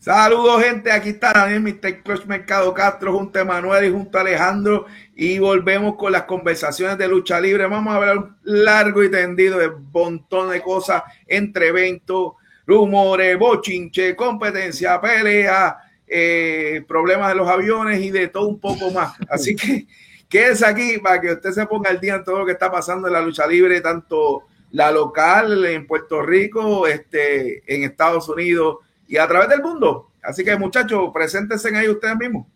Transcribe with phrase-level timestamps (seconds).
[0.00, 0.90] Saludos, gente.
[0.90, 2.02] Aquí está Daniel, Mr.
[2.02, 4.86] Clutch Mercado Castro, junto a Manuel y junto a Alejandro.
[5.14, 7.66] Y volvemos con las conversaciones de lucha libre.
[7.66, 12.32] Vamos a hablar largo y tendido de un montón de cosas entre eventos,
[12.66, 15.76] rumores, bochinche, competencia, pelea,
[16.06, 19.12] eh, problemas de los aviones y de todo un poco más.
[19.28, 19.86] Así que
[20.30, 23.06] quédese aquí para que usted se ponga al día en todo lo que está pasando
[23.06, 28.78] en la lucha libre, tanto la local en Puerto Rico, este, en Estados Unidos
[29.10, 30.12] y a través del mundo.
[30.22, 32.46] Así que muchachos, preséntense ahí ustedes mismos.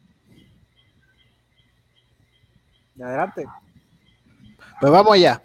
[3.03, 3.45] Adelante.
[4.81, 5.43] Pues vamos allá.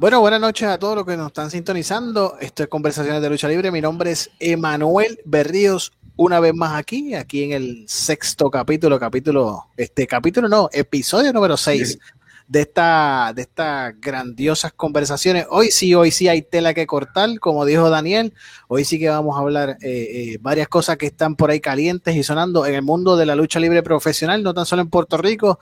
[0.00, 2.36] Bueno, buenas noches a todos los que nos están sintonizando.
[2.40, 3.70] Esto es Conversaciones de Lucha Libre.
[3.70, 9.68] Mi nombre es Emanuel Berríos, una vez más aquí, aquí en el sexto capítulo, capítulo,
[9.76, 11.96] este capítulo no, episodio número 6
[12.50, 15.46] de, esta, de estas grandiosas conversaciones.
[15.50, 18.34] Hoy sí, hoy sí hay tela que cortar, como dijo Daniel.
[18.66, 22.16] Hoy sí que vamos a hablar eh, eh, varias cosas que están por ahí calientes
[22.16, 25.16] y sonando en el mundo de la lucha libre profesional, no tan solo en Puerto
[25.16, 25.60] Rico,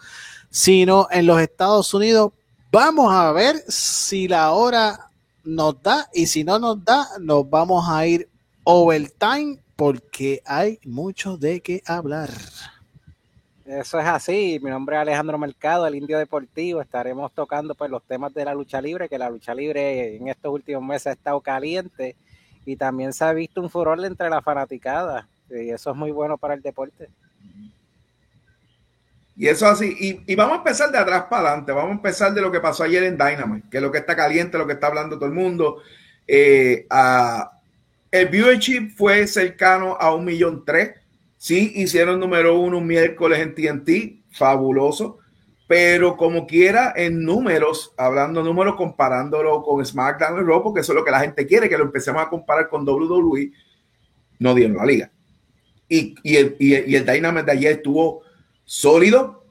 [0.48, 2.32] sino en los Estados Unidos.
[2.72, 5.10] Vamos a ver si la hora
[5.44, 8.30] nos da y si no nos da, nos vamos a ir
[8.64, 12.30] overtime porque hay mucho de qué hablar.
[13.68, 14.58] Eso es así.
[14.62, 16.80] Mi nombre es Alejandro Mercado, el Indio Deportivo.
[16.80, 20.50] Estaremos tocando pues los temas de la lucha libre, que la lucha libre en estos
[20.50, 22.16] últimos meses ha estado caliente
[22.64, 26.38] y también se ha visto un furor entre la fanaticada y eso es muy bueno
[26.38, 27.10] para el deporte.
[29.36, 32.40] Y eso así, y, vamos a empezar de atrás para adelante, vamos a empezar de
[32.40, 34.86] lo que pasó ayer en Dynamite, que es lo que está caliente, lo que está
[34.86, 35.82] hablando todo el mundo.
[36.26, 36.86] Eh,
[38.10, 40.94] el viewership fue cercano a un millón tres
[41.38, 45.18] Sí, hicieron número uno un miércoles en TNT, fabuloso,
[45.68, 50.96] pero como quiera, en números, hablando números, comparándolo con SmackDown y Raw, porque eso es
[50.96, 53.52] lo que la gente quiere, que lo empecemos a comparar con WWE,
[54.40, 55.12] no dieron la liga.
[55.88, 58.22] Y, el, y, el, Dynamite de ayer estuvo
[58.64, 59.44] sólido,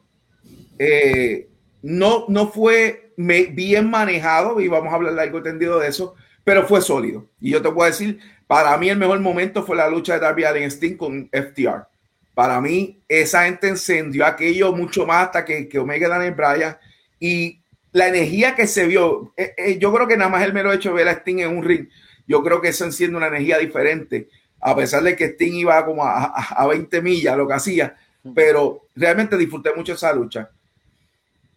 [0.77, 1.47] eh,
[1.83, 6.81] no, no fue bien manejado, y vamos a hablar largo entendido de eso, pero fue
[6.81, 7.27] sólido.
[7.39, 10.45] Y yo te puedo decir, para mí el mejor momento fue la lucha de Darby
[10.45, 11.85] Allin Sting con FTR.
[12.33, 16.77] Para mí esa gente encendió aquello mucho más hasta que, que Omega Daniel Bryan
[17.19, 17.59] y
[17.91, 20.89] la energía que se vio, eh, eh, yo creo que nada más el mero hecho
[20.89, 21.87] de ver a Sting en un ring,
[22.27, 24.29] yo creo que eso enciende una energía diferente,
[24.61, 27.95] a pesar de que Sting iba como a, a 20 millas lo que hacía,
[28.35, 30.49] pero realmente disfruté mucho esa lucha.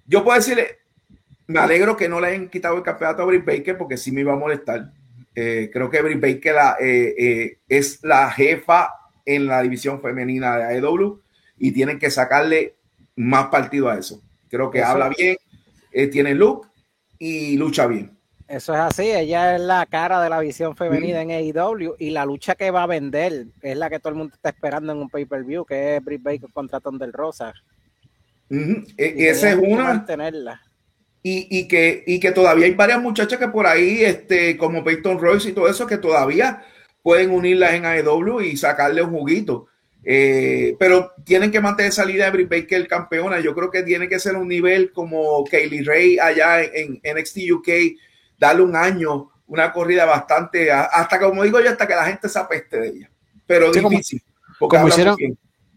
[0.07, 0.79] Yo puedo decirle,
[1.47, 4.23] me alegro que no le hayan quitado el campeonato a Britt Baker porque sí me
[4.23, 4.93] iba a molestar.
[5.43, 8.91] Eh, creo que Britt Baker eh, eh, es la jefa
[9.25, 11.19] en la división femenina de AEW
[11.57, 12.77] y tienen que sacarle
[13.17, 14.21] más partido a eso.
[14.51, 15.39] Creo que habla bien,
[16.11, 16.67] tiene look
[17.19, 18.19] y lucha bien.
[18.49, 22.27] Eso es así, ella es la cara de la visión femenina en AEW y la
[22.27, 25.09] lucha que va a vender es la que todo el mundo está esperando en un
[25.09, 27.55] pay-per-view, que es Britt Baker contra Thunder Rosa.
[28.51, 30.05] E, esa es una.
[31.23, 35.51] Y, que, y que todavía hay varias muchachas que por ahí, este, como Peyton Royce
[35.51, 36.65] y todo eso, que todavía
[37.03, 39.67] pueden unirlas en AEW y sacarle un juguito.
[40.03, 43.41] Eh, pero tienen que mantener esa línea de Britt Baker campeona.
[43.41, 47.39] Yo creo que tiene que ser un nivel como Kaylee Ray allá en, en NXT
[47.53, 47.69] UK,
[48.39, 52.39] darle un año, una corrida bastante, hasta como digo yo, hasta que la gente se
[52.39, 53.11] apeste de ella.
[53.47, 54.23] Pero difícil.
[54.59, 55.17] porque como hicieron,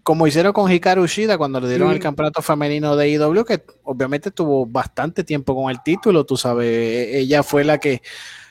[0.03, 4.31] como hicieron con Hikaru Shida cuando le dieron el campeonato femenino de IW, que obviamente
[4.31, 8.01] tuvo bastante tiempo con el título, tú sabes, e-, ella fue la que,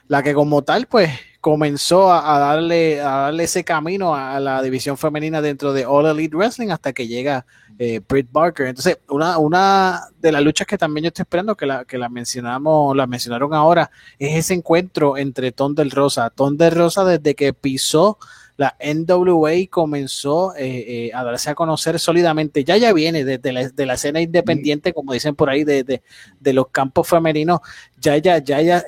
[0.08, 1.10] la que como tal, pues
[1.42, 6.36] comenzó a, darle, a darle ese camino a la división femenina dentro de All Elite
[6.36, 7.44] Wrestling hasta que llega
[7.80, 8.68] eh, Britt Barker.
[8.68, 12.08] Entonces, una, una de las luchas que también yo estoy esperando, que la, que la
[12.08, 16.30] mencionamos, la mencionaron ahora, es ese encuentro entre Ton del Rosa.
[16.30, 18.18] Ton del Rosa desde que pisó
[18.62, 22.62] la NWA comenzó eh, eh, a darse a conocer sólidamente.
[22.62, 26.52] Ya ya viene desde la, de la escena independiente, como dicen por ahí, de, de,
[26.52, 27.58] los campos femeninos.
[28.00, 28.84] Ya ya, ya ya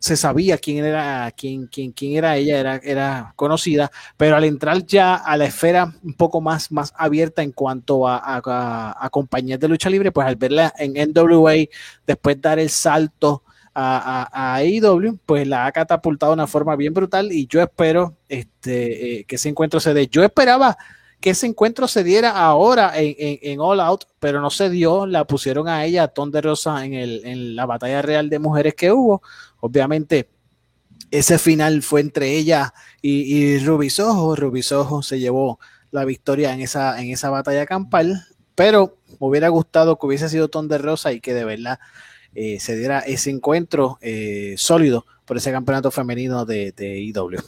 [0.00, 4.84] se sabía quién era, quién, quién, quién era ella, era, era conocida, pero al entrar
[4.84, 9.60] ya a la esfera un poco más, más abierta en cuanto a, a, a compañías
[9.60, 11.54] de lucha libre, pues al verla en NWA,
[12.04, 16.92] después dar el salto a, a, AEW, pues la ha catapultado de una forma bien
[16.92, 20.08] brutal y yo espero este, eh, que ese encuentro se dé.
[20.08, 20.76] Yo esperaba
[21.20, 25.24] que ese encuentro se diera ahora en, en, All Out, pero no se dio, la
[25.24, 28.74] pusieron a ella, a Ton de Rosa, en, el, en la batalla real de mujeres
[28.74, 29.22] que hubo.
[29.60, 30.28] Obviamente,
[31.12, 34.34] ese final fue entre ella y, y Rubisojo.
[34.34, 35.60] Rubisojo se llevó
[35.92, 38.26] la victoria en esa, en esa batalla campal,
[38.56, 41.78] pero me hubiera gustado que hubiese sido Ton de Rosa y que de verdad
[42.34, 47.38] eh, se diera ese encuentro eh, sólido por ese campeonato femenino de, de IW.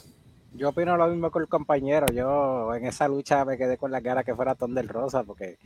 [0.53, 2.07] Yo opino lo mismo con el compañero.
[2.13, 5.57] Yo en esa lucha me quedé con la cara que fuera Tondel Rosa, porque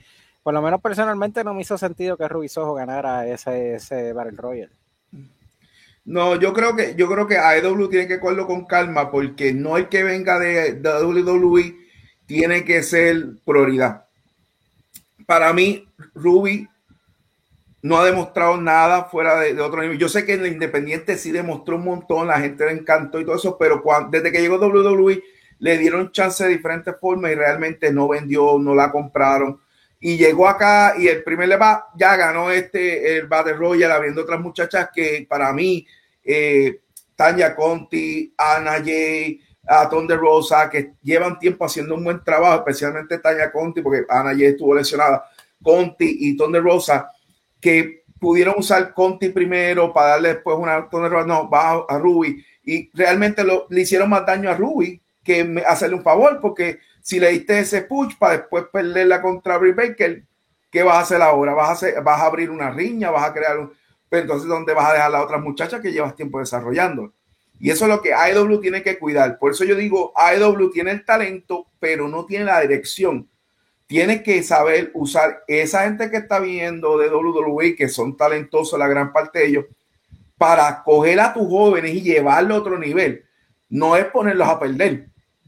[0.41, 4.71] por lo menos personalmente no me hizo sentido que Rubisojo ganara ese, ese Battle Royale.
[6.05, 9.77] No, yo creo que yo creo que AEW tiene que cogerlo con calma porque no
[9.77, 11.75] el que venga de, de WWE
[12.25, 14.05] tiene que ser prioridad.
[15.27, 16.67] Para mí, Ruby
[17.81, 19.97] no ha demostrado nada fuera de, otro nivel.
[19.97, 23.35] Yo sé que en Independiente sí demostró un montón, la gente le encantó y todo
[23.35, 25.23] eso, pero cuando, desde que llegó WWE
[25.59, 29.59] le dieron chance de diferentes formas y realmente no vendió, no la compraron.
[29.99, 34.39] Y llegó acá y el primer va, ya ganó este, el Battle Royale, abriendo otras
[34.39, 35.85] muchachas que para mí,
[36.23, 36.81] eh,
[37.15, 42.59] Tanya Conti, Ana Jay, a Tom de Rosa, que llevan tiempo haciendo un buen trabajo,
[42.59, 45.25] especialmente Tanya Conti, porque Ana Jay estuvo lesionada,
[45.61, 47.11] Conti y Tom de Rosa
[47.59, 50.87] que pudieron usar Conti primero para darle después una
[51.25, 55.95] no, va a Ruby y realmente lo, le hicieron más daño a Ruby que hacerle
[55.95, 60.23] un favor porque si le diste ese push para después perderla contra Brie Baker,
[60.69, 61.53] ¿qué vas a hacer ahora?
[61.53, 63.09] ¿Vas a, hacer, vas a abrir una riña?
[63.09, 63.73] ¿Vas a crear un...
[64.09, 67.13] Pero entonces, ¿dónde vas a dejar a la otra muchacha que llevas tiempo desarrollando?
[67.59, 69.37] Y eso es lo que AEW tiene que cuidar.
[69.37, 73.29] Por eso yo digo, AEW tiene el talento, pero no tiene la dirección
[73.89, 78.87] tienes que saber usar esa gente que está viendo de WWE, que son talentosos la
[78.87, 79.65] gran parte de ellos,
[80.37, 83.25] para coger a tus jóvenes y llevarlo a otro nivel.
[83.67, 85.07] No es ponerlos a perder,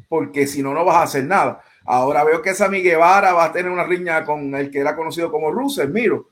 [0.09, 1.61] porque si no, no vas a hacer nada.
[1.85, 5.31] Ahora veo que Sammy Guevara va a tener una riña con el que era conocido
[5.31, 6.29] como Russell, miro.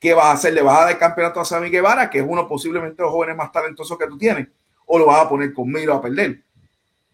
[0.00, 0.54] ¿Qué vas a hacer?
[0.54, 3.36] ¿Le vas a dar campeonato a Sammy Guevara, que es uno posiblemente de los jóvenes
[3.36, 4.48] más talentosos que tú tienes?
[4.86, 6.42] ¿O lo vas a poner con Miro a perder?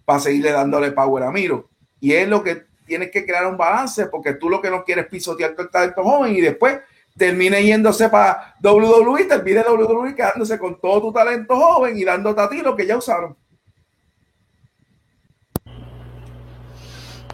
[0.07, 1.69] Para seguirle dándole power a Miro.
[2.01, 5.07] Y es lo que tienes que crear un balance porque tú lo que no quieres
[5.07, 6.81] pisotear todo el talento joven y después
[7.17, 12.49] termine yéndose para WWE, termine WWE quedándose con todo tu talento joven y dándote a
[12.49, 13.37] ti lo que ya usaron.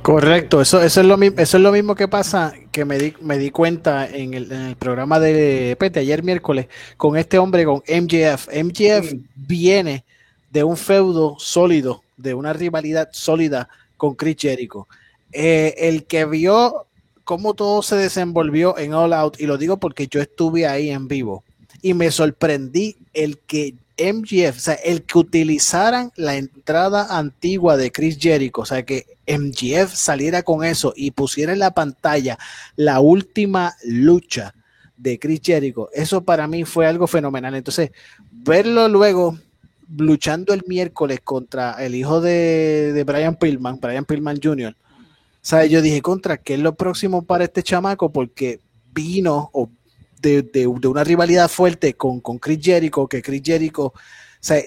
[0.03, 3.39] Correcto, eso, eso, es lo, eso es lo mismo que pasa, que me di, me
[3.39, 8.49] di cuenta en el, programa de Pete ayer miércoles con este hombre, con MJF.
[8.55, 10.05] MJF viene
[10.53, 14.87] de un feudo sólido, de una rivalidad sólida con Chris Jericho.
[15.33, 16.87] Eh, el que vio
[17.25, 21.09] cómo todo se desenvolvió en All Out, y lo digo porque yo estuve ahí en
[21.09, 21.45] vivo,
[21.83, 27.91] y me sorprendí el que MGF, o sea, el que utilizaran la entrada antigua de
[27.91, 32.39] Chris Jericho, o sea, que MGF saliera con eso y pusiera en la pantalla
[32.77, 34.55] la última lucha
[34.97, 37.55] de Chris Jericho, eso para mí fue algo fenomenal.
[37.55, 37.91] Entonces,
[38.31, 39.39] verlo luego
[39.97, 44.77] luchando el miércoles contra el hijo de, de Brian Pillman, Brian Pillman Jr.,
[45.49, 48.11] sea, yo dije, contra, ¿qué es lo próximo para este chamaco?
[48.11, 48.61] Porque
[48.93, 49.51] vino
[50.21, 53.93] de, una rivalidad fuerte con, con Chris Jericho, que Chris Jericho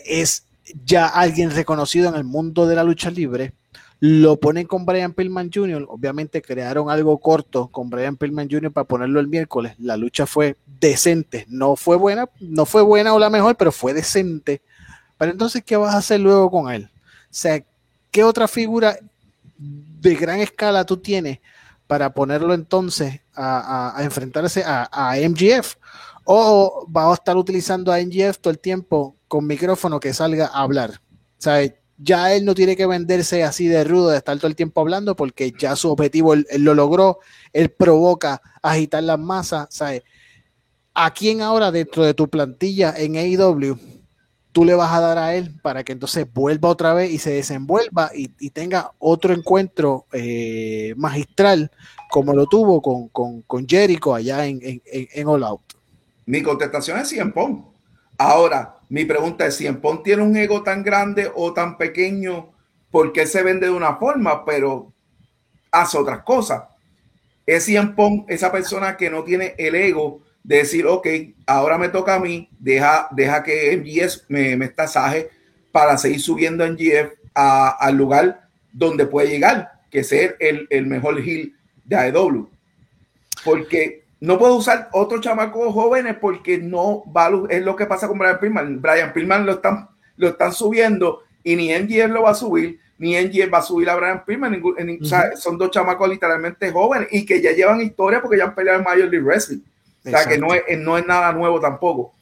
[0.05, 0.45] es
[0.85, 3.53] ya alguien reconocido en el mundo de la lucha libre.
[4.01, 5.85] Lo ponen con Brian Pillman Jr.
[5.89, 8.71] Obviamente crearon algo corto con Brian Pillman Jr.
[8.71, 9.73] para ponerlo el miércoles.
[9.77, 11.45] La lucha fue decente.
[11.49, 14.61] No fue buena, no fue buena o la mejor, pero fue decente.
[15.17, 16.89] Pero entonces, ¿qué vas a hacer luego con él?
[16.93, 17.61] O sea,
[18.09, 18.97] ¿qué otra figura
[19.59, 21.39] de gran escala tú tienes
[21.85, 25.75] para ponerlo entonces a, enfrentarse a, MGF?
[26.23, 30.61] ¿O va a estar utilizando a MGF todo el tiempo con micrófono que salga a
[30.61, 31.01] hablar?
[31.45, 31.49] O
[32.01, 35.15] ya él no tiene que venderse así de rudo de estar todo el tiempo hablando
[35.15, 37.19] porque ya su objetivo él, lo logró,
[37.51, 40.03] él provoca agitar las masas, ¿sabes?
[40.93, 43.77] ¿A quién ahora dentro de tu plantilla en AEW
[44.59, 47.31] tú le vas a dar a él para que entonces vuelva otra vez y se
[47.31, 51.71] desenvuelva y, tenga otro encuentro eh, magistral
[52.09, 55.61] como lo tuvo con, Jericho allá en, en, All Out.
[56.25, 57.33] Mi contestación es Cien
[58.17, 62.49] Ahora, mi pregunta es, ¿Cien tiene un ego tan grande o tan pequeño
[62.91, 64.91] porque se vende de una forma, pero
[65.71, 66.63] hace otras cosas?
[67.45, 67.95] Es Cien
[68.27, 71.07] esa persona que no tiene el ego decir, ok,
[71.45, 75.29] ahora me toca a mí, deja, deja que MGF me, me tasaje
[75.71, 81.19] para seguir subiendo en GF al lugar donde puede llegar, que ser el, el mejor
[81.19, 81.55] heel
[81.85, 82.49] de AEW.
[83.43, 88.19] Porque no puedo usar otros chamacos jóvenes porque no va es lo que pasa con
[88.19, 88.81] Brian Pillman.
[88.81, 93.15] Brian Pillman lo están, lo están subiendo y ni MGF lo va a subir, ni
[93.15, 94.61] MGF va a subir a Brian Pillman.
[95.37, 98.85] son dos chamacos literalmente jóvenes y que ya llevan historia porque ya han peleado en
[98.85, 99.61] Major League Wrestling.
[100.05, 102.13] O sea, que no es, no es nada nuevo tampoco.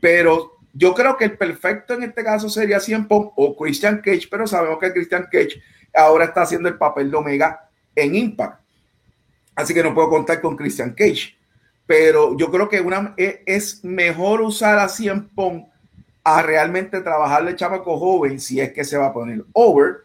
[0.00, 4.46] Pero yo creo que el perfecto en este caso sería Cien o Christian Cage, pero
[4.46, 5.62] sabemos que Christian Cage
[5.94, 8.60] ahora está haciendo el papel de Omega en Impact.
[9.54, 11.36] Así que no puedo contar con Christian Cage.
[11.86, 15.30] Pero yo creo que una, e, es mejor usar a Cien
[16.24, 20.04] a realmente trabajarle chamaco joven si es que se va a poner over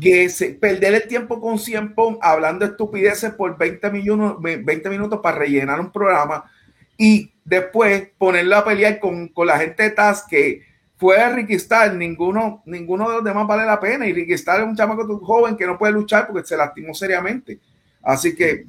[0.00, 5.20] que se, perder el tiempo con 100 Pong hablando estupideces por 20, millones, 20 minutos
[5.22, 6.50] para rellenar un programa
[6.96, 10.62] y después ponerlo a pelear con, con la gente de Taz que
[10.96, 14.60] fue a Ricky Starr, ninguno, ninguno de los demás vale la pena y Ricky Starr
[14.60, 17.58] es un chamaco joven que no puede luchar porque se lastimó seriamente.
[18.02, 18.66] Así que,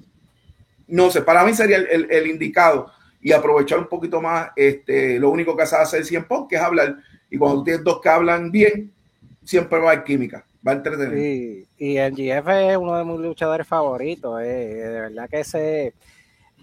[0.88, 2.92] no sé, para mí sería el, el, indicado
[3.22, 6.62] y aprovechar un poquito más este, lo único que sabe hacer 100 Pong, que es
[6.62, 6.98] hablar.
[7.30, 8.92] Y cuando tienes dos que hablan bien,
[9.44, 11.18] siempre va a haber química va a entretener.
[11.78, 15.94] Y MGF es uno de mis luchadores favoritos, eh, de verdad que ese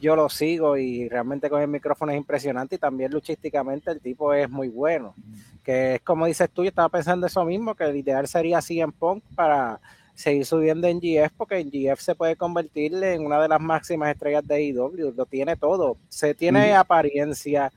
[0.02, 4.34] yo lo sigo y realmente con el micrófono es impresionante y también luchísticamente el tipo
[4.34, 5.14] es muy bueno.
[5.62, 8.92] Que es como dices tú, yo estaba pensando eso mismo, que el ideal sería CM
[8.92, 9.80] Punk para
[10.12, 14.10] seguir subiendo en GF, porque en GF se puede convertirle en una de las máximas
[14.10, 17.72] estrellas de IW, lo tiene todo, se tiene apariencia,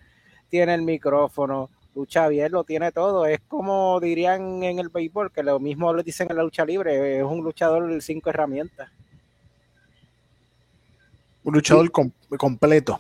[0.50, 3.28] tiene el micrófono, lucha bien, lo tiene todo.
[3.28, 7.20] Es como dirían en el béisbol, que lo mismo le dicen en la lucha libre,
[7.20, 8.90] es un luchador de cinco herramientas.
[11.46, 13.00] Un luchador completo.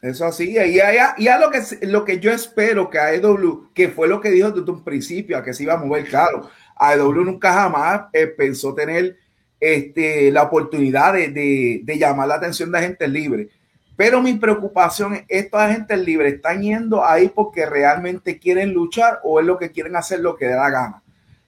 [0.00, 4.20] Eso así, y a, lo, que, lo que yo espero que AEW, que fue lo
[4.20, 8.02] que dijo desde un principio, a que se iba a mover claro, AEW nunca jamás
[8.12, 9.16] eh, pensó tener
[9.58, 13.48] este, la oportunidad de, de, llamar la atención de gente libre.
[13.96, 19.40] Pero mi preocupación es, ¿esta gente libre están yendo ahí porque realmente quieren luchar o
[19.40, 21.02] es lo que quieren hacer lo que da la gana?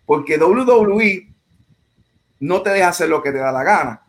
[0.05, 1.29] Porque WWE
[2.41, 4.03] no te deja hacer lo que te da la gana.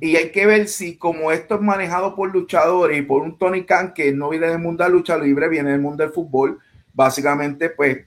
[0.00, 3.64] Y hay que ver si como esto es manejado por luchadores y por un Tony
[3.64, 6.58] Khan que no viene del mundo de la lucha libre, viene del mundo del fútbol,
[6.94, 7.98] básicamente pues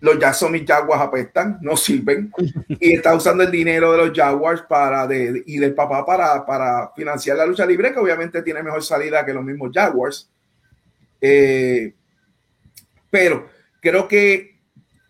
[0.00, 2.30] los Jacksonville Jaguars apestan, no sirven,
[2.68, 6.92] y está usando el dinero de los Jaguars para de, y del papá para, para
[6.94, 10.30] financiar la lucha libre, que obviamente tiene mejor salida que los mismos Jaguars.
[11.20, 11.94] Eh,
[13.10, 13.48] pero
[13.80, 14.58] creo que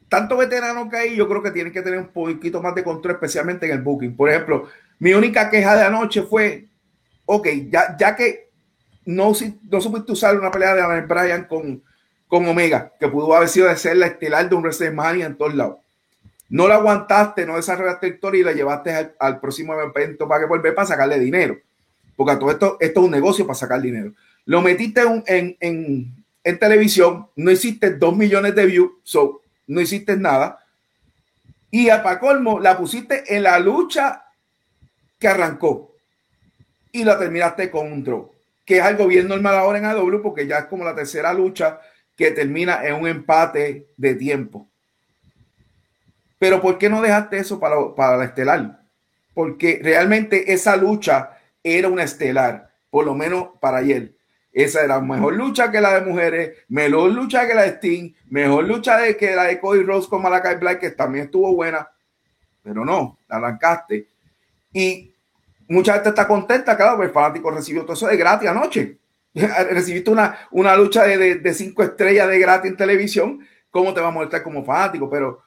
[0.09, 3.15] tanto veterano que hay, yo creo que tienen que tener un poquito más de control,
[3.15, 4.17] especialmente en el booking.
[4.17, 6.67] Por ejemplo, mi única queja de anoche fue,
[7.27, 8.49] ok, ya, ya que
[9.05, 9.33] no,
[9.71, 11.83] no supiste usar una pelea de Daniel Bryan con,
[12.27, 15.55] con Omega, que pudo haber sido de ser la estelar de un WrestleMania en todos
[15.55, 15.79] lados.
[16.51, 20.47] No la aguantaste, no desarrollaste la historia y la llevaste al, próximo evento para que
[20.47, 21.59] volver para sacarle dinero.
[22.17, 24.13] Porque a todo esto, esto es un negocio para sacar dinero.
[24.45, 30.65] Lo metiste en, en, televisión, no hiciste dos millones de views, so, no hiciste nada.
[31.71, 34.25] Y a para colmo, la pusiste en la lucha
[35.19, 35.95] que arrancó
[36.93, 38.31] y la terminaste con un draw,
[38.65, 41.81] que es algo bien normal ahora en AW porque ya es como la tercera lucha
[42.17, 44.69] que termina en un empate de tiempo.
[46.39, 48.81] Pero ¿por qué no dejaste eso para, para la estelar?
[49.35, 54.15] Porque realmente esa lucha era una estelar, por lo menos para ayer.
[54.53, 58.65] Esa era mejor lucha que la de mujeres, mejor lucha que la de Sting, mejor
[58.65, 61.89] lucha de que la de Cody Rose con Malakai Black, que también estuvo buena,
[62.63, 64.09] pero no, la arrancaste.
[64.73, 65.13] Y
[65.69, 68.99] mucha gente está contenta, claro, porque el fanático recibió todo eso de gratis anoche.
[69.35, 74.13] recibiste una, una lucha de, cinco estrellas de gratis en televisión, ¿cómo te va a
[74.13, 75.09] mostrar como fanático?
[75.11, 75.43] Pero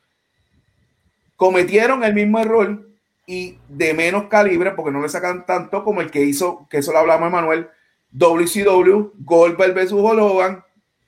[1.35, 2.87] cometieron el mismo error
[3.25, 6.91] y de menos calibre, porque no le sacan tanto como el que hizo, que eso
[6.91, 7.69] lo hablamos de Manuel,
[8.11, 9.93] WCW, Goldberg vs.
[9.93, 10.63] Hogan.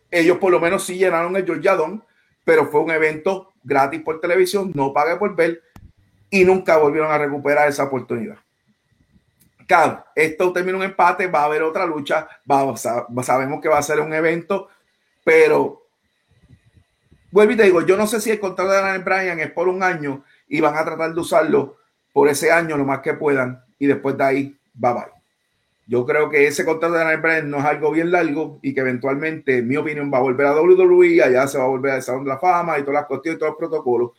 [0.09, 2.01] Ellos por lo menos sí llenaron el Georgia Dome,
[2.45, 5.61] pero fue un evento gratis por televisión, no pagué por ver
[6.33, 8.37] y nunca volvieron a recuperar esa oportunidad
[9.65, 12.27] claro, esto termina un empate, va a haber otra lucha,
[13.23, 14.69] sabemos que va a ser un evento,
[15.23, 15.87] pero
[17.31, 19.67] vuelvo y te digo, yo no sé si el contrato de Daniel Bryan es por
[19.67, 21.77] un año y van a tratar de usarlo
[22.11, 25.03] por ese año lo más que puedan y después de ahí, bye bye.
[25.85, 28.79] Yo creo que ese contrato de Daniel Bryan no es algo bien largo y que
[28.79, 32.03] eventualmente, en mi opinión, va a volver a WWE, allá se va a volver al
[32.03, 34.11] Salón de la Fama y todas las cuestiones y todos los protocolos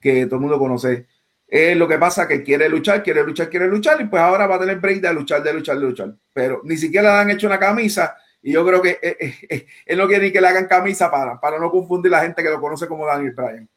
[0.00, 1.06] que todo el mundo conoce
[1.48, 4.56] eh, lo que pasa que quiere luchar, quiere luchar, quiere luchar, y pues ahora va
[4.56, 6.14] a tener break de luchar, de luchar, de luchar.
[6.32, 9.16] Pero ni siquiera le han hecho una camisa, y yo creo que eh,
[9.48, 12.42] eh, él no quiere ni que le hagan camisa para, para no confundir la gente
[12.42, 13.68] que lo conoce como Daniel Bryan.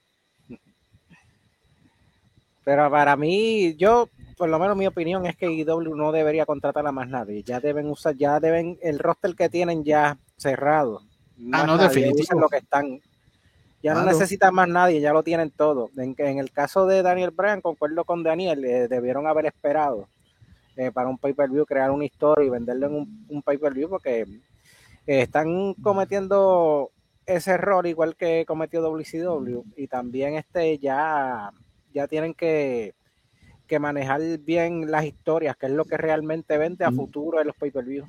[2.63, 6.85] Pero para mí, yo, por lo menos mi opinión es que IW no debería contratar
[6.85, 7.41] a más nadie.
[7.41, 11.01] Ya deben usar, ya deben, el roster que tienen ya cerrado.
[11.51, 12.35] ah, no, definitivamente.
[12.35, 13.01] Lo que están,
[13.81, 15.89] ya no necesita más nadie, ya lo tienen todo.
[15.97, 20.07] En, en el caso de Daniel Bryan, concuerdo con Daniel, eh, debieron haber esperado
[20.75, 25.73] eh, para un pay-per-view, crear una historia y venderlo en un, pay-per-view porque eh, están
[25.75, 26.91] cometiendo
[27.25, 31.51] ese error igual que cometió WCW y también este ya,
[31.93, 32.95] ya tienen que,
[33.67, 37.55] que manejar bien las historias, que es lo que realmente vende a futuro en los
[37.55, 38.05] pay-per-view.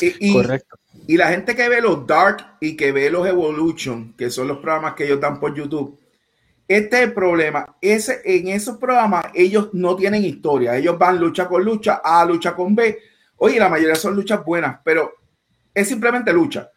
[0.00, 0.76] Y, Correcto.
[1.06, 4.58] Y la gente que ve los Dark y que ve los Evolution, que son los
[4.58, 5.98] programas que ellos dan por YouTube,
[6.68, 7.76] Este es el problema.
[7.80, 10.76] Ese, en esos programas ellos no tienen historia.
[10.76, 12.96] Ellos van lucha con lucha, A lucha con B.
[13.38, 15.12] Oye, la mayoría son luchas buenas, pero
[15.74, 16.70] es simplemente lucha.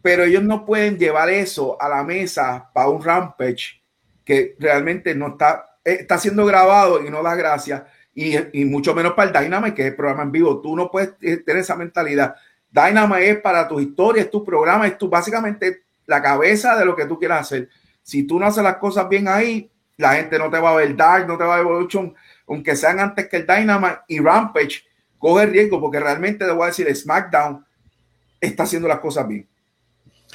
[0.00, 3.82] Pero ellos no pueden llevar eso a la mesa para un Rampage
[4.24, 7.86] que realmente no está, eh, está siendo grabado y no da gracia.
[8.14, 10.60] Y, y, mucho menos para el Dynamite, que es el programa en vivo.
[10.60, 12.36] Tú no puedes tener esa mentalidad.
[12.72, 17.04] Dynamite es para tus historias, tu programa, es tu básicamente la cabeza de lo que
[17.04, 17.68] tú quieras hacer.
[18.02, 20.96] Si tú no haces las cosas bien ahí, la gente no te va a ver
[20.96, 22.14] Dark, no te va a ver Evolution,
[22.48, 24.84] aunque sean antes que el Dynamite y Rampage,
[25.18, 27.64] coge riesgo porque realmente te voy a decir, SmackDown
[28.40, 29.46] está haciendo las cosas bien.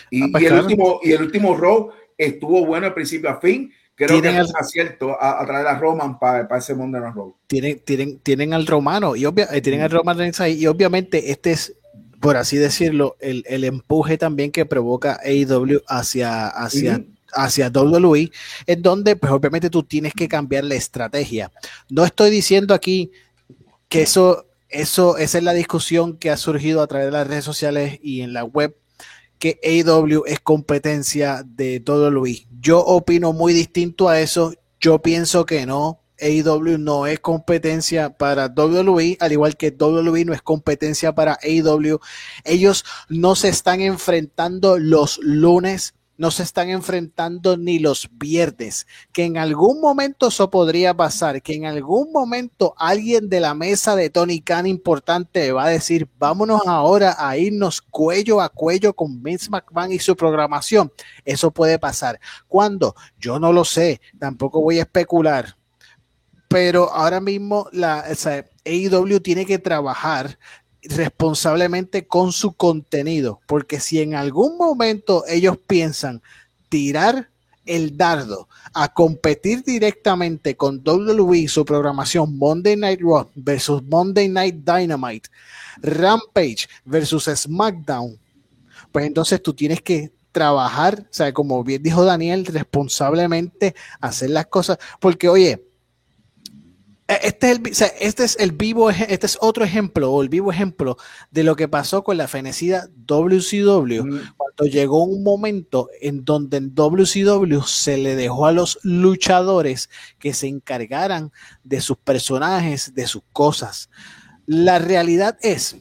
[0.10, 3.74] Y, ah, pues el, último, y el último Raw estuvo bueno de principio a fin.
[3.96, 7.36] Creo que es acierto a, traer a Roman para, ese Monday Night Raw.
[7.48, 11.76] Tienen, tienen, tienen al romano y eh, tienen al Roman y obviamente este es
[12.20, 18.32] por así decirlo, el, el, empuje también que provoca AEW hacia, hacia hacia WWE,
[18.66, 21.52] en donde pues obviamente tú tienes que cambiar la estrategia.
[21.90, 23.12] No estoy diciendo aquí
[23.90, 27.46] que eso, eso, esa es la discusión que ha surgido a través de las redes
[27.46, 28.76] sociales y en la web,
[29.40, 32.48] que AEW es competencia de WWE.
[32.60, 34.54] Yo opino muy distinto a eso.
[34.80, 36.02] Yo pienso que no.
[36.20, 42.00] AEW no es competencia para WWE, al igual que WWE no es competencia para AEW.
[42.44, 49.24] Ellos no se están enfrentando los lunes no se están enfrentando ni los viernes, que
[49.24, 54.10] en algún momento eso podría pasar, que en algún momento alguien de la mesa de
[54.10, 59.50] Tony Khan importante va a decir, vámonos ahora a irnos cuello a cuello con Vince
[59.50, 60.92] McMahon y su programación.
[61.24, 62.20] Eso puede pasar.
[62.48, 62.96] ¿Cuándo?
[63.20, 65.57] Yo no lo sé, tampoco voy a especular.
[66.48, 68.06] Pero ahora mismo la
[68.66, 70.38] AEW tiene que trabajar
[70.84, 76.22] responsablemente con su contenido, porque si en algún momento ellos piensan
[76.70, 77.30] tirar
[77.66, 84.56] el dardo a competir directamente con WWE, su programación Monday Night Raw versus Monday Night
[84.64, 85.30] Dynamite,
[85.82, 88.18] Rampage versus SmackDown,
[88.92, 94.48] pues entonces tú tienes que trabajar, o sea, como bien dijo Daniel, responsablemente hacer las
[94.48, 95.67] cosas, porque oye,
[97.08, 100.98] este es, el, este es el vivo, este es otro ejemplo, o el vivo ejemplo
[101.32, 106.76] de lo que pasó con la fenecida WCW, cuando llegó un momento en donde en
[106.76, 109.90] WCW se le dejó a los luchadores
[110.20, 111.32] que se encargaran
[111.64, 113.90] de sus personajes, de sus cosas.
[114.46, 115.78] La realidad es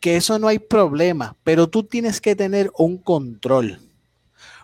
[0.00, 3.80] que eso no hay problema, pero tú tienes que tener un control.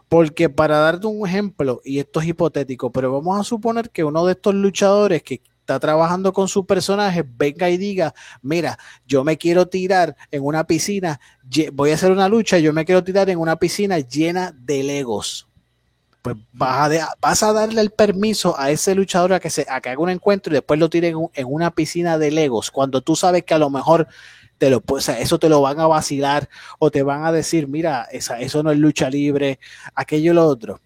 [0.08, 4.26] Porque para darte un ejemplo, y esto es hipotético, pero vamos a suponer que uno
[4.26, 5.40] de estos luchadores que
[5.72, 10.64] está trabajando con su personaje, venga y diga, mira, yo me quiero tirar en una
[10.64, 11.20] piscina,
[11.72, 15.48] voy a hacer una lucha, yo me quiero tirar en una piscina llena de legos.
[16.20, 19.80] Pues vas a, vas a darle el permiso a ese luchador a que, se, a
[19.80, 23.16] que haga un encuentro y después lo tire en, una piscina de legos, cuando tú
[23.16, 24.06] sabes que a lo mejor
[24.58, 28.06] te lo, pues, eso te lo van a vacilar o te van a decir, mira,
[28.12, 29.58] esa, eso no es lucha libre,
[29.94, 30.80] aquello y lo otro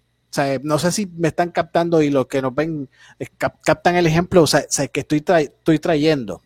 [0.63, 4.43] no sé si me están captando y los que nos ven eh, captan el ejemplo,
[4.43, 6.41] o sea, que estoy, estoy trayendo.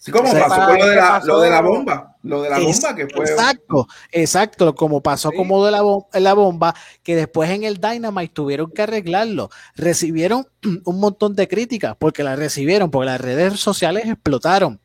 [0.00, 2.94] Sí, como pasó con lo de, la, lo de, la, bomba, lo de la bomba
[2.96, 3.22] que fue.
[3.22, 5.82] Exacto, exacto, como pasó como de la,
[6.14, 9.50] la bomba, que después en el Dynamite tuvieron que arreglarlo.
[9.74, 10.46] Recibieron
[10.86, 14.80] un montón de críticas porque la recibieron, porque las redes sociales explotaron.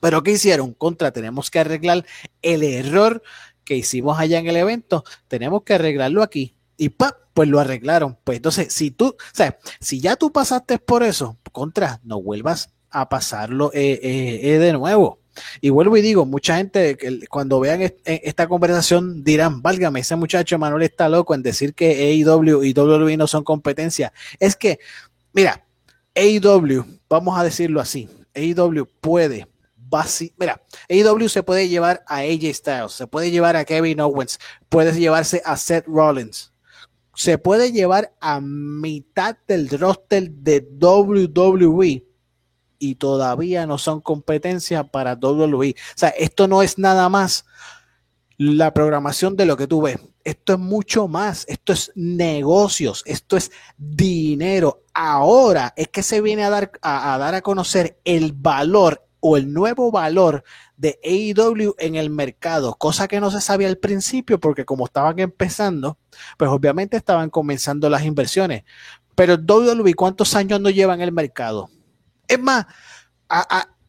[0.00, 0.72] Pero ¿qué hicieron?
[0.72, 2.06] Contra, tenemos que arreglar
[2.40, 3.22] el error
[3.62, 6.55] que hicimos allá en el evento, tenemos que arreglarlo aquí.
[6.76, 7.16] Y ¡pap!
[7.36, 8.16] pues lo arreglaron.
[8.24, 12.70] Pues entonces, si tú, o sea, si ya tú pasaste por eso, contra, no vuelvas
[12.88, 15.18] a pasarlo eh, eh, eh, de nuevo.
[15.60, 16.96] Y vuelvo y digo, mucha gente
[17.28, 22.64] cuando vean esta conversación dirán, válgame, ese muchacho Manuel está loco en decir que AEW
[22.64, 24.14] y WWE no son competencia.
[24.40, 24.78] Es que,
[25.34, 25.66] mira,
[26.14, 29.46] AEW, vamos a decirlo así, AEW puede,
[30.38, 34.38] mira, AEW se puede llevar a AJ Styles, se puede llevar a Kevin Owens,
[34.70, 36.50] puede llevarse a Seth Rollins,
[37.16, 42.04] se puede llevar a mitad del roster de WWE
[42.78, 45.70] y todavía no son competencia para WWE.
[45.70, 47.46] O sea, esto no es nada más
[48.38, 49.98] la programación de lo que tú ves.
[50.24, 51.46] Esto es mucho más.
[51.48, 53.02] Esto es negocios.
[53.06, 54.82] Esto es dinero.
[54.92, 59.52] Ahora es que se viene a dar a, dar a conocer el valor o el
[59.52, 60.44] nuevo valor
[60.76, 65.18] de AEW en el mercado, cosa que no se sabía al principio porque como estaban
[65.18, 65.98] empezando,
[66.36, 68.64] pues obviamente estaban comenzando las inversiones.
[69.14, 71.70] Pero WWE, ¿cuántos años no lleva en el mercado?
[72.28, 72.66] Es más,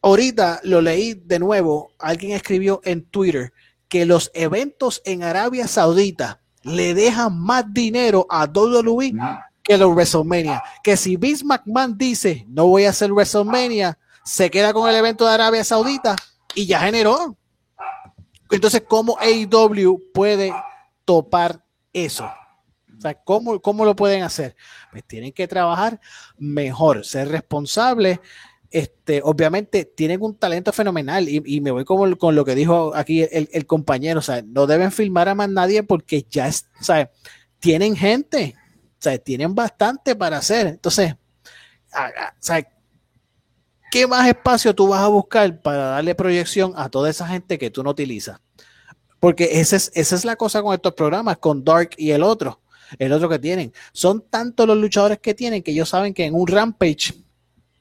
[0.02, 3.52] ahorita lo leí de nuevo, alguien escribió en Twitter
[3.90, 9.14] que los eventos en Arabia Saudita le dejan más dinero a WWE
[9.64, 10.64] que los WrestleMania.
[10.84, 15.26] Que si Vince McMahon dice no voy a hacer WrestleMania, se queda con el evento
[15.26, 16.16] de Arabia Saudita
[16.54, 17.38] y ya generó.
[18.52, 20.54] Entonces, ¿cómo AEW puede
[21.06, 21.64] topar
[21.94, 22.30] eso?
[22.98, 24.56] O sea, ¿cómo, ¿cómo, lo pueden hacer?
[24.92, 26.02] Pues tienen que trabajar
[26.38, 28.20] mejor, ser responsables.
[28.70, 33.24] Este, obviamente tienen un talento fenomenal y, me voy como, con lo que dijo aquí
[33.32, 36.68] el, el, compañero, o sea, no deben filmar a más nadie porque ya es,
[37.60, 38.56] tienen gente,
[38.92, 40.68] o sea, tienen bastante para hacer.
[40.68, 41.16] Entonces,
[43.92, 47.70] ¿qué más espacio tú vas a buscar para darle proyección a toda esa gente que
[47.70, 48.40] tú no utilizas?
[49.20, 52.62] Porque esa es, esa es la cosa con estos programas, con Dark y el otro,
[53.00, 53.74] el otro que tienen.
[53.92, 57.14] Son tantos los luchadores que tienen que ellos saben que en un Rampage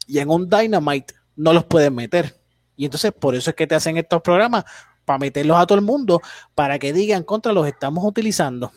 [0.07, 2.35] y en un Dynamite no los pueden meter.
[2.77, 4.65] Y entonces por eso es que te hacen estos programas,
[5.07, 6.21] para meterlos a todo el mundo,
[6.55, 8.73] para que digan contra los estamos utilizando.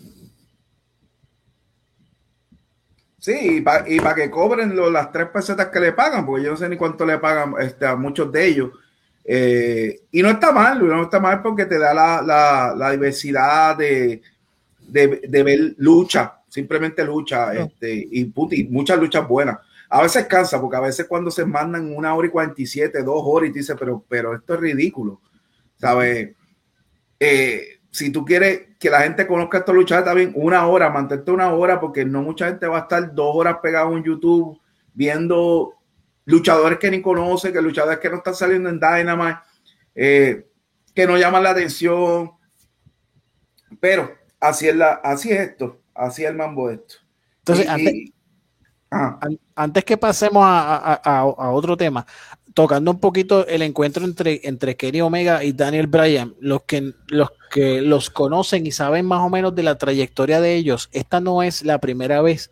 [3.29, 6.67] Sí, y para que cobren las tres pesetas que le pagan, porque yo no sé
[6.67, 8.71] ni cuánto le pagan este, a muchos de ellos.
[9.23, 14.23] Eh, y no está mal, no está mal porque te da la, diversidad de,
[14.79, 18.33] de, ver lucha, simplemente lucha, este, y
[18.71, 19.59] muchas luchas buenas.
[19.89, 23.51] A veces cansa, porque a veces cuando se mandan una hora y 47, dos horas,
[23.51, 25.21] y te dice, pero, pero esto es ridículo,
[25.77, 26.31] ¿sabes?
[27.19, 31.31] Eh, si tú quieres que la gente conozca a estos luchadores, también una hora, mantente
[31.31, 34.59] una hora, porque no mucha gente va a estar dos horas pegado en YouTube
[34.93, 35.75] viendo
[36.23, 39.39] luchadores que ni conoce, que luchadores que no están saliendo en Dynamite,
[39.95, 40.47] eh,
[40.95, 42.31] que no llaman la atención.
[43.81, 46.95] Pero así es, la, así es esto, así es el mambo de esto.
[47.39, 47.67] Entonces,
[49.55, 52.05] antes, que pasemos a, otro tema,
[52.53, 57.29] tocando un poquito el encuentro entre, entre Kenny Omega y Daniel Bryan, los que, los
[57.51, 61.43] que los conocen y saben más o menos de la trayectoria de ellos, esta no
[61.43, 62.51] es la primera vez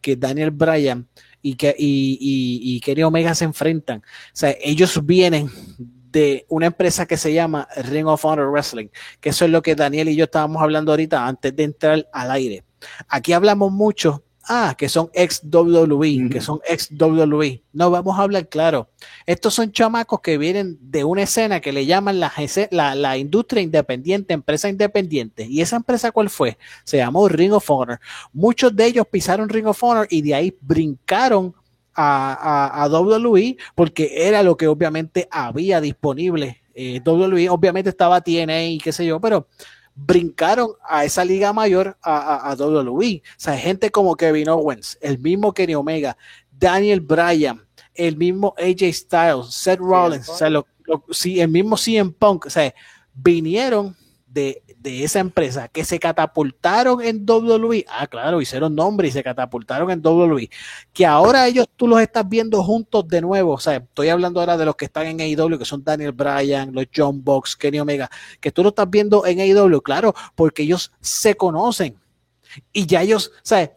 [0.00, 1.08] que Daniel Bryan
[1.42, 3.98] y, que, y, y, Kenny Omega se enfrentan.
[3.98, 4.02] O
[4.32, 8.88] sea, ellos vienen de una empresa que se llama Ring of Honor Wrestling,
[9.20, 12.30] que eso es lo que Daniel y yo estábamos hablando ahorita antes de entrar al
[12.30, 12.64] aire.
[13.08, 17.62] Aquí hablamos mucho Ah, que son ex WWE, que son ex WWE.
[17.72, 18.90] No, vamos a hablar claro.
[19.26, 22.32] Estos son chamacos que vienen de una escena que le llaman la,
[22.70, 25.46] la, industria independiente, empresa independiente.
[25.46, 26.58] ¿Y esa empresa cuál fue?
[26.84, 28.00] Se llamó Ring of Honor.
[28.32, 31.54] Muchos de ellos pisaron Ring of Honor y de ahí brincaron
[31.94, 36.60] a, a, WWE porque era lo que obviamente había disponible.
[36.74, 39.46] Eh, WWE obviamente estaba TNA y qué sé yo, pero
[39.94, 43.22] brincaron a esa liga mayor a, a, WWE.
[43.24, 46.16] O sea, gente como Kevin Owens, el mismo Kenny Omega,
[46.50, 52.50] Daniel Bryan, el mismo AJ Styles, Seth Rollins, o sea, el mismo CM Punk, o
[52.50, 52.74] sea,
[53.14, 53.96] vinieron
[54.34, 57.86] de, esa empresa que se catapultaron en WWE.
[57.88, 60.50] Ah, claro, hicieron nombre y se catapultaron en WWE.
[60.92, 63.52] Que ahora ellos tú los estás viendo juntos de nuevo.
[63.52, 66.74] O sea, estoy hablando ahora de los que están en AEW, que son Daniel Bryan,
[66.74, 70.92] los John Box, Kenny Omega, que tú lo estás viendo en AEW, claro, porque ellos
[71.00, 71.98] se conocen.
[72.72, 73.72] Y ya ellos, o sea,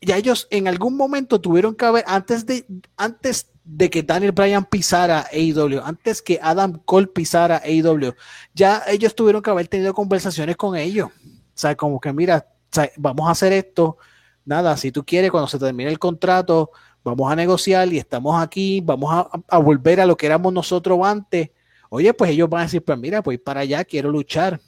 [0.00, 4.64] ya ellos en algún momento tuvieron que haber, antes de, antes de que Daniel Bryan
[4.64, 8.14] pisara AEW, antes que Adam Cole pisara AEW,
[8.52, 11.08] ya ellos tuvieron que haber tenido conversaciones con ellos.
[11.08, 12.48] O sea, como que mira,
[12.96, 13.96] vamos a hacer esto,
[14.44, 16.72] nada, si tú quieres, cuando se termine el contrato,
[17.04, 21.50] vamos a negociar y estamos aquí, vamos a, volver a lo que éramos nosotros antes.
[21.90, 24.60] Oye, pues ellos van a decir, pues mira, pues para allá, quiero luchar.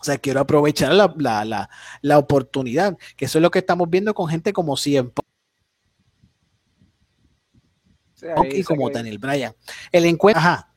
[0.00, 1.68] O sea, quiero aprovechar la, la,
[2.00, 4.78] la, oportunidad, que eso es lo que estamos viendo con gente como
[8.50, 9.54] y como Daniel Bryan.
[9.92, 10.70] El encuentro, ajá.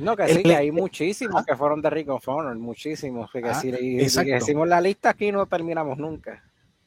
[0.00, 3.30] No, que sí, que hay muchísimos que fueron de Rick of Honor, muchísimos.
[3.30, 6.42] Que, ah, y, decimos la lista aquí no terminamos nunca.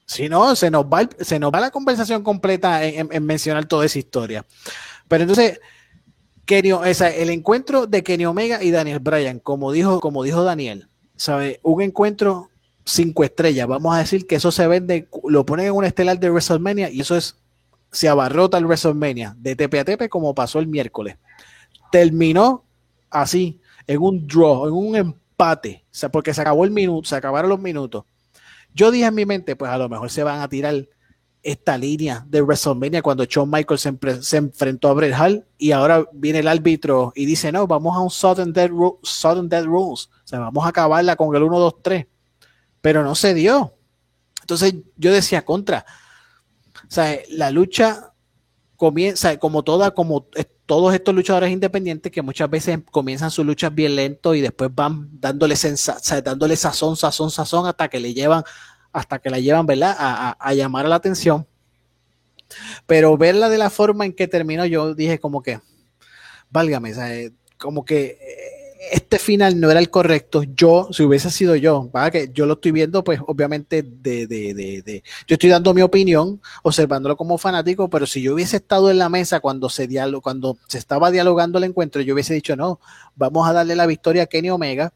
[0.06, 4.00] Si no, se nos va, se nos va la conversación completa en, mencionar toda esa
[4.00, 4.46] historia.
[5.08, 5.62] Pero entonces,
[6.46, 11.60] Kenny, el encuentro de Kenny Omega y Daniel Bryan, como dijo, como dijo Daniel, ¿sabe?
[11.64, 12.50] Un encuentro
[12.84, 13.68] cinco estrellas.
[13.68, 17.02] Vamos a decir que eso se vende, lo ponen en un estelar de WrestleMania y
[17.02, 17.38] eso es
[17.94, 21.16] se abarrota el WrestleMania de tepe a tepe como pasó el miércoles.
[21.92, 22.66] Terminó
[23.10, 27.16] así, en un draw, en un empate, o sea, porque se acabó el minuto, se
[27.16, 28.04] acabaron los minutos.
[28.74, 30.88] Yo dije en mi mente, pues a lo mejor se van a tirar
[31.44, 33.88] esta línea de WrestleMania cuando Shawn Michaels
[34.22, 38.00] se, enfrentó a Bret Hall y ahora viene el árbitro y dice, no, vamos a
[38.00, 38.72] un Sudden Dead,
[39.04, 42.08] sudden Rules, o sea, vamos a acabarla con el 1, 2, 3.
[42.82, 43.74] Pero no se dio.
[44.42, 45.86] Entonces yo decía, contra,
[46.94, 48.14] sea, la lucha
[48.76, 50.28] comienza, como toda, como
[50.66, 55.10] todos estos luchadores independientes que muchas veces comienzan sus luchas bien lento y después van
[55.20, 58.44] dándole, sensa, dándole sazón, sazón, sazón hasta que le llevan
[58.94, 59.96] hasta que la llevan, ¿verdad?
[59.98, 61.48] A, llamar a la atención.
[62.86, 65.60] Pero verla de la forma en que terminó, yo dije como que,
[66.52, 68.20] válgame, eh, como que
[68.92, 70.44] este final no era el correcto.
[70.44, 72.12] Yo, si hubiese sido yo, ¿va?
[72.12, 76.42] que yo lo estoy viendo, pues obviamente de, de, de, yo estoy dando mi opinión,
[76.64, 79.88] observándolo como fanático, pero si yo hubiese estado en la mesa cuando se
[80.22, 82.80] cuando se estaba dialogando el encuentro, yo hubiese dicho, no,
[83.16, 84.94] vamos a darle la victoria a Kenny Omega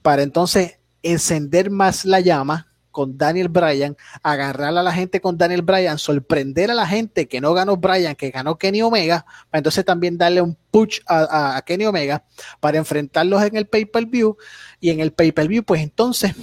[0.00, 5.62] para entonces encender más la llama con Daniel Bryan, agarrar a la gente con Daniel
[5.62, 9.84] Bryan, sorprender a la gente que no ganó Bryan, que ganó Kenny Omega, para entonces
[9.84, 12.24] también darle un push a, Kenny Omega
[12.60, 14.36] para enfrentarlos en el pay-per-view
[14.80, 16.34] y en el pay-per-view, pues entonces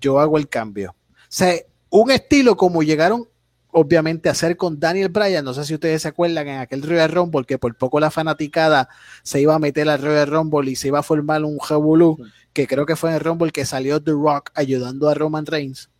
[0.00, 0.94] yo hago el cambio.
[0.94, 1.54] O sea,
[1.90, 3.28] un estilo como llegaron
[3.74, 5.44] obviamente hacer con Daniel Bryan.
[5.44, 8.88] No sé si ustedes se acuerdan en aquel Royal Rumble que por poco la fanaticada
[9.22, 12.16] se iba a meter al Royal Rumble y se iba a formar un revolú,
[12.52, 15.90] que creo que fue en el Rumble que salió The Rock ayudando a Roman Reigns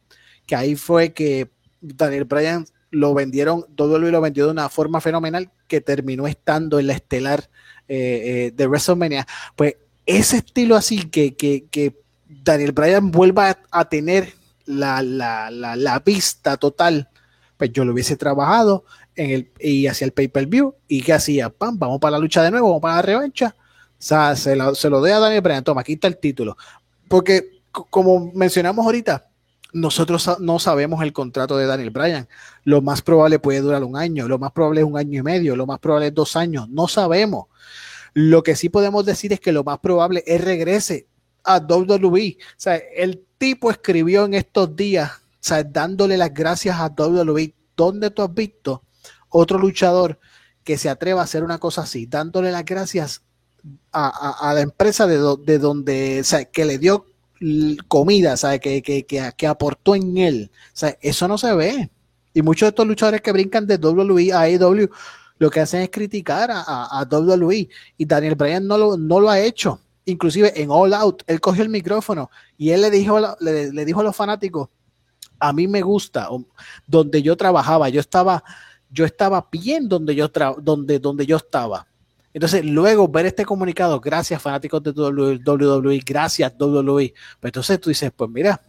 [0.46, 5.50] que ahí fue que Daniel Bryan lo vendieron, todo lo vendió de una forma fenomenal
[5.66, 7.50] que terminó estando en la estelar
[7.88, 9.26] eh, eh, de WrestleMania.
[9.56, 9.76] Pues
[10.06, 14.34] ese estilo así que, que, Daniel Bryan vuelva a, tener
[14.66, 17.08] la, la, vista total,
[17.56, 21.78] pues yo lo hubiese trabajado en el, y hacia el pay-per-view y que hacía, pam,
[21.78, 23.54] vamos para la lucha de nuevo, vamos para la revancha.
[23.58, 26.56] O sea, se lo, se lo a Daniel Bryan, toma, aquí está el título.
[27.08, 29.28] Porque como mencionamos ahorita,
[29.74, 32.28] nosotros no sabemos el contrato de Daniel Bryan.
[32.62, 35.56] Lo más probable puede durar un año, lo más probable es un año y medio,
[35.56, 36.68] lo más probable es dos años.
[36.70, 37.46] No sabemos.
[38.14, 41.08] Lo que sí podemos decir es que lo más probable es regrese
[41.42, 42.38] a WWE.
[42.38, 47.54] O sea, el tipo escribió en estos días, o sea, dándole las gracias a WWE.
[47.76, 48.84] ¿Dónde tú has visto
[49.28, 50.20] otro luchador
[50.62, 52.06] que se atreva a hacer una cosa así?
[52.06, 53.22] Dándole las gracias
[53.90, 57.06] a, la empresa de, de donde, o sea, que le dio
[57.88, 58.60] comida, ¿sabe?
[58.60, 60.50] Que, que, que, aportó en él.
[61.00, 61.90] eso no se ve.
[62.32, 64.88] Y muchos de estos luchadores que brincan de WWE a AEW
[65.38, 67.68] lo que hacen es criticar a, a, WWE.
[67.96, 69.80] Y Daniel Bryan no lo, no lo ha hecho.
[70.06, 74.04] Inclusive en All Out, él cogió el micrófono y él le dijo, le, dijo a
[74.04, 74.68] los fanáticos,
[75.40, 76.28] a mí me gusta,
[76.86, 78.44] donde yo trabajaba, yo estaba,
[78.90, 81.86] yo estaba bien donde yo, donde, donde yo estaba
[82.34, 87.14] entonces, luego ver este comunicado, gracias fanáticos de WWE, gracias WWE.
[87.40, 88.60] Pues entonces tú dices, pues mira,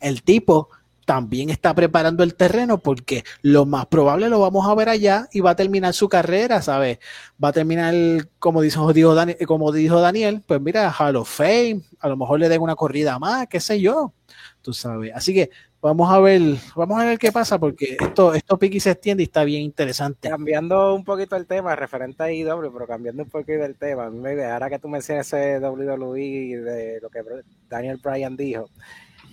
[0.00, 0.68] el tipo
[1.04, 5.40] también está preparando el terreno porque lo más probable lo vamos a ver allá y
[5.40, 6.98] va a terminar su carrera, ¿sabes?
[7.42, 7.94] Va a terminar,
[8.38, 12.40] como dijo, dijo Daniel, como dijo Daniel, pues mira, Hall of Fame, a lo mejor
[12.40, 14.12] le den una corrida más, qué sé yo,
[14.60, 15.12] tú sabes.
[15.14, 15.50] Así que
[15.84, 16.40] vamos a ver,
[16.74, 20.30] vamos a ver qué pasa, porque esto, esto piqui se extiende y está bien interesante.
[20.30, 24.70] Cambiando un poquito el tema, referente a IW, pero cambiando un poquito el tema, ahora
[24.70, 27.22] que tú mencionas ese WWE de lo que
[27.68, 28.70] Daniel Bryan dijo,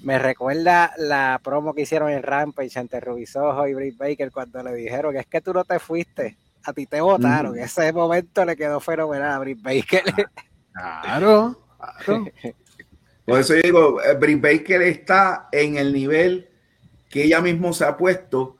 [0.03, 4.73] me recuerda la promo que hicieron en Rampage ante Rubisojo y Britt Baker cuando le
[4.73, 7.57] dijeron que es que tú no te fuiste, a ti te votaron.
[7.57, 10.03] Ese momento le quedó fenomenal a Britt Baker.
[10.73, 12.25] Claro, claro.
[13.25, 16.49] Por eso yo digo, eh, Britt Baker está en el nivel
[17.09, 18.57] que ella mismo se ha puesto.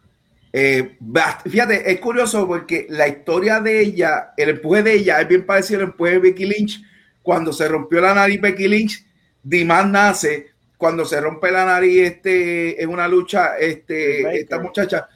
[0.53, 0.97] Eh,
[1.45, 5.79] fíjate, es curioso porque la historia de ella, el empuje de ella es bien parecido
[5.79, 6.83] al empuje de Becky Lynch.
[7.21, 9.05] Cuando se rompió la nariz Becky Lynch,
[9.43, 10.51] Diman nace.
[10.77, 15.07] Cuando se rompe la nariz este, en una lucha, este, esta muchacha,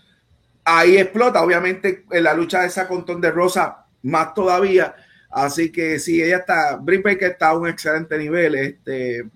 [0.64, 1.42] ahí explota.
[1.42, 4.96] Obviamente, en la lucha de esa con de Rosa, más todavía.
[5.36, 8.56] Así que sí, ella está, Britt Baker está a un excelente nivel.
[8.56, 9.30] Este,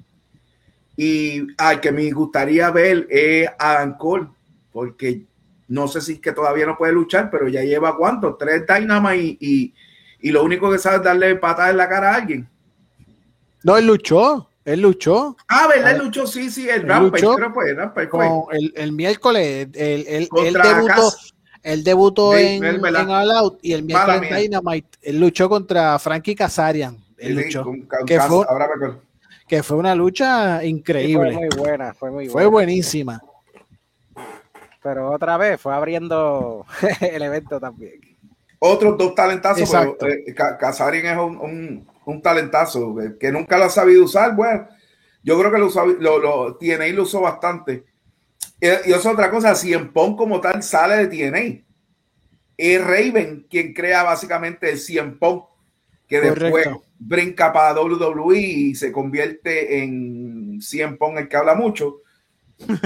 [0.96, 4.30] y al que me gustaría ver es a Cole,
[4.72, 5.24] porque
[5.68, 9.38] no sé si es que todavía no puede luchar, pero ya lleva cuánto, tres Dynamite
[9.42, 9.74] y,
[10.22, 12.50] y, lo único que sabe es darle patada en la cara a alguien.
[13.66, 15.36] No, él luchó, él luchó.
[15.50, 15.92] Ah, ¿verdad?
[15.92, 17.76] Él luchó, sí, sí, el Rampage, creo fue,
[18.58, 21.12] el, el, miércoles, el, el, debutó,
[21.69, 26.97] él debutó en, en, All Out y el miércoles Dynamite, él luchó contra Frankie Kazarian.
[27.17, 27.65] Él luchó.
[28.05, 28.45] que, fue,
[29.47, 31.34] que, fue, una lucha increíble.
[31.34, 32.32] fue muy buena, fue muy buena.
[32.32, 33.21] Fue buenísima.
[34.82, 36.65] Pero otra vez fue abriendo
[37.01, 37.99] el evento también.
[38.60, 44.36] Otros dos talentazos, eh, Kazarian es un, un, talentazo que nunca lo ha sabido usar.
[44.36, 44.67] Bueno,
[45.23, 47.86] yo creo que lo, lo, lo tiene y lo usó bastante
[48.62, 51.63] y es otra cosa, si en Pong como tal sale de TNA,
[52.58, 55.43] es Raven quien crea básicamente el Cien Pong,
[56.08, 56.67] que después
[56.98, 62.02] brinca para WWE y se convierte en Cien Pong el que habla mucho.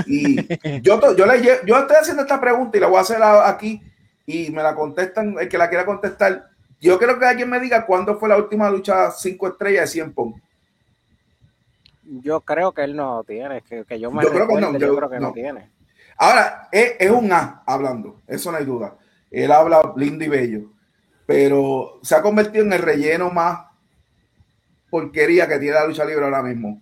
[0.06, 0.36] Y
[0.82, 3.82] yo, yo, le, yo estoy haciendo esta pregunta y la voy a hacer aquí
[4.28, 6.50] y me la contestan, el que la quiera contestar.
[6.80, 10.14] Yo quiero que alguien me diga cuándo fue la última lucha cinco estrellas de Cien
[10.14, 10.36] Pong
[12.06, 14.96] yo creo que él no tiene, que, que yo me yo creo que, no, yo,
[14.96, 15.34] creo que no.
[15.34, 15.70] tiene.
[16.18, 18.98] Ahora, es, un A hablando, eso no hay duda.
[19.32, 20.72] Él habla lindo y bello,
[21.26, 23.68] pero se ha convertido en el relleno más
[24.90, 26.82] porquería que tiene la lucha libre ahora mismo.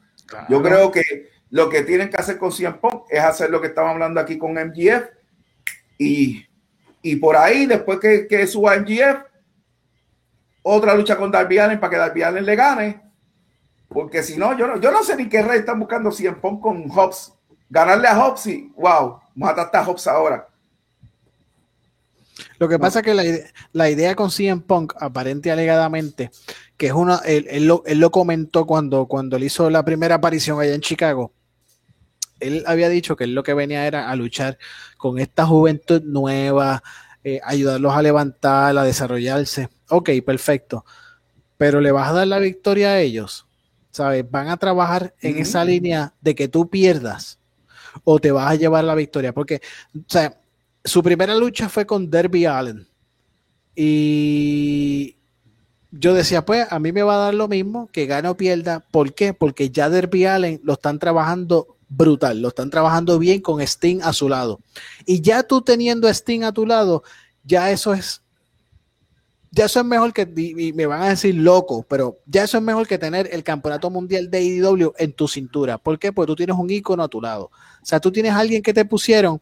[0.50, 3.68] Yo creo que lo que tienen que hacer con CM Punk es hacer lo que
[3.68, 5.10] estamos hablando aquí con MGF
[5.98, 9.32] y, por ahí, después que, que suba MGF,
[10.64, 13.11] otra lucha con Darby Allen para que Darby Allen le gane.
[13.94, 16.62] Porque si no, yo no, yo no sé ni qué rey están buscando CM Punk
[16.62, 17.34] con Hobbs.
[17.70, 20.48] Ganarle a Hobbs y wow, mataste a Hobbs ahora.
[22.58, 23.24] Lo que pasa es que la,
[23.74, 26.32] la, idea con CM Punk, aparente alegadamente,
[26.78, 30.82] que es una, él, lo, comentó cuando, cuando él hizo la primera aparición allá en
[30.82, 31.34] Chicago.
[32.40, 34.58] Él había dicho que él lo que venía era a luchar
[34.98, 36.82] con esta juventud nueva,
[37.24, 39.70] eh, ayudarlos a levantar, a desarrollarse.
[39.90, 40.86] Ok, perfecto.
[41.58, 43.48] Pero le vas a dar la victoria a ellos.
[43.92, 44.30] ¿Sabes?
[44.30, 47.40] Van a trabajar en esa línea de que tú pierdas
[48.04, 49.34] o te vas a llevar la victoria.
[49.34, 49.62] Porque,
[49.96, 50.40] o sea,
[50.84, 52.88] su primera lucha fue con Derby Allen.
[53.76, 55.18] Y
[55.92, 58.80] yo decía, pues a mí me va a dar lo mismo que gane o pierda.
[58.92, 59.34] ¿Por qué?
[59.34, 64.14] Porque ya Derby Allen lo están trabajando brutal, lo están trabajando bien con Sting a
[64.14, 64.62] su lado.
[65.06, 67.04] Y ya tú teniendo Sting a tu lado,
[67.44, 68.21] ya eso es,
[69.52, 72.64] ya eso es mejor que, y me van a decir loco, pero ya eso es
[72.64, 75.78] mejor que tener el campeonato mundial de IDW en tu cintura.
[75.78, 76.14] ¿Por qué?
[76.14, 77.52] Porque tú tienes un icono a tu lado.
[77.82, 79.42] O sea, tú tienes a alguien que te pusieron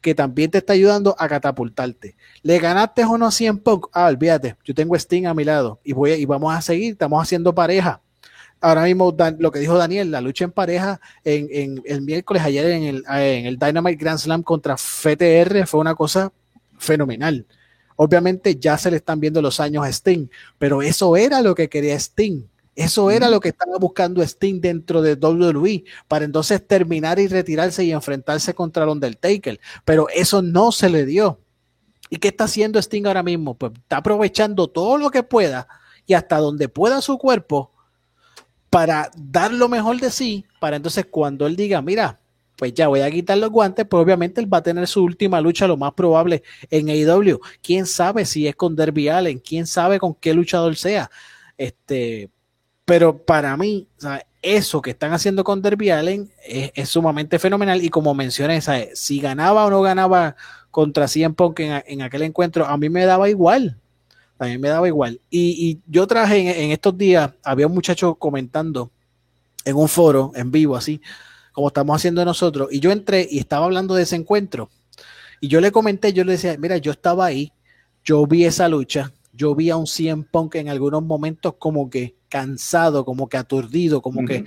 [0.00, 2.14] que también te está ayudando a catapultarte.
[2.42, 3.86] ¿Le ganaste o no a 100 Punk?
[3.92, 7.20] Ah, olvídate, yo tengo Sting a mi lado y, voy, y vamos a seguir, estamos
[7.20, 8.00] haciendo pareja.
[8.60, 12.82] Ahora mismo, lo que dijo Daniel, la lucha en pareja en, el miércoles, ayer en
[12.84, 16.32] el, en el Dynamite Grand Slam contra FTR fue una cosa
[16.76, 17.46] fenomenal.
[18.00, 21.68] Obviamente ya se le están viendo los años a Sting, pero eso era lo que
[21.68, 22.42] quería Sting.
[22.76, 27.82] Eso era lo que estaba buscando Sting dentro de WWE para entonces terminar y retirarse
[27.82, 29.58] y enfrentarse contra el Undertaker.
[29.84, 31.40] Pero eso no se le dio.
[32.08, 33.54] ¿Y qué está haciendo Sting ahora mismo?
[33.54, 35.66] Pues está aprovechando todo lo que pueda
[36.06, 37.72] y hasta donde pueda su cuerpo
[38.70, 42.20] para dar lo mejor de sí, para entonces cuando él diga, mira,
[42.58, 45.40] pues ya voy a quitar los guantes, pues obviamente él va a tener su última
[45.40, 47.38] lucha lo más probable en AEW.
[47.62, 49.38] ¿Quién sabe si es con Derby Allen?
[49.38, 51.08] ¿Quién sabe con qué luchador sea?
[51.56, 52.30] Este,
[52.84, 53.86] pero para mí,
[54.42, 57.80] eso que están haciendo con Derby Allen es, sumamente fenomenal.
[57.84, 58.60] Y como mencioné,
[58.92, 60.34] si ganaba o no ganaba
[60.72, 63.78] contra Cien Punk en, aquel encuentro, a mí me daba igual.
[64.36, 65.20] A mí me daba igual.
[65.30, 68.90] Y, yo traje en, estos días, había un muchacho comentando
[69.64, 71.00] en un foro, en vivo, así,
[71.58, 72.68] como estamos haciendo nosotros.
[72.70, 74.70] Y yo entré y estaba hablando de ese encuentro.
[75.40, 77.50] Y yo le comenté, yo le decía, mira, yo estaba ahí,
[78.04, 82.14] yo vi esa lucha, yo vi a un CM Punk en algunos momentos como que
[82.28, 84.44] cansado, como que aturdido, como que,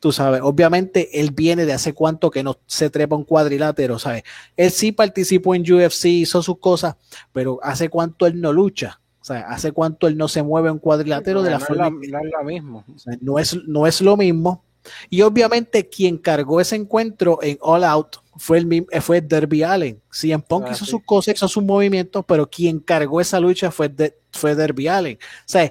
[0.00, 4.24] tú sabes, obviamente él viene de hace cuánto que no se trepa un cuadrilátero, ¿sabes?
[4.54, 6.96] Él sí participó en UFC, hizo sus cosas,
[7.32, 9.00] pero hace cuánto él no lucha.
[9.22, 11.88] O sea, hace cuánto él no se mueve un cuadrilátero de la forma.
[11.88, 12.84] no es lo mismo.
[13.22, 14.62] no, es, no es lo mismo.
[15.08, 20.00] Y obviamente quien cargó ese encuentro en All Out fue, el, fue Derby Allen.
[20.10, 23.70] Si en Punk ah, hizo sus cosas, hizo sus movimientos, pero quien cargó esa lucha
[23.70, 23.92] fue,
[24.32, 25.18] fue Derby Allen.
[25.20, 25.70] O sea,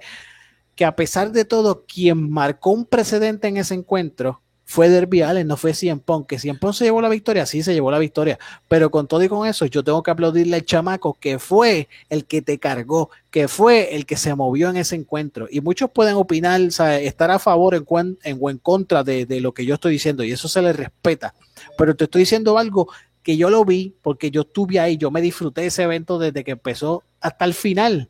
[0.75, 5.47] que a pesar de todo, quien marcó un precedente en ese encuentro fue Derby Allen,
[5.47, 6.27] no fue Cien Pong.
[6.27, 9.23] Que Cien Pong se llevó la victoria, sí se llevó la victoria, pero con todo
[9.23, 13.09] y con eso, yo tengo que aplaudirle al chamaco que fue el que te cargó,
[13.31, 15.47] que fue el que se movió en ese encuentro.
[15.49, 17.83] Y muchos pueden opinar, estar a favor en,
[18.21, 20.71] en, o en contra de, de lo que yo estoy diciendo, y eso se le
[20.71, 21.33] respeta.
[21.75, 22.89] Pero te estoy diciendo algo
[23.23, 26.51] que yo lo vi porque yo estuve ahí, yo me disfruté ese evento desde que
[26.51, 28.07] empezó hasta el final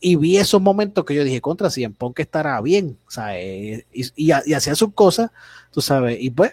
[0.00, 3.84] y vi esos momentos que yo dije, contra Cien que estará bien, ¿sabes?
[3.92, 5.30] Y, y, y hacía sus cosas,
[5.70, 6.52] tú sabes, y pues.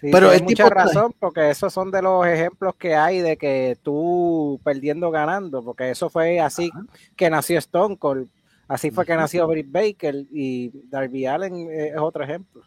[0.00, 4.60] pero hay mucha razón, porque esos son de los ejemplos que hay de que tú
[4.64, 6.70] perdiendo ganando, porque eso fue así
[7.16, 8.28] que nació Stone Cold,
[8.66, 12.62] así fue que nació Britt Baker y Darby Allen es otro ejemplo.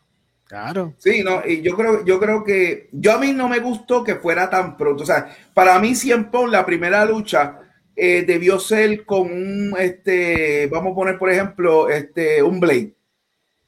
[0.48, 0.94] Claro.
[1.00, 4.15] Sí, no, y yo creo, yo creo que yo a mí no me gustó que
[4.15, 5.02] fuera tan pronto.
[5.02, 7.62] O sea, para mí, Cien la primera lucha,
[7.96, 12.93] eh, debió ser con un, este, vamos a poner por ejemplo, este, un Blade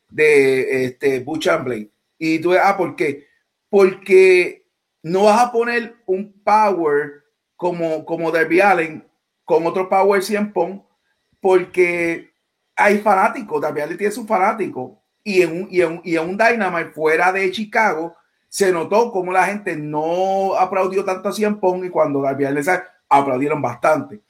[0.10, 1.90] de este, Butch and Blade.
[2.18, 3.28] Y tú, ah, ¿por qué?
[3.70, 4.66] Porque
[5.04, 7.24] no vas a poner un power
[7.56, 9.06] como, como Derby Allen
[9.46, 10.84] con otro power 100 pon,
[11.40, 12.32] porque
[12.76, 15.02] hay fanáticos, Derby Allen tiene su fanático.
[15.24, 18.16] Y en, un, y, en, y en un Dynamite fuera de Chicago,
[18.50, 22.64] se notó como la gente no aplaudió tanto a 100 Pong y cuando Darby Allin
[23.10, 24.22] aplaudieron bastante.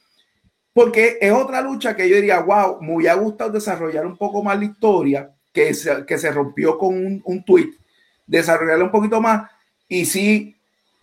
[0.74, 4.58] Porque es otra lucha que yo diría, wow, me hubiera gustado desarrollar un poco más
[4.60, 7.72] la historia, que se, que se rompió con un, un tweet,
[8.28, 9.50] desarrollarla un poquito más.
[9.88, 10.56] Y sí,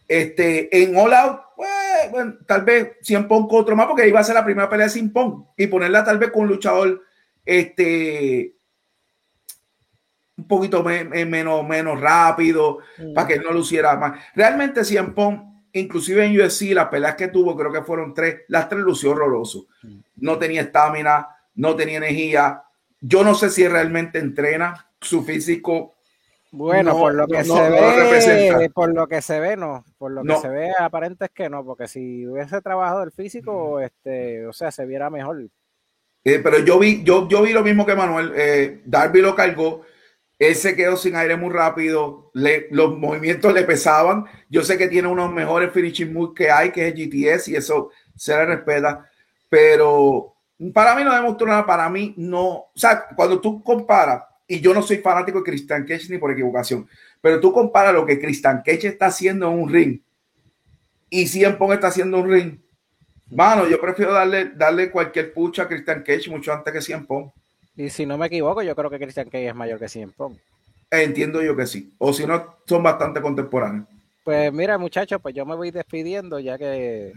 [0.06, 1.70] Este, en All Out, pues,
[2.10, 5.12] bueno, tal vez 100 Pong otro más, porque iba a ser la primera pelea sin
[5.12, 7.02] Pong y ponerla tal vez con un luchador
[7.44, 8.54] este,
[10.36, 12.78] un poquito menos, menos rápido,
[13.14, 14.20] para que no luciera más.
[14.34, 15.38] Realmente 100 Pong,
[15.74, 19.66] inclusive en UFC, las peleas que tuvo, creo que fueron tres, las tres lució horroroso.
[20.16, 22.62] No tenía estamina, no tenía energía.
[23.00, 25.94] Yo no sé si realmente entrena, su físico
[26.56, 29.84] bueno, por lo que se ve, por lo que se ve, no.
[29.98, 33.80] Por lo que se ve, aparente es que no, porque si hubiese trabajado el físico,
[33.80, 35.48] este, o sea, se viera mejor.
[36.22, 38.32] Eh, pero yo vi, yo, yo vi lo mismo que Manuel.
[38.36, 39.82] Eh, Darby lo cargó,
[40.38, 44.24] él se quedó sin aire muy rápido, los movimientos le pesaban.
[44.48, 47.56] Yo sé que tiene unos mejores finishing moves que hay, que es el GTS, y
[47.56, 49.08] eso se le respeta.
[49.48, 50.34] Pero
[50.72, 52.48] para mí no demostró nada, para mí no.
[52.48, 56.32] O sea, cuando tú comparas y yo no soy fanático de Christian Cage ni por
[56.32, 56.88] equivocación,
[57.20, 60.00] pero tú comparas lo que Christian Cage está haciendo en un ring
[61.08, 62.58] y Cien Pong está haciendo un ring.
[63.30, 67.30] Mano, yo prefiero darle, darle cualquier pucha a Christian Cage mucho antes que Cien Pong.
[67.76, 70.36] Y si no me equivoco, yo creo que Christian Cage es mayor que Cien Pong.
[70.90, 71.92] Entiendo yo que sí.
[71.98, 73.86] O si no, son bastante contemporáneos.
[74.22, 77.12] Pues mira, muchachos, pues yo me voy despidiendo ya que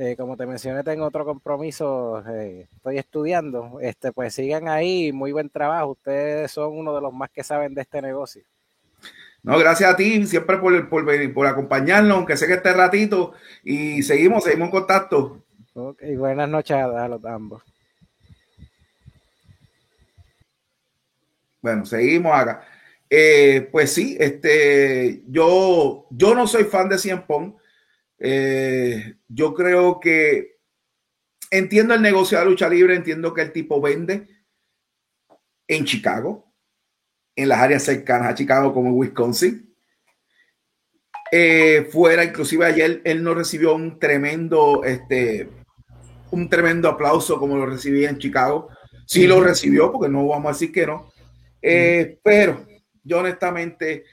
[0.00, 3.80] eh, como te mencioné, tengo otro compromiso, eh, estoy estudiando.
[3.80, 5.92] Este, pues sigan ahí, muy buen trabajo.
[5.92, 8.44] Ustedes son uno de los más que saben de este negocio.
[9.42, 13.32] No, gracias a ti siempre por, por, por acompañarnos, aunque sé que este ratito,
[13.64, 15.42] y seguimos, seguimos en contacto.
[15.74, 17.62] Okay, buenas noches a los ambos.
[21.68, 22.66] Bueno, seguimos acá.
[23.10, 27.56] Eh, pues sí, este, yo, yo no soy fan de Cien Pong.
[28.18, 30.56] Eh, yo creo que
[31.50, 34.28] entiendo el negocio de lucha libre, entiendo que el tipo vende
[35.66, 36.50] en Chicago,
[37.36, 39.76] en las áreas cercanas a Chicago como Wisconsin.
[41.30, 45.50] Eh, fuera, inclusive ayer él no recibió un tremendo, este,
[46.30, 48.70] un tremendo aplauso como lo recibía en Chicago.
[49.06, 51.10] Sí lo recibió, porque no vamos a decir que no.
[51.60, 52.66] Eh, pero
[53.02, 54.04] yo honestamente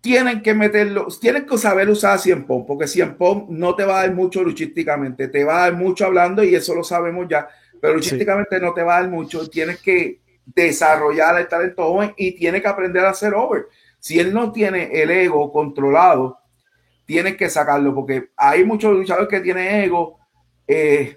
[0.00, 3.16] tienen que meterlo, tienen que saber usar a Cien porque Cien
[3.48, 6.74] no te va a dar mucho luchísticamente, te va a dar mucho hablando y eso
[6.74, 7.48] lo sabemos ya,
[7.80, 10.20] pero luchísticamente no te va a dar mucho, tienes que
[10.54, 13.66] desarrollar el talento joven y tienes que aprender a hacer over.
[13.98, 16.38] Si él no tiene el ego controlado,
[17.04, 20.18] tienes que sacarlo, porque hay muchos luchadores que tienen ego
[20.66, 21.16] eh,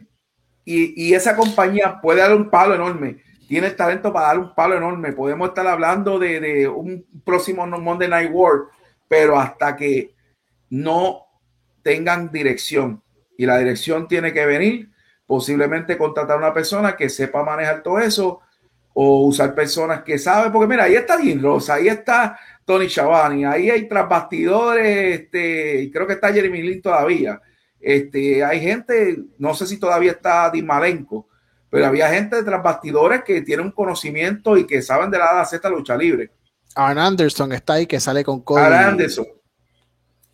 [0.63, 3.17] y, esa compañía puede dar un palo enorme.
[3.51, 5.11] Tiene talento para dar un palo enorme.
[5.11, 8.69] Podemos estar hablando de, un próximo Monday Night War
[9.09, 10.15] pero hasta que
[10.69, 11.25] no
[11.83, 13.03] tengan dirección
[13.37, 14.89] y la dirección tiene que venir,
[15.25, 18.39] posiblemente contratar a una persona que sepa manejar todo eso
[18.93, 23.43] o usar personas que saben, porque mira, ahí está Jim Rosa, ahí está Tony Chavani,
[23.43, 27.41] ahí hay trasbastidores, este, creo que está Jeremy Lin todavía.
[27.81, 31.27] Este, hay gente, no sé si todavía está Dimalenko,
[31.71, 35.67] pero había gente de trasbastidores que tiene un conocimiento y que saben de la Z
[35.69, 36.29] lucha libre.
[36.75, 38.61] Aaron Anderson está ahí que sale con Cody.
[38.61, 39.25] Aaron Anderson.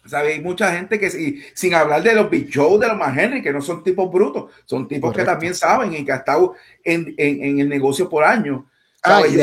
[0.04, 0.34] ¿Sabe?
[0.34, 1.12] Hay mucha gente que,
[1.54, 4.52] sin hablar de los Big Show, de los más Henry, que no son tipos brutos,
[4.66, 8.64] son tipos que también saben y que han estado en, el negocio por años.
[9.04, 9.38] Ah, y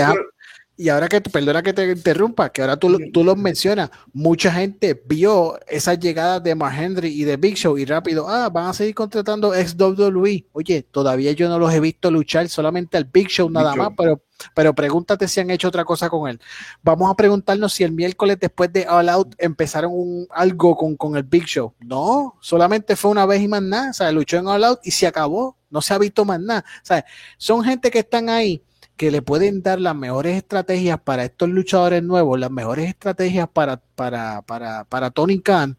[0.89, 5.59] ahora que, perdona que te interrumpa, que ahora tú, tú lo mencionas, mucha gente vio
[5.69, 8.95] esas llegadas de Mark Henry y de Big Show y rápido, ah, van a seguir
[8.95, 10.47] contratando ex WWE.
[10.53, 14.21] Oye, todavía yo no los he visto luchar, solamente al Big Show nada más, pero,
[14.53, 16.41] pero pregúntate si han hecho otra cosa con él.
[16.83, 21.17] Vamos a preguntarnos si el miércoles después de All Out empezaron un, algo con, con
[21.17, 21.73] el Big Show.
[21.81, 24.91] No, solamente fue una vez y más nada, o sea, luchó en All Out y
[24.91, 26.65] se acabó, no se ha visto más nada.
[26.83, 27.05] O sea,
[27.39, 28.65] son gente que están ahí
[28.97, 33.79] que le pueden dar las mejores estrategias para estos luchadores nuevos, las mejores estrategias para,
[33.97, 35.77] para, para, para Tony Khan.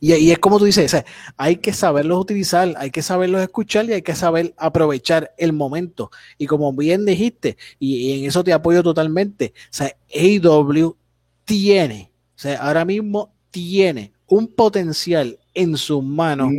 [0.00, 1.04] Y, es como tú dices,
[1.36, 6.10] hay que saberlos utilizar, hay que saberlos escuchar y hay que saber aprovechar el momento.
[6.36, 10.96] Y como bien dijiste, y, en eso te apoyo totalmente, o sea, AEW
[11.44, 16.52] tiene, o sea, ahora mismo tiene un potencial en sus manos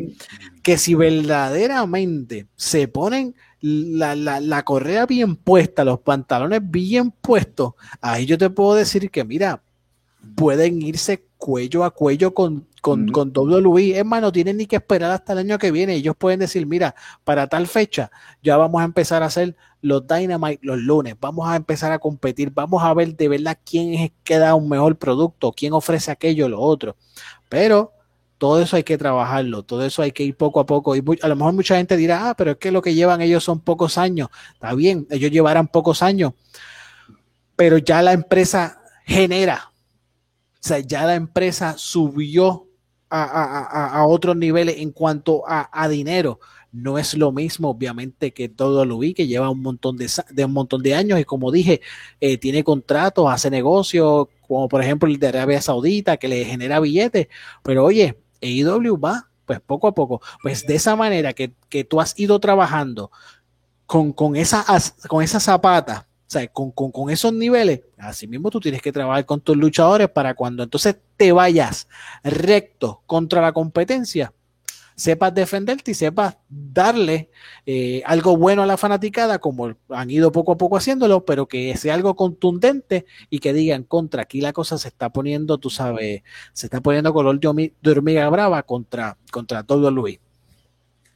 [0.64, 8.26] que si verdaderamente se ponen la, la, correa bien puesta, los pantalones bien puestos, ahí
[8.26, 9.62] yo te puedo decir que, mira,
[10.36, 13.98] pueden irse cuello a cuello con, con, con WWE.
[13.98, 15.96] Es más, no tienen ni que esperar hasta el año que viene.
[15.96, 16.94] Ellos pueden decir, mira,
[17.24, 18.12] para tal fecha
[18.44, 21.16] ya vamos a empezar a hacer los Dynamite los lunes.
[21.20, 22.52] Vamos a empezar a competir.
[22.54, 26.46] Vamos a ver de verdad quién es que da un mejor producto, quién ofrece aquello
[26.46, 26.98] o lo otro.
[27.48, 27.94] Pero
[28.40, 30.96] todo eso hay que trabajarlo, todo eso hay que ir poco a poco.
[30.96, 33.44] Y a lo mejor mucha gente dirá, ah, pero es que lo que llevan ellos
[33.44, 34.30] son pocos años.
[34.54, 36.34] Está bien, ellos llevarán pocos años,
[37.56, 39.70] pero ya la empresa genera
[40.60, 42.68] sea, ya la empresa subió
[43.10, 46.40] a, otros niveles en cuanto a, dinero.
[46.72, 50.08] No es lo mismo, obviamente, que todo lo vi, que lleva un montón de,
[50.46, 51.82] un montón de años y como dije,
[52.22, 56.80] eh, tiene contratos, hace negocios, como por ejemplo el de Arabia Saudita, que le genera
[56.80, 57.28] billetes.
[57.64, 60.22] Pero oye, AEW va, pues poco a poco.
[60.42, 63.12] Pues de esa manera que, que tú has ido trabajando
[63.86, 64.64] con, con, esa,
[65.08, 69.26] con esa zapata, o sea, con, con, esos niveles, así mismo tú tienes que trabajar
[69.26, 71.88] con tus luchadores para cuando entonces te vayas
[72.24, 74.32] recto contra la competencia,
[75.00, 77.30] sepas defenderte y sepas darle
[77.66, 81.76] eh, algo bueno a la fanaticada, como han ido poco a poco haciéndolo, pero que
[81.78, 86.24] sea algo contundente y que digan contra aquí la cosa se está poniendo, tú sabes,
[86.52, 90.20] se está poniendo color de hormiga brava contra, contra todo Luis.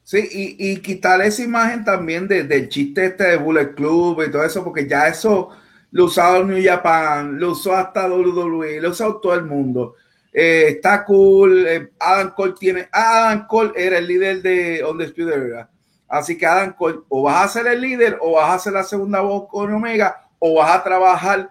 [0.04, 4.32] Sí, y, y quitar esa imagen también de, del chiste este de Bullet Club y
[4.32, 5.50] todo eso, porque ya eso
[5.92, 9.96] lo usaba New Japan, lo usó hasta WWE, lo usó todo el mundo.
[10.34, 11.66] Eh, está cool.
[11.68, 12.88] Eh, Adam Cole tiene.
[12.92, 15.70] Adam Cole era el líder de On the ¿verdad?
[16.08, 18.84] Así que Adam Cole, o vas a ser el líder, o vas a ser la
[18.84, 21.50] segunda voz con Omega, o vas a trabajar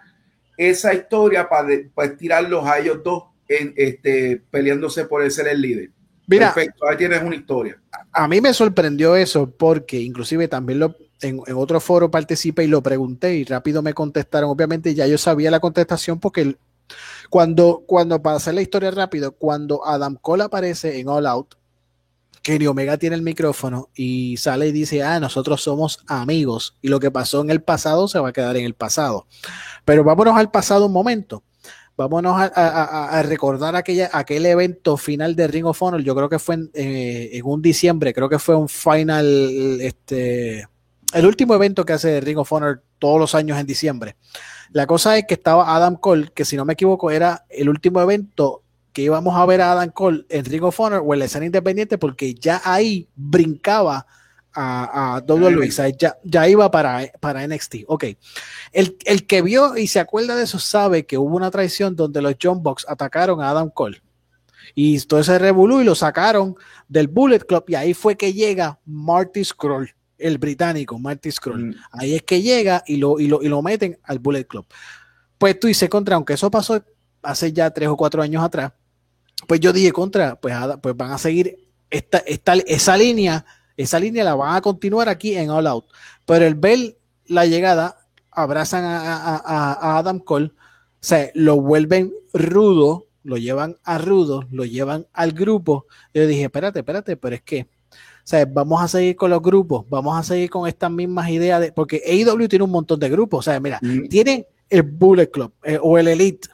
[0.57, 5.91] esa historia para, para tirarlos a ellos dos en, este, peleándose por ser el líder.
[6.27, 7.81] Mira, Perfecto, ahí tienes una historia.
[8.13, 12.83] A mí me sorprendió eso porque inclusive también lo, en, otro foro participé y lo
[12.83, 14.51] pregunté y rápido me contestaron.
[14.51, 16.57] Obviamente ya yo sabía la contestación porque
[17.31, 21.55] cuando, cuando para hacer la historia rápido, cuando Adam Cole aparece en All Out,
[22.43, 26.99] Kenny Omega tiene el micrófono y sale y dice, ah, nosotros somos amigos y lo
[26.99, 29.27] que pasó en el pasado se va a quedar en el pasado.
[29.85, 31.45] Pero vámonos al pasado un momento
[31.97, 36.57] vámonos a, recordar aquella, aquel evento final de Ring of Honor, yo creo que fue
[36.57, 40.67] en, eh, un diciembre, creo que fue un final, este,
[41.13, 44.17] el último evento que hace Ring of Honor todos los años en diciembre.
[44.73, 48.01] La cosa es que estaba Adam Cole, que si no me equivoco era el último
[48.01, 48.63] evento
[48.93, 51.47] que íbamos a ver a Adam Cole en Ring of Honor o en la escena
[51.47, 54.07] independiente, porque ya ahí brincaba
[54.55, 57.77] a, a WWE, ya, ya iba para, para NXT.
[57.87, 58.05] Ok,
[58.73, 62.21] el, el, que vio y se acuerda de eso sabe que hubo una traición donde
[62.21, 64.03] los John Box atacaron a Adam Cole.
[64.75, 66.57] Y todo ese revolú y lo sacaron
[66.89, 71.67] del Bullet Club y ahí fue que llega Marty Scroll, el británico Marty Scroll.
[71.67, 71.75] Mm.
[71.93, 74.67] Ahí es que llega y lo, y, lo, y lo meten al Bullet Club.
[75.39, 76.83] Pues tú dices contra, aunque eso pasó
[77.23, 78.73] hace ya tres o cuatro años atrás,
[79.47, 81.59] pues yo dije contra, pues, pues van a seguir
[81.91, 83.45] esta, esta, esa línea
[83.77, 85.87] esa línea la van a continuar aquí en All Out.
[86.27, 86.97] Pero el ver
[87.27, 87.99] la llegada,
[88.31, 90.53] abrazan a, Adam Cole,
[91.01, 95.87] o lo vuelven rudo, lo llevan a rudo, lo llevan al grupo.
[96.15, 97.69] Yo dije, espérate, espérate, pero es que,
[98.25, 101.73] o vamos a seguir con los grupos, vamos a seguir con estas mismas ideas, de,
[101.73, 104.09] porque AEW tiene un montón de grupos, o sea, mira, mm.
[104.09, 106.49] tiene el Bullet Club eh, o el Elite,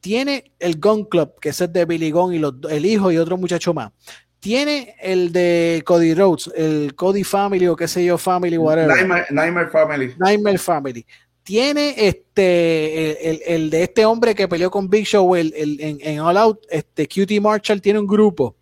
[0.00, 3.18] tiene el Gun Club, que es el de Billy Gunn y los, el hijo y
[3.18, 3.92] otro muchacho más
[4.40, 8.96] tiene el de Cody Rhodes, el Cody Family o qué sé yo, Family, whatever.
[9.30, 10.14] Nightmare, Family.
[10.18, 11.06] Nightmare Family.
[11.42, 16.60] Tiene este, el, de este hombre que peleó con Big Show el, en, All Out,
[16.70, 18.54] este Cutie Marshall tiene un grupo.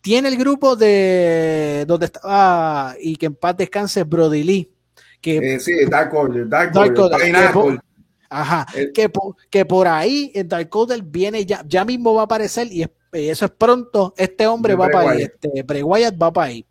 [0.00, 4.72] Tiene el grupo de donde estaba y que en paz descanse Brody Lee.
[5.20, 7.80] Que, eh, sí, Dark Order, Dark, Order,
[8.30, 12.24] Ajá, que, por, que por ahí en Dark Order viene ya, ya mismo va a
[12.24, 16.20] aparecer y es y eso es pronto, este hombre va para ahí, este Bray Wyatt
[16.20, 16.66] va para ahí.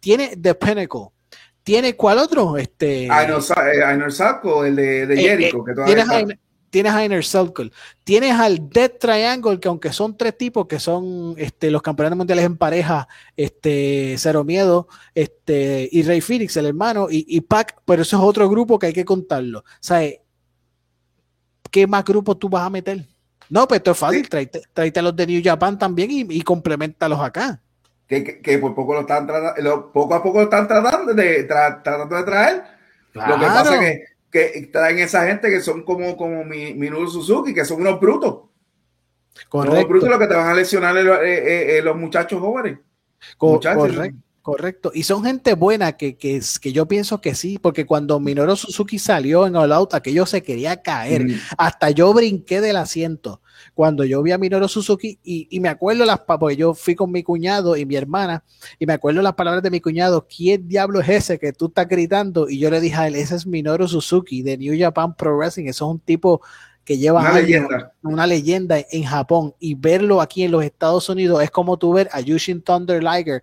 [0.00, 1.08] Tiene The Pinnacle.
[1.62, 2.56] ¿Tiene cuál otro?
[2.56, 3.42] Este, Inner
[4.12, 5.64] Circle, el de, de eh, Jericho.
[5.64, 6.06] que tienes,
[6.72, 7.70] tienes a Inner Circle.
[8.02, 12.46] Tienes al Death Triangle, que aunque son tres tipos que son este, los campeones mundiales
[12.46, 13.06] en pareja,
[13.36, 18.22] este, Cero Miedo, este, y Rey Phoenix, el hermano, y, y Pac, pero eso es
[18.22, 19.58] otro grupo que hay que contarlo.
[19.58, 20.00] O sea,
[21.70, 23.06] ¿qué más grupos tú vas a meter?
[23.50, 27.20] No, pues esto es fácil, tráete, a los de New Japan también y, y complementalos
[27.20, 27.60] acá.
[28.08, 32.16] Que, que, por poco lo están tratando, poco a poco lo están tratando de, tratando
[32.16, 32.62] de traer.
[33.12, 37.54] Lo que pasa es que, que, traen esa gente que son como, como Minoru Suzuki,
[37.54, 38.48] que son unos brutos.
[39.48, 39.76] Correcto.
[39.76, 42.78] Unos brutos lo que te van a lesionar eh, eh, eh, los muchachos jóvenes.
[43.38, 44.16] correcto.
[44.42, 44.90] Correcto.
[44.92, 48.98] Y son gente buena que, que, que, yo pienso que sí, porque cuando Minoru Suzuki
[48.98, 51.28] salió en All Out, aquello se quería caer.
[51.56, 53.40] Hasta yo brinqué del asiento
[53.74, 57.10] cuando yo vi a Minoru Suzuki y, y, me acuerdo las porque yo fui con
[57.10, 58.44] mi cuñado y mi hermana
[58.78, 61.88] y me acuerdo las palabras de mi cuñado, ¿quién diablo es ese que tú estás
[61.88, 62.48] gritando?
[62.48, 65.66] Y yo le dije a él, ese es Minoru Suzuki de New Japan Pro Wrestling,
[65.66, 66.42] eso es un tipo
[66.84, 67.92] que lleva una, leyenda.
[68.02, 72.08] una leyenda en Japón y verlo aquí en los Estados Unidos es como tú ver
[72.12, 73.42] a Yushin Thunder Liger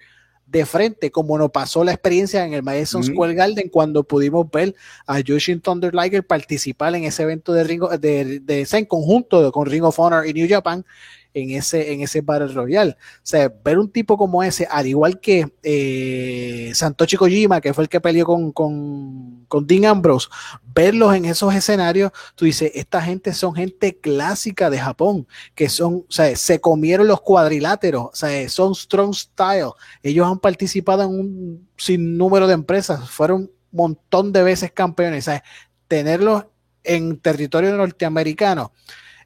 [0.52, 4.76] de frente, como nos pasó la experiencia en el Madison Square Garden cuando pudimos ver
[5.06, 9.68] a Jushin Thunder Liger participar en ese evento de, Ringo, de, de, en conjunto con
[9.68, 10.86] Ring of Honor y New Japan
[11.34, 12.92] en ese, en ese Battle Royale.
[12.92, 17.84] O sea, ver un tipo como ese, al igual que eh, Santochi Kojima, que fue
[17.84, 20.28] el que peleó con, con, con, Dean Ambrose,
[20.74, 26.06] verlos en esos escenarios, tú dices, esta gente son gente clásica de Japón, que son,
[26.08, 29.72] o sea, se comieron los cuadriláteros, o sea, son strong style.
[30.02, 35.32] Ellos han participado en un sinnúmero de empresas, fueron un montón de veces campeones, o
[35.32, 35.44] sea,
[35.88, 36.46] tenerlos
[36.84, 38.72] en territorio norteamericano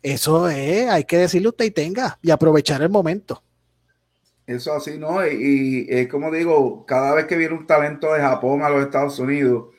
[0.04, 3.42] eso es, hay que decirle usted y tenga y aprovechar el momento.
[4.46, 5.26] Eso así, ¿no?
[5.26, 9.18] Y, es como digo, cada vez que viene un talento de Japón a los Estados
[9.20, 9.74] Unidos,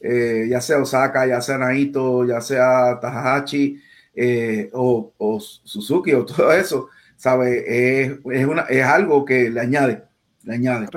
[0.00, 3.80] eh, ya sea Osaka, ya sea Naito, ya sea Tahachi
[4.14, 8.02] eh, o, Suzuki o todo eso, ¿sabe?
[8.02, 10.02] Es, una, es algo que le añade,
[10.42, 10.88] le añade.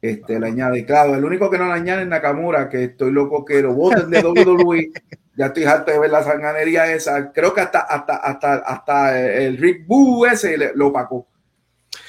[0.00, 3.44] Este, le añade, claro, el único que no le añade es Nakamura, que estoy loco
[3.44, 4.92] que lo voten de WWE
[5.38, 7.32] ya estoy harto de ver la sanganería esa.
[7.32, 11.28] Creo que hasta, hasta, hasta, hasta el Rick Boo ese lo opacó.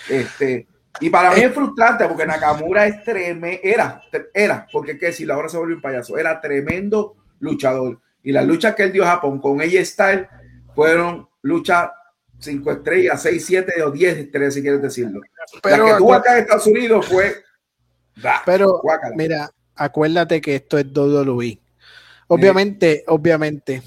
[0.09, 0.67] Este,
[0.99, 4.01] y para mí es frustrante porque Nakamura es tremendo, era,
[4.33, 7.99] era, porque que si ahora se volvió un payaso, era tremendo luchador.
[8.23, 10.27] Y las luchas que él dio a Japón con ella Style
[10.73, 11.91] fueron luchas
[12.39, 15.21] 5 estrellas, 6, 7 o 10 estrellas, si quieres decirlo.
[15.61, 17.43] Pero la que tuvo acá en Estados Unidos fue.
[18.45, 18.81] Pero,
[19.15, 21.59] mira, acuérdate que esto es WWE.
[22.27, 23.81] Obviamente, obviamente,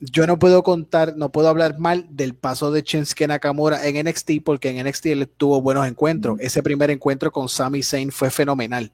[0.00, 4.42] yo no puedo contar, no puedo hablar mal del paso de Shinsuke Nakamura en NXT
[4.44, 6.38] porque en NXT él tuvo buenos encuentros.
[6.40, 8.90] Ese primer encuentro con Sami Zayn fue fenomenal.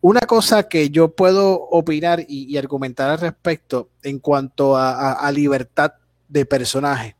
[0.00, 5.94] Una cosa que yo puedo opinar y, argumentar al respecto en cuanto a, libertad
[6.28, 7.16] de personaje,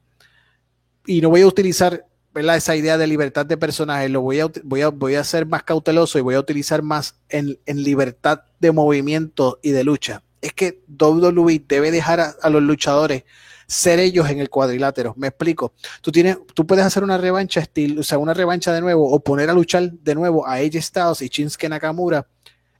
[1.06, 2.04] y no voy a utilizar
[2.34, 5.62] esa idea de libertad de personaje, lo voy a, voy, a, voy a ser más
[5.62, 10.52] cauteloso y voy a utilizar más en, en libertad de movimiento y de lucha es
[10.52, 13.24] que WWE debe dejar a, los luchadores
[13.66, 15.14] ser ellos en el cuadrilátero.
[15.16, 15.72] Me explico.
[16.02, 19.20] Tú tienes, tú puedes hacer una revancha estilo, o sea, una revancha de nuevo, o
[19.20, 22.26] poner a luchar de nuevo a AJ Styles y Shinsuke Nakamura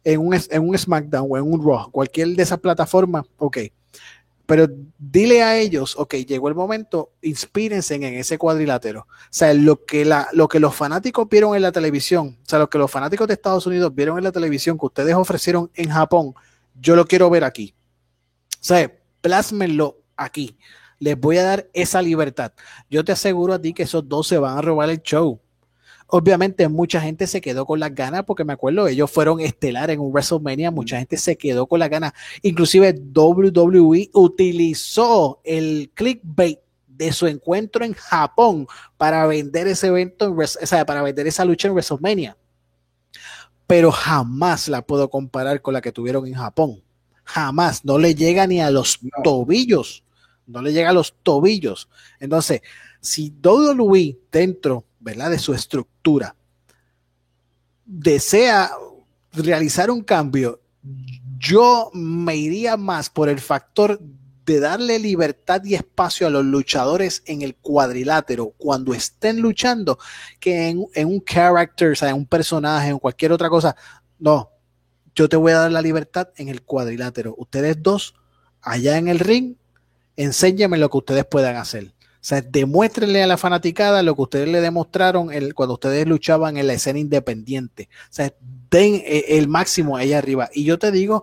[0.05, 3.59] en un, en un SmackDown o en un Raw, cualquier de esas plataformas, ok.
[4.47, 4.67] Pero
[4.99, 9.01] dile a ellos, ok, llegó el momento, inspírense en ese cuadrilátero.
[9.01, 12.59] O sea, lo que, la, lo que los fanáticos vieron en la televisión, o sea,
[12.59, 15.89] lo que los fanáticos de Estados Unidos vieron en la televisión que ustedes ofrecieron en
[15.89, 16.35] Japón,
[16.79, 17.75] yo lo quiero ver aquí.
[18.53, 20.59] O sea, plásmenlo aquí.
[20.99, 22.53] Les voy a dar esa libertad.
[22.91, 25.41] Yo te aseguro a ti que esos dos se van a robar el show.
[26.07, 30.01] Obviamente mucha gente se quedó con las ganas porque me acuerdo, ellos fueron estelar en
[30.01, 32.13] un WrestleMania, mucha gente se quedó con las ganas.
[32.43, 40.47] Inclusive WWE utilizó el clickbait de su encuentro en Japón para vender ese evento, o
[40.47, 42.37] sea, para vender esa lucha en WrestleMania
[43.67, 46.83] pero jamás la puedo comparar con la que tuvieron en Japón.
[47.25, 50.05] Jamás, no le llega ni a los tobillos,
[50.47, 51.89] no le llega a los tobillos.
[52.21, 52.61] Entonces,
[53.01, 55.31] si WWE dentro, ¿verdad?
[55.31, 56.35] De su estructura
[57.85, 58.71] desea
[59.33, 60.61] realizar un cambio,
[61.39, 64.01] yo me iría más por el factor
[64.47, 69.99] de darle libertad y espacio a los luchadores en el cuadrilátero cuando estén luchando
[70.39, 73.75] que en, un character, o sea, en un personaje, en cualquier otra cosa.
[74.19, 74.51] No,
[75.15, 77.35] yo te voy a dar la libertad en el cuadrilátero.
[77.39, 78.15] Ustedes dos,
[78.61, 79.57] allá en el ring,
[80.17, 81.94] enséñame lo que ustedes puedan hacer.
[82.25, 86.73] Sea, demuéstrenle a la fanaticada lo que ustedes le demostraron cuando ustedes luchaban en la
[86.73, 87.91] escena independiente.
[88.71, 90.49] Den eh, el máximo ahí arriba.
[90.55, 91.23] Y yo te digo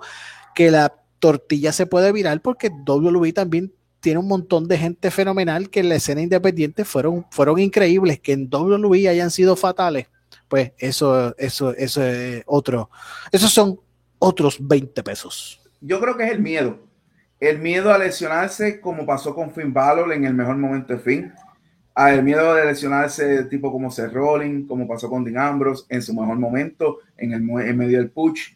[0.54, 5.72] que la tortilla se puede virar porque WWE también tiene un montón de gente fenomenal
[5.72, 10.06] que en la escena independiente fueron, fueron increíbles, que en WWE hayan sido fatales,
[10.48, 12.92] pues eso, eso, eso es otro,
[13.32, 13.80] esos son
[14.20, 15.60] otros 20 pesos.
[15.82, 16.78] Yo creo que es el miedo,
[17.42, 21.34] el miedo a lesionarse como pasó con Finn Balor en el mejor momento de Finn,
[21.98, 26.14] el miedo de lesionarse tipo como Seth Rollins, como pasó con Dean Ambrose en su
[26.14, 28.54] mejor momento, en, el, en medio del push,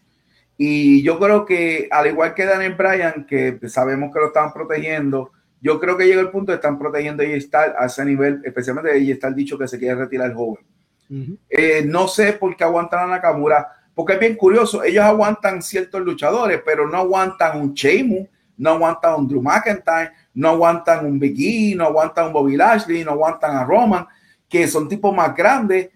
[0.58, 5.32] y yo creo que, al igual que Daniel Bryan, que sabemos que lo están protegiendo,
[5.62, 8.94] yo creo que llega el punto de están protegiendo a Star a ese nivel, especialmente
[8.94, 10.66] de está dicho que se quiere retirar el joven.
[11.50, 16.02] Eh, no sé por qué aguantan a Nakamura, porque es bien curioso, ellos aguantan ciertos
[16.02, 18.28] luchadores, pero no aguantan un Sheamus,
[18.58, 23.04] no aguantan un Drew McIntyre, no aguantan un Big E, no aguantan un Bobby Lashley,
[23.04, 24.08] no aguantan a Roman,
[24.48, 25.90] que son tipos más grandes,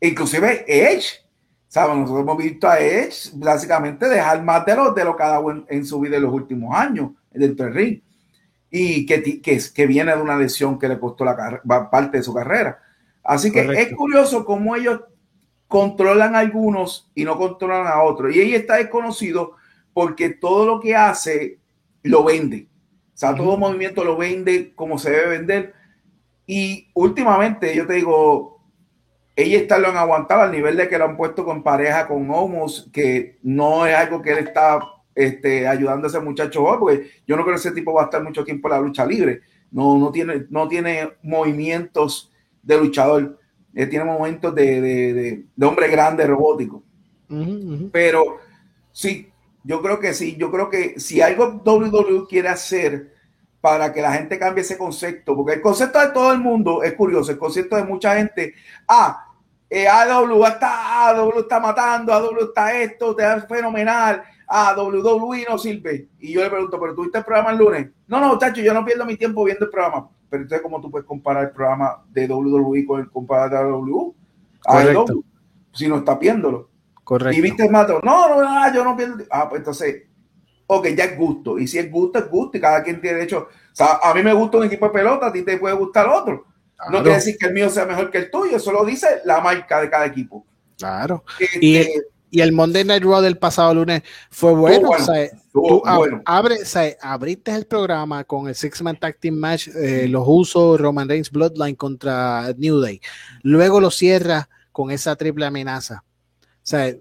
[0.00, 1.22] inclusive Edge
[1.72, 2.00] ¿Saben?
[2.00, 5.64] Nosotros hemos visto a Edge básicamente dejar más de lo, de lo que ha dado
[5.66, 8.00] en, su vida en los últimos años dentro del ring.
[8.68, 12.34] Y que, que, que viene de una lesión que le costó la parte de su
[12.34, 12.78] carrera.
[13.24, 15.00] Así que es curioso cómo ellos
[15.66, 18.36] controlan a algunos y no controlan a otros.
[18.36, 19.52] Y ella está desconocido
[19.94, 21.58] porque todo lo que hace
[22.02, 22.68] lo vende.
[23.14, 25.74] O sea, todo movimiento lo vende como se debe vender.
[26.46, 28.60] Y últimamente, yo te digo,
[29.36, 32.30] ella está lo han aguantado al nivel de que lo han puesto con pareja con
[32.30, 34.80] Homos, que no es algo que él está
[35.14, 38.04] este, ayudando a ese muchacho hoy, porque yo no creo que ese tipo va a
[38.04, 39.40] estar mucho tiempo en la lucha libre.
[39.70, 42.30] No, no, tiene, no tiene movimientos
[42.62, 43.38] de luchador,
[43.74, 46.82] eh, tiene momentos de, hombre grande robótico.
[47.90, 48.36] Pero
[48.92, 49.31] sí,
[49.64, 53.12] yo creo que sí, yo creo que si algo WWE quiere hacer
[53.60, 56.94] para que la gente cambie ese concepto, porque el concepto de todo el mundo es
[56.94, 58.54] curioso, el concepto de mucha gente,
[58.88, 59.26] ah,
[59.70, 65.56] eh, AW está, AW está matando, AW está esto, te da fenomenal, ah, WWE no
[65.56, 66.08] sirve.
[66.18, 67.88] Y yo le pregunto, ¿pero tuviste el programa el lunes?
[68.06, 70.08] No, no, muchacho, yo no pierdo mi tiempo viendo el programa.
[70.28, 74.14] Pero entonces, ¿cómo tú puedes comparar el programa de WWE con el comparar de?
[74.62, 75.24] Correcto.
[75.72, 76.68] si no estás viéndolo.
[77.04, 77.38] Correcto.
[77.38, 79.24] Y viste el mato, no, no, no, yo no pierdo.
[79.30, 80.02] Ah, pues entonces,
[80.66, 81.58] ok, ya es gusto.
[81.58, 82.56] Y si es gusto, es gusto.
[82.56, 83.48] Y cada quien tiene derecho.
[83.50, 86.08] O sea, a mí me gusta un equipo de pelota, a ti te puede gustar
[86.08, 86.46] otro.
[86.90, 89.40] No quiere decir que el mío sea mejor que el tuyo, eso lo dice la
[89.40, 90.44] marca de cada equipo.
[90.78, 91.24] Claro.
[91.60, 94.88] y, este, y el Monday Night Raw del pasado lunes fue bueno.
[94.88, 95.82] o sea, tú
[96.24, 100.24] Abre, o sea, abriste el programa con el Six Man Tag Team Match, eh, los
[100.26, 103.00] usos Roman Reigns Bloodline contra New Day.
[103.42, 106.04] Luego lo cierras con esa triple amenaza.
[106.62, 106.94] O sea,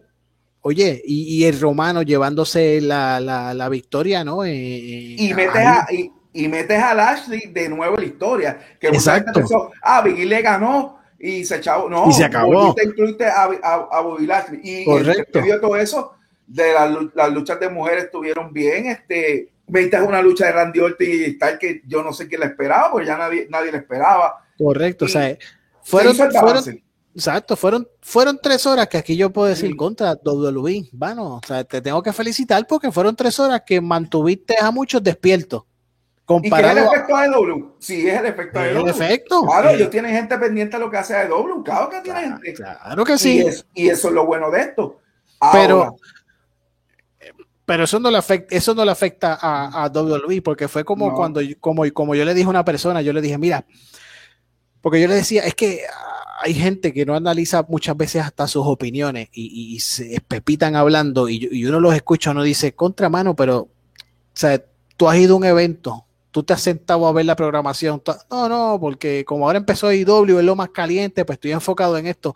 [0.62, 4.44] oye, y, el romano llevándose la, la, la victoria, ¿no?
[4.44, 5.88] Eh, y, metes a,
[6.34, 8.60] y, metes a Lashley de nuevo en la historia.
[8.80, 9.42] Que Exacto.
[9.84, 12.76] ah, Biggie le ganó y se echó, no, y se acabó.
[12.84, 14.60] Incluiste a, a, a Bobby Lashley.
[14.64, 15.40] Y Correcto.
[15.62, 16.14] todo eso,
[16.48, 16.74] de
[17.14, 18.88] las, luchas de mujeres estuvieron bien.
[18.88, 22.48] Este, viste una lucha de Randy Orton y tal que yo no sé quién la
[22.48, 24.46] esperaba, porque ya nadie, nadie la esperaba.
[24.58, 25.38] Correcto, o sea,
[25.84, 26.64] fueron, fueron,
[27.16, 30.90] exacto, fueron, fueron tres horas que aquí yo puedo decir contra WWE.
[30.92, 35.04] Bueno, o sea, te tengo que felicitar porque fueron tres horas que mantuviste a muchos
[35.04, 35.64] despiertos.
[36.26, 37.66] Comparado ¿Y qué es el efecto de W?
[37.80, 38.92] Sí, es el efecto de W.
[38.92, 39.44] efecto.
[39.44, 41.64] Claro, ellos tienen gente pendiente de lo que hace de W.
[41.64, 42.54] Claro que tiene gente.
[42.54, 43.46] Claro que sí.
[43.74, 45.00] Y, eso es lo bueno de esto.
[45.52, 45.98] pero,
[47.66, 51.14] pero eso no le afecta, eso no le afecta a, a WWE, porque fue como
[51.14, 53.66] cuando como, como yo le dije a una persona, yo le dije, mira,
[54.82, 55.82] porque yo le decía, es que
[56.44, 61.48] hay gente que no analiza muchas veces hasta sus opiniones y, se pepitan hablando y,
[61.52, 63.70] y, uno los escucha, uno dice, contramano, pero, o
[64.34, 64.64] sea,
[64.98, 68.02] tú has ido a un evento tú te has sentado a ver la programación.
[68.30, 72.08] No, no, porque como ahora empezó IW, es lo más caliente, pues estoy enfocado en
[72.08, 72.34] esto.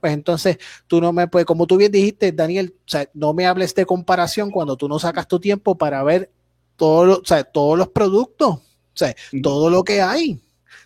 [0.00, 3.46] Pues entonces tú no me puedes, como tú bien dijiste, Daniel, o sea, no me
[3.46, 6.30] hables de comparación cuando tú no sacas tu tiempo para ver
[6.76, 8.62] todo, o sea, todos los productos, o
[8.94, 10.40] sea, todo lo que hay.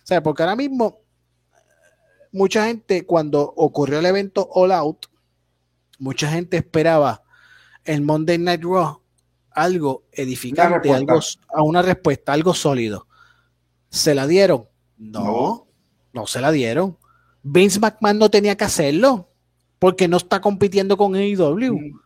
[0.05, 1.01] O sea, porque ahora mismo
[2.31, 5.07] mucha gente, cuando ocurrió el evento All Out,
[5.97, 7.23] mucha gente esperaba
[7.83, 9.01] el Monday Night Raw
[9.55, 11.19] algo edificante, algo,
[11.53, 13.07] a una respuesta, algo sólido.
[13.89, 14.67] ¿Se la dieron?
[14.97, 15.67] No,
[16.13, 16.97] no, se la dieron.
[17.41, 19.31] Vince McMahon no tenía que hacerlo
[19.79, 21.73] porque no está compitiendo con AEW.
[21.73, 21.99] Mm.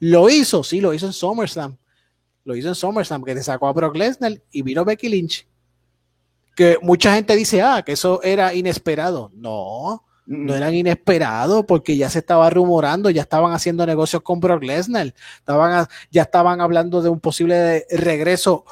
[0.00, 1.78] Lo hizo, sí, lo hizo en SummerSlam.
[2.44, 5.46] Lo hizo en SummerSlam, que le sacó a Brock Lesnar y vino Becky Lynch.
[6.56, 9.30] Que mucha gente dice, ah, que eso era inesperado.
[9.34, 14.64] No, no eran inesperados porque ya se estaba rumorando, ya estaban haciendo negocios con Brock
[14.64, 18.64] Lesnar, estaban, ya estaban hablando de un posible regreso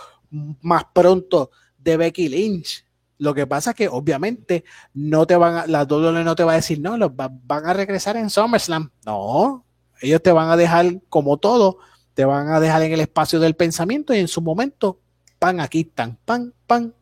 [0.63, 2.85] más pronto de Becky Lynch.
[3.19, 6.53] Lo que pasa es que obviamente no te van a, la WWE no te va
[6.53, 8.91] a decir, no, los van a regresar en SummerSlam.
[9.07, 9.65] No,
[10.01, 11.79] ellos te van a dejar como todo,
[12.15, 14.99] te van a dejar en el espacio del pensamiento y en su momento,
[15.39, 16.93] pan, aquí están, pan, pan,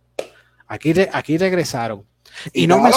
[0.72, 2.04] aquí, aquí regresaron.
[2.52, 2.90] Y, no me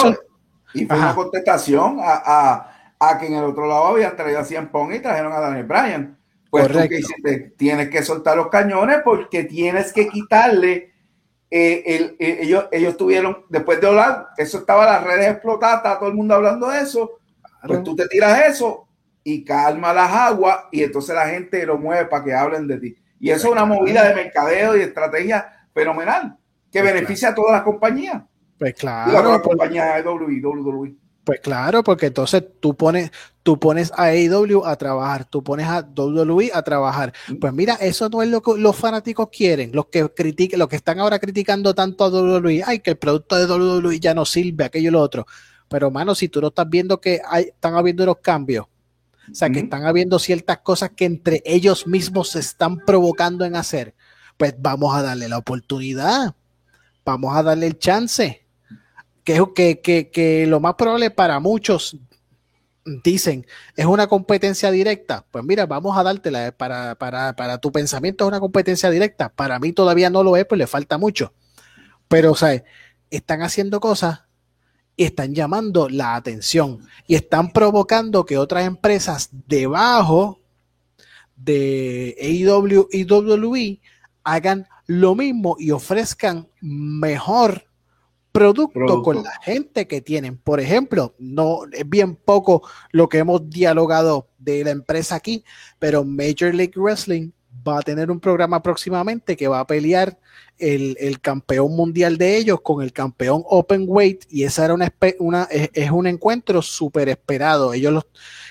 [0.72, 4.44] y fue una contestación a, a, a, que en el otro lado habían traído a
[4.44, 6.18] Cien Pong y trajeron a Daniel Bryan.
[6.50, 10.94] Pues tú que hiciste, tienes que soltar los cañones porque tienes que quitarle.
[11.50, 16.08] Eh, el, eh, ellos, ellos tuvieron, después de hablar, eso estaba las redes explotadas, todo
[16.08, 17.18] el mundo hablando de eso.
[17.66, 18.88] Pues tú te tiras eso
[19.22, 22.96] y calma las aguas y entonces la gente lo mueve para que hablen de ti.
[23.18, 26.38] Y eso es una movida de mercadeo y estrategia fenomenal
[26.70, 28.22] que pues beneficia a todas las compañías.
[28.58, 29.32] Pues claro.
[29.32, 30.96] La compañía de WWE.
[31.26, 33.10] Pues claro, porque entonces tú pones,
[33.42, 37.12] tú pones a AEW a trabajar, tú pones a WWE a trabajar.
[37.40, 40.76] Pues mira, eso no es lo que los fanáticos quieren, los que critiquen, los que
[40.76, 44.66] están ahora criticando tanto a WWE, ay, que el producto de WWE ya no sirve,
[44.66, 45.26] aquello y lo otro.
[45.66, 48.66] Pero mano, si tú no estás viendo que hay, están habiendo los cambios,
[49.28, 53.56] o sea, que están habiendo ciertas cosas que entre ellos mismos se están provocando en
[53.56, 53.96] hacer,
[54.36, 56.36] pues vamos a darle la oportunidad,
[57.06, 58.44] vamos a darle el chance
[59.24, 61.96] que, que, que, que lo más probable para muchos
[63.02, 63.46] dicen,
[63.76, 65.24] es una competencia directa.
[65.30, 66.52] Pues mira, vamos a dártela.
[66.52, 69.28] Para, para, para tu pensamiento es una competencia directa.
[69.30, 71.32] Para mí todavía no lo es, pues le falta mucho.
[72.08, 72.62] Pero, sea,
[73.10, 74.20] están haciendo cosas
[74.96, 80.40] y están llamando la atención y están provocando que otras empresas debajo
[81.36, 83.80] de AEW WWE
[84.26, 87.64] hagan lo mismo y ofrezcan mejor
[88.32, 90.36] producto, con la gente que tienen.
[90.36, 95.42] Por ejemplo, no es bien poco lo que hemos dialogado de la empresa aquí,
[95.78, 97.30] pero Major League Wrestling
[97.66, 100.18] va a tener un programa próximamente que va a pelear
[100.58, 105.44] el, campeón mundial de ellos con el campeón Open Weight y esa era una, una
[105.44, 107.72] es, un encuentro súper esperado.
[107.72, 108.06] Ellos los,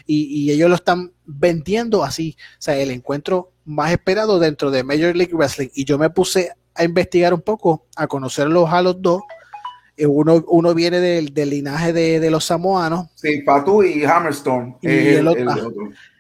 [0.06, 5.16] y, ellos lo están vendiendo así, o sea, el encuentro más esperado dentro de Major
[5.16, 5.70] League Wrestling.
[5.74, 9.22] Y yo me puse a investigar un poco, a conocerlos a los dos.
[9.98, 13.08] Eh, uno, uno viene del, linaje de, los samoanos.
[13.16, 14.78] Sí, Patu y Hammerstone.
[14.82, 15.74] Y el, otro,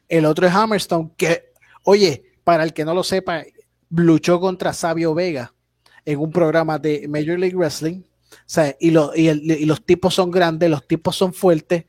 [0.07, 1.51] el otro es Hammerstone, que,
[1.83, 3.43] oye, para el que no lo sepa,
[3.89, 5.53] luchó contra Sabio Vega
[6.05, 8.03] en un programa de Major League Wrestling.
[8.79, 8.91] y,
[9.65, 11.85] los tipos son grandes, los tipos son fuertes.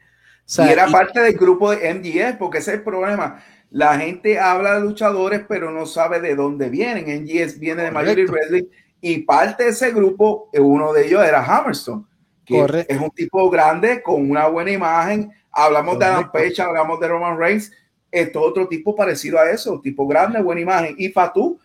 [0.59, 3.42] Y era parte del grupo de MGS, porque ese es el problema.
[3.70, 7.22] La gente habla de luchadores, pero no sabe de dónde vienen.
[7.22, 8.64] MGS viene de Major League Wrestling
[9.01, 12.05] y parte de ese grupo, uno de ellos era Hammerstone,
[12.44, 15.30] que es un tipo grande con una buena imagen.
[15.51, 17.72] Hablamos de Adam Page, hablamos de Roman Reigns,
[18.11, 20.94] esto otro tipo parecido a eso, tipo grande, buena imagen.
[20.99, 21.59] Y Fatu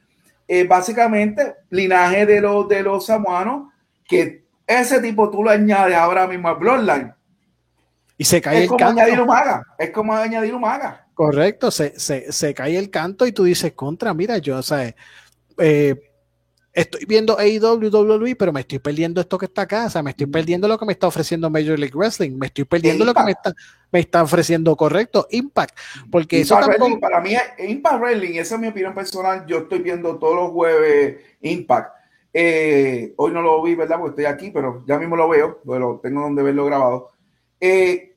[0.47, 3.71] es básicamente linaje de los, de los samuanos,
[4.05, 7.13] que ese tipo tú lo añades ahora mismo a Bloodline.
[8.22, 11.07] Y se cae es como añadir un maga, es como añadir un maga.
[11.15, 14.93] Correcto, se, se, cae el canto y tú dices, contra, mira, yo, o sea,
[15.57, 15.95] eh,
[16.72, 20.11] estoy viendo AEW, WWE, pero me estoy perdiendo esto que está acá, o sea, me
[20.11, 23.24] estoy perdiendo lo que me está ofreciendo Major League Wrestling, me estoy perdiendo lo que
[23.24, 23.55] me está,
[23.91, 25.76] me está ofreciendo, correcto, Impact,
[26.11, 26.99] porque eso tampoco...
[26.99, 31.22] para mí, Impact Wrestling, esa es mi opinión personal, yo estoy viendo todos los jueves
[31.41, 31.95] Impact,
[32.36, 33.97] eh, hoy no lo vi, ¿verdad?
[33.97, 37.09] Porque estoy aquí, pero ya mismo lo veo, bueno, tengo donde verlo grabado.
[37.59, 38.11] Eh,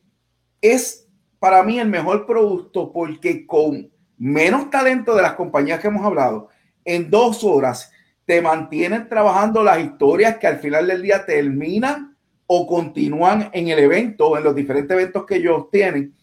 [0.65, 1.07] es
[1.39, 6.49] para mí el mejor producto porque con menos talento de las compañías que hemos hablado,
[6.87, 7.93] en dos horas
[8.25, 13.79] te mantienen trabajando las historias que al final del día terminan o continúan en el
[13.79, 16.15] evento, en los diferentes eventos que ellos tienen,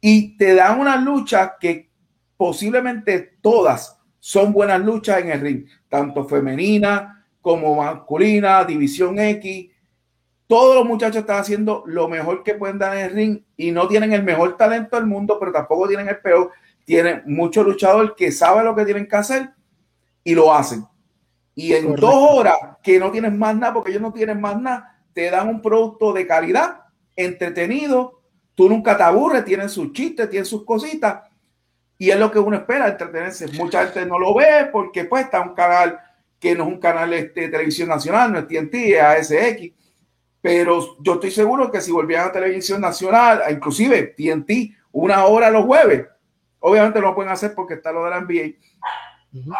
[0.00, 1.90] y te dan una lucha que
[2.38, 9.70] posiblemente todas son buenas luchas en el ring, tanto femenina como masculina, división X.
[10.46, 13.88] Todos los muchachos están haciendo lo mejor que pueden dar en el ring y no
[13.88, 16.52] tienen el mejor talento del mundo, pero tampoco tienen el peor.
[16.84, 19.50] Tienen mucho luchador que sabe lo que tienen que hacer
[20.22, 20.84] y lo hacen.
[21.54, 25.00] Y en dos horas que no tienes más nada, porque ellos no tienen más nada,
[25.12, 26.80] te dan un producto de calidad,
[27.14, 28.20] entretenido,
[28.54, 31.22] tú nunca te aburres, tienen sus chistes, tienen sus cositas,
[31.96, 33.46] y es lo que uno espera, entretenerse.
[33.52, 36.00] Mucha gente no lo ve porque pues está un canal
[36.40, 39.72] que no es un canal de este, televisión nacional, no es TNT, es ASX,
[40.44, 45.64] pero yo estoy seguro que si volvieran a televisión nacional, inclusive TNT, una hora los
[45.64, 46.06] jueves,
[46.58, 48.58] obviamente no lo pueden hacer porque está lo de la NBA,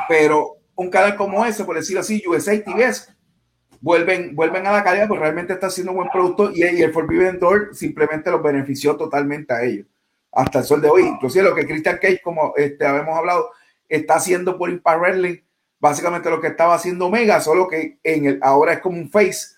[0.06, 3.16] pero un canal como ese, por decirlo así, USA TVS,
[3.80, 7.38] vuelven, vuelven a la calidad porque realmente está haciendo un buen producto y, el Forbidden
[7.38, 9.86] Door simplemente los benefició totalmente a ellos
[10.32, 11.04] hasta el sol de hoy.
[11.04, 13.52] Inclusive lo que Christian Cage, como este, habíamos hablado,
[13.88, 15.38] está haciendo por Impact Wrestling,
[15.80, 19.53] básicamente lo que estaba haciendo Omega, solo que en el, ahora es como un face,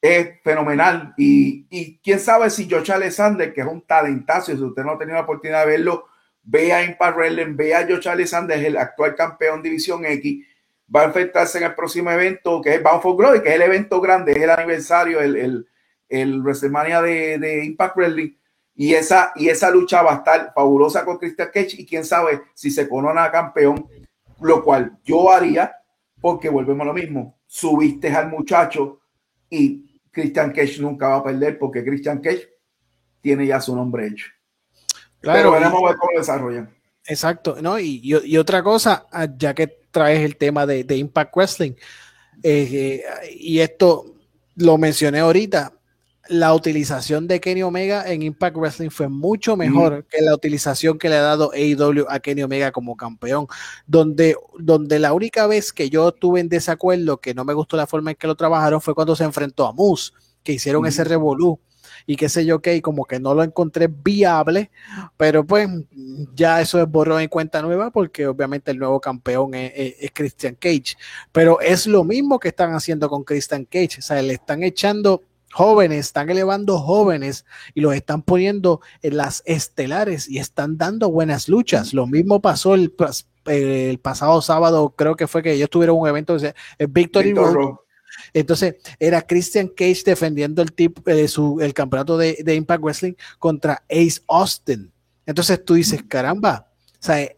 [0.00, 1.14] es fenomenal.
[1.16, 4.98] Y, y quién sabe si Josh Alexander, que es un talentazo, si usted no ha
[4.98, 6.06] tenido la oportunidad de verlo,
[6.42, 10.44] ve a Impact Wrestling, ve a Josh Alexander, el actual campeón División X,
[10.94, 13.62] va a enfrentarse en el próximo evento que es Bound for Glory, que es el
[13.62, 15.68] evento grande, es el aniversario, el, el,
[16.08, 18.30] el WrestleMania de, de, Impact Wrestling.
[18.74, 22.42] Y esa, y esa lucha va a estar fabulosa con Christian Cage y quién sabe
[22.54, 23.88] si se corona campeón,
[24.40, 25.74] lo cual yo haría
[26.20, 27.38] porque volvemos a lo mismo.
[27.46, 29.00] Subiste al muchacho
[29.50, 29.87] y
[30.20, 32.48] Christian Cage nunca va a perder porque Christian Cage
[33.20, 34.26] tiene ya su nombre hecho.
[35.20, 36.74] Claro, Pero veremos ver cómo desarrollan.
[37.06, 37.78] Exacto, ¿no?
[37.78, 41.72] Y, y, otra cosa, ah, ya que traes el tema de, de Impact Wrestling,
[42.42, 43.02] eh,
[43.38, 44.14] y esto
[44.56, 45.72] lo mencioné ahorita,
[46.28, 51.08] la utilización de Kenny Omega en Impact Wrestling fue mucho mejor que la utilización que
[51.08, 53.46] le ha dado AEW a Kenny Omega como campeón,
[53.86, 57.86] donde, donde la única vez que yo tuve en desacuerdo, que no me gustó la
[57.86, 60.12] forma en que lo trabajaron, fue cuando se enfrentó a Moose,
[60.42, 61.58] que hicieron ese revolú
[62.06, 64.70] y qué sé yo qué, y como que no lo encontré viable,
[65.16, 65.68] pero pues
[66.34, 70.96] ya eso es borrón en cuenta nueva porque obviamente el nuevo campeón es, Christian Cage,
[71.32, 75.22] pero es lo mismo que están haciendo con Christian Cage, o sea, le están echando
[75.52, 77.44] jóvenes, están elevando jóvenes
[77.74, 81.94] y los están poniendo en las estelares y están dando buenas luchas.
[81.94, 82.94] Lo mismo pasó el,
[83.46, 87.76] el pasado sábado, creo que fue que ellos tuvieron un evento, el Victory Road.
[88.32, 93.14] Entonces era Christian Cage defendiendo el, tip, eh, su, el campeonato de, de, Impact Wrestling
[93.38, 94.92] contra Ace Austin.
[95.24, 96.68] Entonces tú dices, caramba,
[97.00, 97.28] o sea,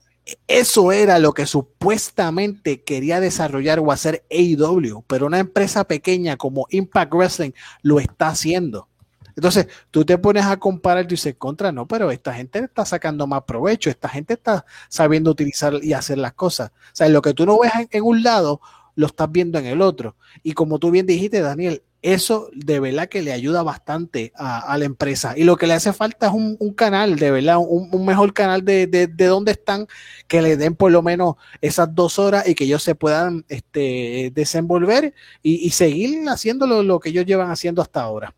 [0.47, 6.67] eso era lo que supuestamente quería desarrollar o hacer AEW, pero una empresa pequeña como
[6.71, 7.53] Impact Wrestling
[7.83, 8.89] lo está haciendo.
[9.37, 13.27] Entonces, tú te pones a comparar y dices, contra, no, pero esta gente está sacando
[13.27, 16.71] más provecho, esta gente está sabiendo utilizar y hacer las cosas.
[16.71, 18.61] O sea, lo que tú no ves en un lado,
[18.97, 20.17] lo estás viendo en el otro.
[20.43, 24.85] Y como tú bien dijiste, Daniel, eso de verdad que le ayuda bastante a, la
[24.85, 25.35] empresa.
[25.37, 28.87] Y lo que le hace falta es un, canal, de verdad, un, mejor canal de,
[28.87, 29.87] de, dónde están,
[30.27, 34.33] que le den por lo menos esas dos horas y que ellos se puedan este,
[34.35, 38.35] desenvolver y, seguir haciendo lo, que ellos llevan haciendo hasta ahora.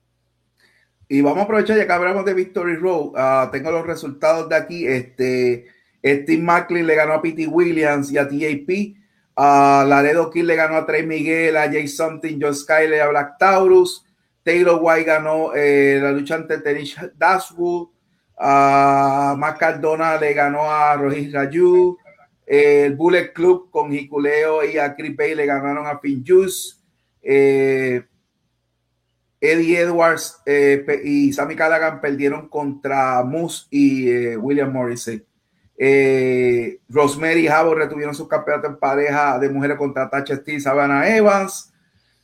[1.08, 4.56] Y vamos a aprovechar, ya que hablamos de Victory Road, ah, tengo los resultados de
[4.56, 4.86] aquí.
[4.86, 5.66] Este,
[6.02, 9.01] Steve Macklin le ganó a Pete Williams y a TAP.
[9.34, 13.38] Uh, Laredo Kid le ganó a Trey Miguel, a Jay Something, John Skyler, a Black
[13.38, 14.04] Taurus.
[14.42, 17.88] Taylor White ganó eh, la lucha ante Tenish Dashwood.
[18.36, 19.62] Uh, Matt
[20.20, 21.96] le ganó a Rohit Raju.
[22.44, 26.82] el Bullet Club con Hikuleo y a Chris Bay le ganaron a Pinjus.
[27.22, 28.02] Eh,
[29.40, 35.24] Eddie Edwards eh, y Sammy Callaghan perdieron contra Moose y William Morrissey.
[35.76, 41.08] Eh, Rosemary y Jabo retuvieron su campeonato en pareja de mujeres contra Tasha Steele Savannah
[41.08, 41.72] Evans.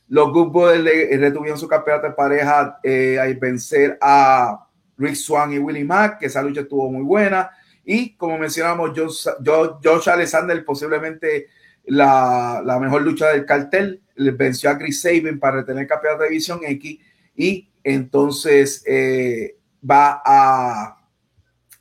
[0.07, 4.65] Los Good Brothers retuvieron su campeonato en pareja eh, al vencer a
[4.97, 7.51] Rick Swan y Willie Mack, que esa lucha estuvo muy buena.
[7.83, 11.47] Y como mencionamos, Josh, Alexander, posiblemente
[11.85, 16.59] la, mejor lucha del cartel, le venció a Chris Sabin para retener campeonato de División
[16.63, 16.99] X
[17.35, 19.57] y entonces eh,
[19.89, 20.97] va a,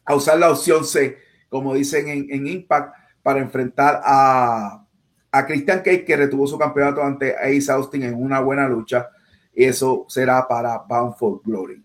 [0.04, 4.84] a usar la opción C como dicen en, Impact, para enfrentar a,
[5.30, 9.08] a Christian Cage, que retuvo su campeonato ante Ace Austin en una buena lucha.
[9.54, 11.82] Y eso será para Bound for Glory.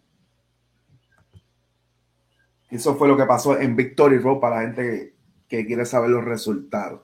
[2.74, 5.14] Eso fue lo que pasó en Victory Road para la gente
[5.48, 7.02] que, quiere saber los resultados.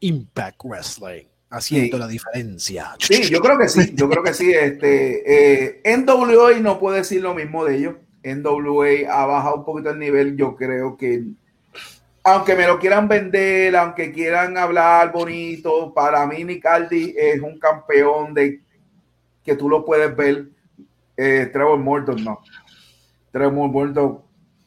[0.00, 2.96] Impact Wrestling haciendo la diferencia.
[2.98, 4.50] Sí, yo creo que sí, yo creo que sí.
[4.52, 7.96] Este, eh, NWA no puede decir lo mismo de ellos.
[8.34, 11.24] NWA ha bajado un poquito el nivel, yo creo que
[12.28, 18.34] aunque me lo quieran vender, aunque quieran hablar bonito, para mí Nick es un campeón
[18.34, 18.60] de
[19.44, 20.48] que tú lo puedes ver.
[21.16, 22.40] Eh, Trevor Morton no.
[23.30, 24.20] Trevor Morton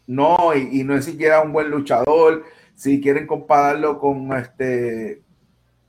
[0.07, 2.45] no, y, no es siquiera un buen luchador.
[2.76, 5.22] Si quieren compararlo con este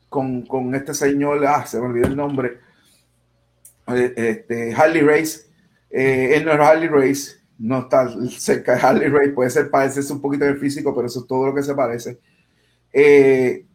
[0.09, 2.59] con, con este señor, ah, se me olvidó el nombre,
[3.87, 5.43] eh, este, Harley Race,
[5.89, 10.13] eh, él no es Harley Race, no está cerca de Harley Race, puede ser parecerse
[10.13, 12.19] un poquito en el físico, pero eso es todo lo que se parece.
[12.93, 13.67] Eh,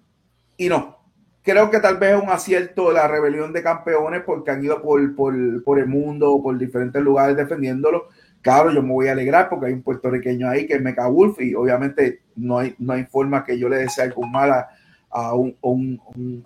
[0.58, 0.98] y no,
[1.44, 5.16] creo que tal vez es un acierto la rebelión de campeones porque han ido por,
[5.16, 8.08] por, por el mundo, por diferentes lugares defendiéndolo.
[8.42, 11.40] Claro, yo me voy a alegrar porque hay un puertorriqueño ahí que es Mecha Wolf
[11.42, 14.68] y obviamente no hay, no hay forma que yo le desee algo mal a,
[15.12, 15.56] a, un,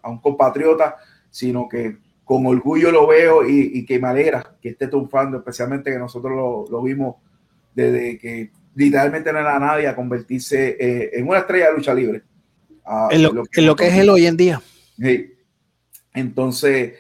[0.01, 0.97] a un compatriota,
[1.29, 5.91] sino que con orgullo lo veo y, y, que me alegra que esté triunfando, especialmente
[5.91, 7.15] que nosotros lo, lo vimos
[7.79, 12.23] desde que literalmente no era nadie a convertirse eh, en una estrella de lucha libre.
[13.11, 14.61] en, lo, que, es él hoy en día.
[16.13, 16.93] Entonces,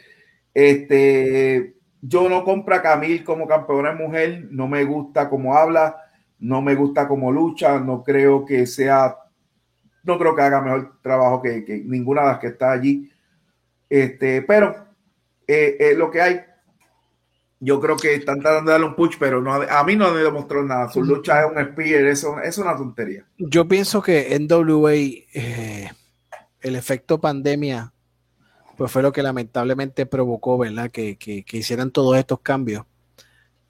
[0.53, 5.97] este, yo no compro a Camil como campeona de mujer, no me gusta cómo habla,
[6.39, 9.15] no me gusta cómo lucha, no creo que sea,
[10.03, 13.11] no creo que haga mejor trabajo que, ninguna de las que está allí.
[13.89, 14.75] Este, pero
[15.47, 16.41] eh, eh, lo que hay
[17.59, 20.21] yo creo que están tratando de darle un push, pero no, a mí no me
[20.21, 20.89] demostró nada.
[20.89, 23.25] Su lucha es un spear, eso es una tontería.
[23.37, 25.91] Yo pienso que NWA, eh,
[26.61, 27.91] el efecto pandemia,
[28.77, 30.89] pues fue lo que lamentablemente provocó, ¿verdad?
[30.89, 31.17] Que,
[31.51, 32.85] hicieran todos estos cambios.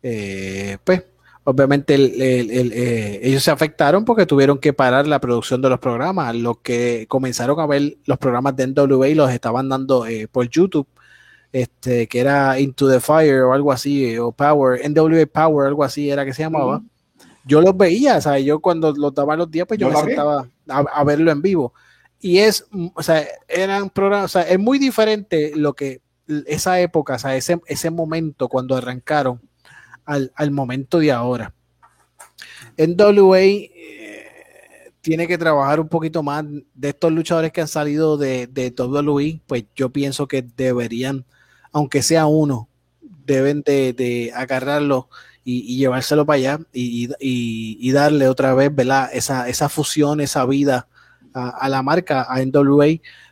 [0.04, 1.04] Eh, pues,
[1.44, 6.36] obviamente eh, ellos se afectaron porque tuvieron que parar la producción de los programas.
[6.36, 10.88] Los que comenzaron a ver los programas de NWA los estaban dando por YouTube
[11.52, 16.10] este, que era Into the Fire o algo así, o Power, NWA Power, algo así
[16.10, 16.82] era que se llamaba.
[17.46, 20.48] Yo los veía, o sea, yo cuando los daba los días, pues yo, me sentaba
[20.68, 21.74] a, verlo en vivo.
[22.20, 26.02] Y es, o sea, eran programas, o sea, es muy diferente lo que
[26.46, 29.42] esa época, o sea, ese, ese momento cuando arrancaron
[30.06, 31.54] al, al momento de ahora.
[32.78, 38.48] NWA eh, tiene que trabajar un poquito más de estos luchadores que han salido de,
[38.48, 41.26] de WWE, pues yo pienso que deberían
[41.72, 42.70] aunque sea uno,
[43.26, 45.10] deben de, agarrarlo
[45.44, 49.10] y, llevárselo para allá y, darle otra vez, ¿verdad?
[49.14, 50.88] Esa, esa fusión, esa vida
[51.34, 52.88] a, la marca, a NWA.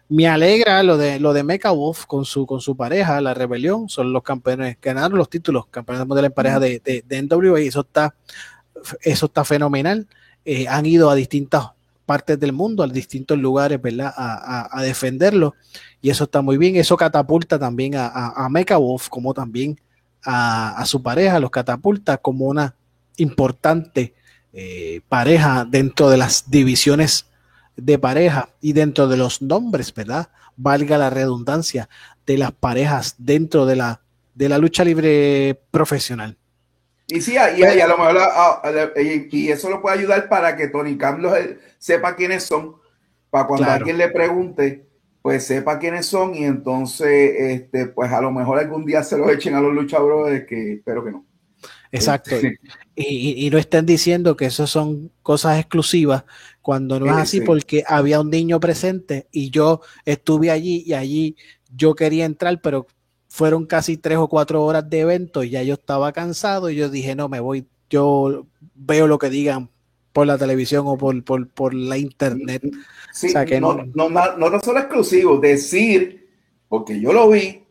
[0.10, 3.90] Me alegra lo de lo de Mecha Wolf con su con su pareja, la rebelión,
[3.90, 7.82] son los campeones, ganaron los títulos, campeones de la pareja de, de, NWA, y eso
[7.82, 8.16] está,
[9.02, 10.08] eso está fenomenal.
[10.46, 11.72] Eh, han ido a distintas
[12.08, 14.12] partes del mundo, a distintos lugares, ¿verdad?
[14.16, 15.54] A, defenderlo.
[16.02, 16.78] Y eso está muy bien.
[16.78, 19.80] Eso catapulta también a, a, Mecha Wolf, como también
[20.24, 22.74] a, su pareja, los catapulta como una
[23.18, 24.16] importante
[24.54, 27.28] eh, pareja dentro de las divisiones
[27.76, 30.30] de pareja y dentro de los nombres, ¿verdad?
[30.56, 31.90] Valga la redundancia
[32.26, 34.02] de las parejas dentro de la,
[34.34, 36.38] de la lucha libre profesional.
[37.08, 38.62] Y sí, y, a lo mejor ah,
[38.98, 41.34] y, eso lo puede ayudar para que Tony Carlos
[41.78, 42.76] sepa quiénes son,
[43.30, 44.86] para cuando alguien le pregunte,
[45.22, 49.30] pues sepa quiénes son y entonces, este, pues a lo mejor algún día se lo
[49.30, 51.26] echen a los luchadores, que espero que no.
[51.92, 52.36] Exacto.
[52.96, 56.26] Y, no estén diciendo que eso son cosas exclusivas
[56.62, 61.36] cuando no es así, porque había un niño presente y yo estuve allí y allí
[61.74, 62.88] yo quería entrar, pero
[63.30, 66.90] fueron casi tres o cuatro horas de evento y ya yo estaba cansado y yo
[66.90, 69.70] dije, no, me voy, yo veo lo que digan
[70.14, 72.64] por la televisión o por, por, la internet.
[73.14, 76.28] Sí, no, no, no, no, solo exclusivo, decir,
[76.68, 77.64] porque yo lo vi,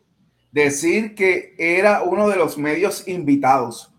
[0.51, 3.91] decir que era uno de los medios invitados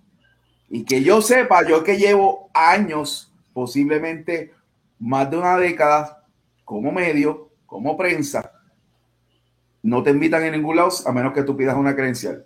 [0.70, 4.52] y que yo sepa, yo que llevo años, posiblemente
[4.98, 6.24] más de una década,
[6.64, 8.57] como medio, como prensa,
[9.82, 12.44] no te invitan en ningún lado a menos que tú pidas una credencial.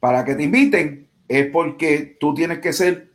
[0.00, 3.10] Para que te inviten es porque tú tienes que ser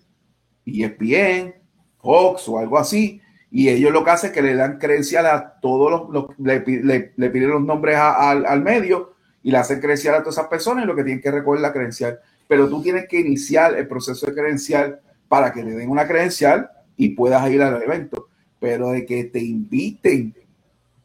[0.66, 1.56] ESPN,
[1.98, 3.22] Fox o algo así,
[3.56, 7.50] y ellos lo que hacen es que le dan credencial a todos los, le, piden
[7.50, 11.04] los nombres al medio y le hacen credencial a todas esas personas y lo que
[11.04, 12.20] tienen que recoger la credencial.
[12.48, 16.68] Pero tú tienes que iniciar el proceso de credencial para que le den una credencial
[16.98, 18.28] y puedas ir al evento.
[18.60, 20.34] Pero de que te inviten,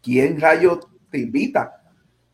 [0.03, 0.81] ¿quién rayo
[1.11, 1.78] te invita?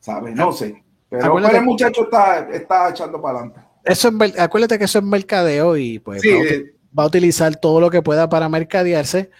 [0.05, 0.35] ¿Sabes?
[0.35, 0.85] No sé.
[1.09, 3.61] Pero el muchacho está, está echando para adelante.
[3.85, 8.03] Eso es, acuérdate que eso es mercadeo y pues va, a, utilizar todo lo que
[8.03, 9.31] pueda para mercadearse,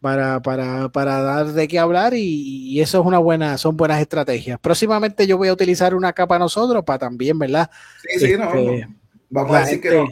[0.00, 4.58] para, para, para dar de qué hablar y, eso es una buena, son buenas estrategias.
[4.58, 7.70] Próximamente yo voy a utilizar una capa nosotros para también, ¿verdad?
[8.02, 8.88] Sí, sí, no, este,
[9.28, 10.06] Vamos a decir que,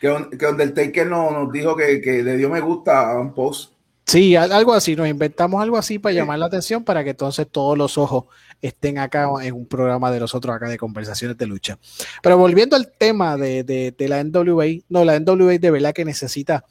[0.00, 3.72] que, que Undertaker no, nos dijo que, que le dio me gusta a un post.
[4.08, 7.76] Sí, algo así, nos inventamos algo así para llamar la atención para que entonces todos
[7.76, 8.24] los ojos
[8.62, 11.78] estén acá en un programa de nosotros acá de conversaciones de lucha.
[12.22, 16.64] Pero volviendo al tema de, de, la NWA, no, la NWA de verdad que necesita,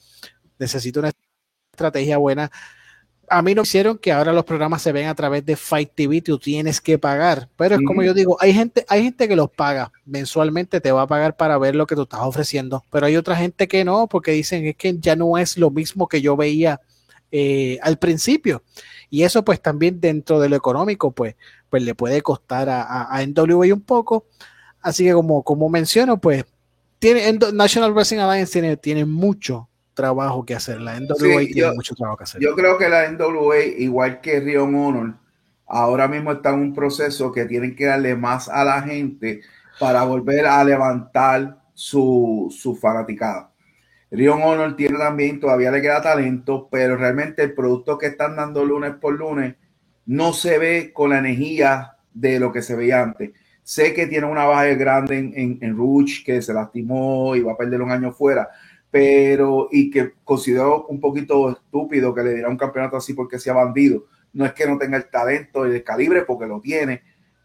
[0.60, 1.12] necesita una
[1.72, 2.52] estrategia buena.
[3.30, 6.22] A mí no hicieron que ahora los programas se ven a través de Fight TV,
[6.22, 7.50] tú tienes que pagar.
[7.58, 11.02] Pero es como yo digo, hay gente, hay gente que los paga mensualmente, te va
[11.02, 12.86] a pagar para ver lo que tú estás ofreciendo.
[12.90, 16.08] Pero hay otra gente que no, porque dicen es que ya no es lo mismo
[16.08, 16.80] que yo veía
[17.32, 18.64] eh, al principio.
[19.10, 21.36] Y eso pues también dentro de lo económico, pues
[21.70, 24.26] pues le puede costar a, a, NWA un poco.
[24.82, 26.46] Así que como, como menciono, pues
[27.00, 30.80] tiene National Wrestling Alliance tiene, tiene mucho trabajo que hacer.
[30.80, 32.42] La NWA tiene mucho trabajo que hacer.
[32.42, 35.16] Yo creo que la NWA, igual que Rio Honor,
[35.66, 39.42] ahora mismo está en un proceso que tienen que darle más a la gente
[39.80, 43.52] para volver a levantar su, su fanaticada.
[44.10, 48.64] Rio Honor tiene también, todavía le queda talento, pero realmente el producto que están dando
[48.64, 49.56] lunes por lunes
[50.06, 53.32] no se ve con la energía de lo que se veía antes.
[53.64, 57.52] Sé que tiene una baja grande en, en, en Rouge, que se lastimó y va
[57.52, 58.50] a perder un año fuera,
[58.90, 63.54] pero y que considero un poquito estúpido que le diera un campeonato así porque sea
[63.54, 64.06] bandido.
[64.32, 67.02] No es que no tenga el talento y el calibre, porque lo tiene,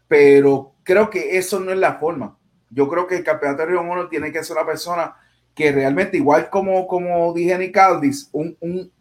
[0.07, 2.37] pero creo que eso no es la forma.
[2.69, 5.15] Yo creo que el campeonato de Río Mono tiene que ser una persona
[5.55, 8.91] que realmente, igual como, como dije Nick Aldis, un, un,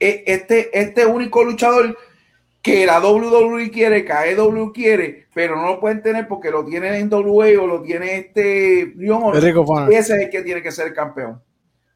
[0.00, 1.96] e, este, este único luchador
[2.66, 6.98] que la WWE quiere, que AEW quiere, pero no lo pueden tener porque lo tiene
[6.98, 8.92] en WWE o lo tiene este
[9.90, 11.40] ese es el que tiene que ser el campeón.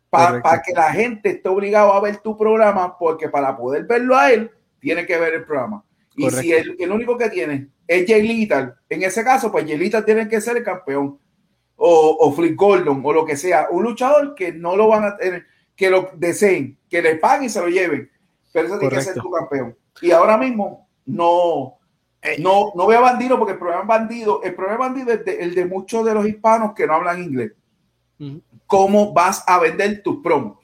[0.08, 4.32] Para que la gente esté obligado a ver tu programa, porque para poder verlo a
[4.32, 4.50] él,
[4.80, 5.84] tiene que ver el programa.
[6.16, 9.76] Y si el, el, único que tiene es Jay Little, en ese caso, pues Jay
[9.76, 11.18] Little tiene que ser el campeón.
[11.82, 13.68] O, o Flip Gordon, o lo que sea.
[13.70, 17.48] Un luchador que no lo van a tener, que lo deseen, que le paguen y
[17.48, 18.10] se lo lleven.
[18.52, 19.74] Pero eso tiene que ser tu campeón.
[20.02, 21.78] Y ahora mismo no,
[22.20, 25.64] eh, no, no veo bandido porque el problema bandido, el problema bandido es el de
[25.64, 27.52] muchos de los hispanos que no hablan inglés.
[28.66, 30.58] ¿Cómo vas a vender tus promos?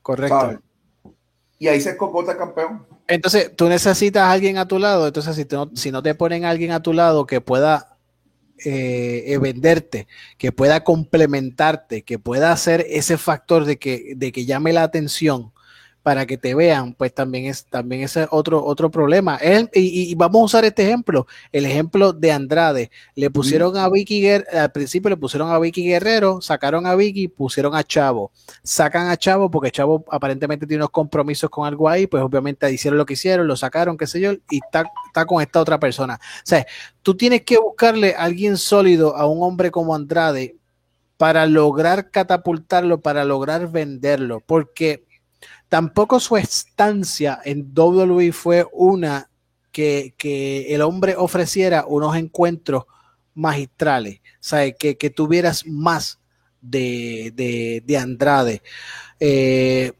[0.00, 0.58] Correcto.
[1.58, 2.86] Y ahí se cocota campeón.
[3.06, 5.06] Entonces, tú necesitas a alguien a tu lado.
[5.06, 7.95] Entonces, si, si no te ponen a alguien a tu lado que pueda
[8.64, 10.06] eh, venderte,
[10.38, 15.52] que pueda complementarte, que pueda hacer ese factor de que, de que llame la atención
[16.06, 19.40] para que te vean, pues también es también ese otro otro problema.
[19.74, 22.92] y, vamos a usar este ejemplo, el ejemplo de Andrade.
[23.16, 27.74] Le pusieron a Vicky al principio le pusieron a Vicky Guerrero, sacaron a Vicky, pusieron
[27.74, 28.30] a Chavo.
[28.62, 32.98] Sacan a Chavo porque Chavo aparentemente tiene unos compromisos con algo ahí, pues obviamente hicieron
[32.98, 36.20] lo que hicieron, lo sacaron, qué sé yo, y está, está con esta otra persona.
[36.22, 36.64] O sea,
[37.02, 40.54] tú tienes que buscarle a alguien sólido a un hombre como Andrade
[41.16, 45.05] para lograr catapultarlo, para lograr venderlo, porque
[45.68, 49.28] Tampoco su estancia en WWE fue una
[49.72, 50.14] que,
[50.68, 52.84] el hombre ofreciera unos encuentros
[53.34, 54.20] magistrales,
[54.52, 56.18] o que, que tuvieras más
[56.60, 58.62] de, Andrade.
[59.20, 59.92] Eh,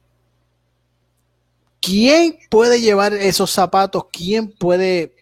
[1.81, 4.07] ¿Quién puede llevar esos zapatos?
[4.11, 5.15] ¿Quién puede,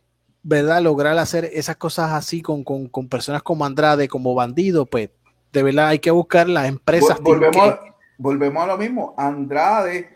[0.42, 2.64] verdad, lograr hacer esas cosas así con,
[3.08, 4.86] personas como Andrade, como bandido?
[4.86, 5.10] Pues
[5.52, 7.20] de verdad hay que buscar las empresas.
[7.20, 7.74] Volvemos,
[8.16, 9.14] volvemos a lo mismo.
[9.18, 10.13] Andrade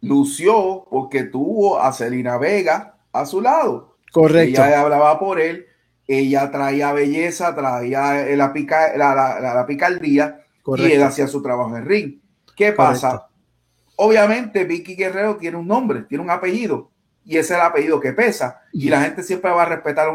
[0.00, 3.96] lució porque tuvo a Selena Vega a su lado.
[4.12, 4.64] Correcto.
[4.64, 5.66] Ella hablaba por él,
[6.06, 10.44] ella traía belleza, traía la, pica, la, picardía
[10.76, 12.20] y él hacía su trabajo en ring.
[12.56, 13.28] ¿Qué pasa?
[13.96, 16.90] Obviamente Vicky Guerrero tiene un nombre, tiene un apellido
[17.24, 20.08] y ese es el apellido que pesa y la gente siempre va a respetar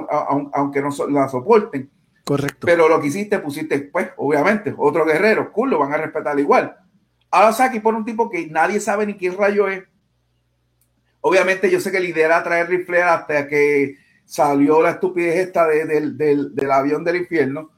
[0.53, 1.89] aunque no la soporten.
[2.25, 2.65] Correcto.
[2.65, 6.75] Pero lo que hiciste, pusiste, pues, obviamente, otro guerrero, cool, lo van a respetar igual.
[7.35, 9.83] Ahora Saki pone un tipo que nadie sabe ni quién rayo es.
[11.19, 17.03] Obviamente yo sé que lidera traer rifle hasta que salió la estupidez esta del avión
[17.03, 17.71] del infierno.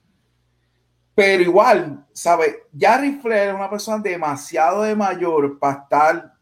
[1.16, 2.68] Pero igual, ¿sabe?
[2.72, 6.34] Ya Flair es una persona demasiado de mayor para estar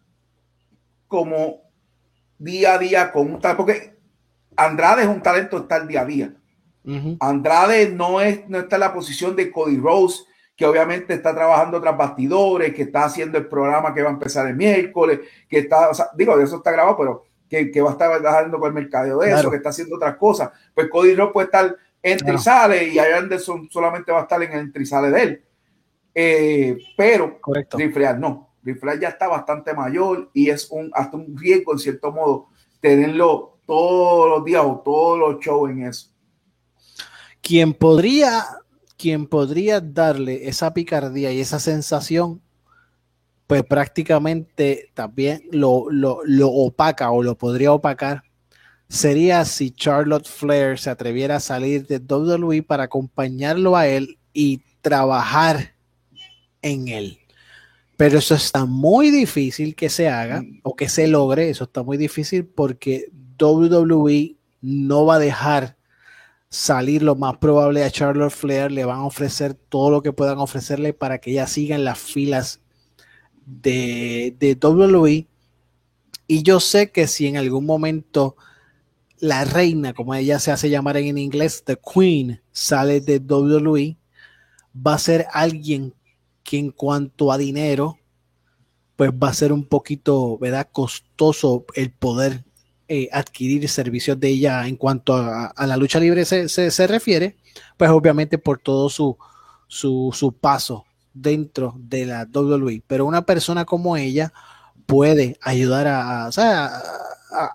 [1.08, 1.62] como
[2.38, 3.98] día a día con un tal, porque
[4.58, 6.36] Andrade es un talento estar día a día.
[7.22, 10.26] Andrade no, es, no está en la posición de Cody Rose,
[10.56, 14.48] que obviamente está trabajando tras bastidores, que está haciendo el programa que va a empezar
[14.48, 15.20] el miércoles,
[15.50, 18.74] que está, digo, de eso está grabado, pero que, va a estar trabajando con el
[18.74, 20.52] mercadeo de eso, que está haciendo otras cosas.
[20.74, 24.54] Pues Cody no puede estar entre y sale y Anderson solamente va a estar en
[24.54, 25.44] el y sale de él.
[26.14, 27.40] Eh, pero
[27.72, 28.56] Riflear no.
[28.64, 32.48] Riflear ya está bastante mayor y es un hasta un riesgo, en cierto modo,
[32.80, 36.10] tenerlo todos los días o todos los shows en eso.
[37.42, 38.44] Quien podría
[39.06, 42.42] quien podría darle esa picardía y esa sensación,
[43.46, 45.86] pues prácticamente también lo,
[46.48, 48.24] opaca o lo podría opacar,
[48.90, 54.64] sería si Charlotte Flair se atreviera a salir de WWE para acompañarlo a él y
[54.82, 55.76] trabajar
[56.64, 57.20] en él.
[57.98, 61.98] Pero eso está muy difícil que se haga o que se logre, eso está muy
[61.98, 65.75] difícil porque WWE no va a dejar
[66.50, 70.38] salir lo más probable a Charlotte Flair, le van a ofrecer todo lo que puedan
[70.38, 72.62] ofrecerle para que ella siga en las filas
[73.46, 75.28] de, de WWE.
[76.28, 78.36] Y yo sé que si en algún momento
[79.20, 83.98] la reina, como ella se hace llamar en inglés, The Queen, sale de WWE,
[84.76, 85.94] va a ser alguien
[86.44, 87.98] que en cuanto a dinero,
[88.96, 90.70] pues va a ser un poquito, ¿verdad?
[90.72, 92.46] Costoso el poder
[92.88, 97.36] eh, adquirir servicios de ella en cuanto a, la lucha libre se, refiere,
[97.78, 99.18] pues obviamente por todo su,
[99.68, 102.84] su, paso dentro de la WWE.
[102.86, 104.32] Pero una persona como ella
[104.86, 106.30] puede ayudar a,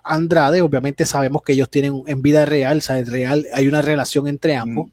[0.03, 4.57] Andrade, obviamente sabemos que ellos tienen en vida real, o real hay una relación entre
[4.57, 4.91] ambos,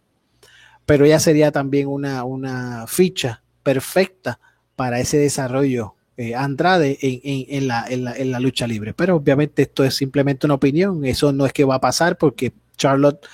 [0.87, 4.39] pero ella sería también una, una ficha perfecta
[4.77, 8.93] para ese desarrollo eh, Andrade en, la, lucha libre.
[8.93, 12.53] Pero obviamente esto es simplemente una opinión, eso no es que va a pasar porque
[12.77, 13.27] Charlotte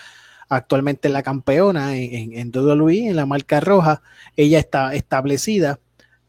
[0.49, 4.03] actualmente es la campeona en, en WWE, en la marca roja,
[4.37, 5.81] ella está establecida.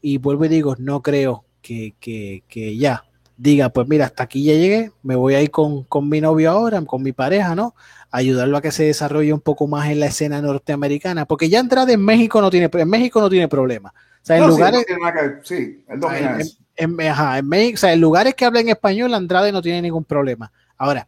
[0.02, 3.04] Y vuelvo y digo, no creo que, ya
[3.36, 6.50] diga, pues mira, hasta aquí ya llegué, me voy a ir con, con mi novio
[6.50, 7.74] ahora, con mi pareja, ¿no?
[8.12, 11.94] ayudarlo a que se desarrolle un poco más en la escena norteamericana, porque ya Andrade
[11.94, 13.92] en México no tiene, en México no tiene problema
[14.26, 14.84] sea, en lugares.
[15.44, 15.84] Sí,
[16.76, 20.52] en, lugares que hablen español, Andrade no tiene ningún problema.
[20.76, 21.06] Ahora,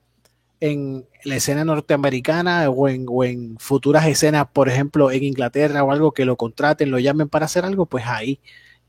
[0.60, 5.90] en la escena norteamericana o en, o en futuras escenas, por ejemplo, en Inglaterra o
[5.90, 8.40] algo que lo contraten, lo llamen para hacer algo, pues ahí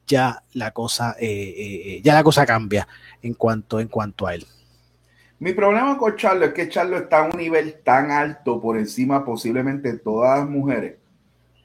[0.10, 2.88] ya la cosa, eh, eh, eh, ya la cosa cambia
[3.22, 4.46] en cuanto, en cuanto a él.
[5.38, 9.24] Mi problema con Charlo es que Charlo está a un nivel tan alto por encima
[9.24, 10.98] posiblemente de todas las mujeres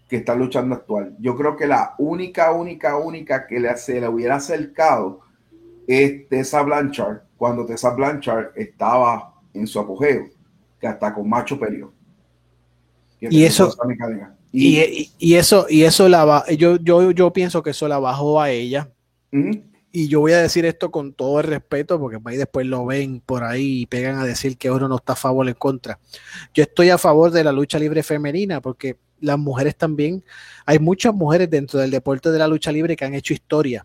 [0.09, 1.17] que está luchando actual.
[1.19, 5.23] Yo creo que la única, única, única que le, se le hubiera acercado
[5.89, 10.29] es Tessa Blanchard, cuando Tessa Blanchard estaba en su apogeo,
[10.79, 11.93] que hasta con macho periodo.
[13.21, 13.75] Y eso,
[14.57, 18.51] Y, y, eso, y eso la yo, yo, yo pienso que eso la bajó a
[18.51, 18.89] ella.
[19.91, 23.21] Y yo voy a decir esto con todo el respeto, porque ahí después lo ven
[23.21, 25.99] por ahí y pegan a decir que uno no está a favor o en contra.
[26.55, 30.23] Yo estoy a favor de la lucha libre femenina, porque las mujeres también,
[30.65, 33.85] hay muchas mujeres dentro del deporte de la lucha libre que han hecho historia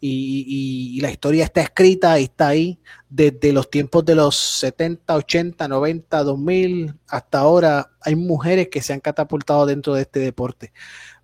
[0.00, 5.68] y, la historia está escrita y está ahí desde los tiempos de los 70, 80,
[5.68, 7.90] 90, 2000 hasta ahora.
[8.00, 10.72] Hay mujeres que se han catapultado dentro de este deporte,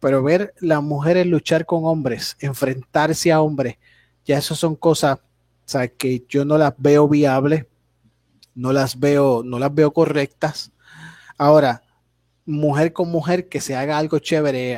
[0.01, 3.79] pero ver las mujeres luchar con hombres, enfrentarse a hombres,
[4.25, 5.19] ya eso son cosas
[5.97, 7.67] que yo no las veo viables,
[8.55, 10.73] no las veo, no las veo correctas.
[11.37, 11.84] Ahora,
[12.47, 14.77] mujer con mujer que se haga algo chévere,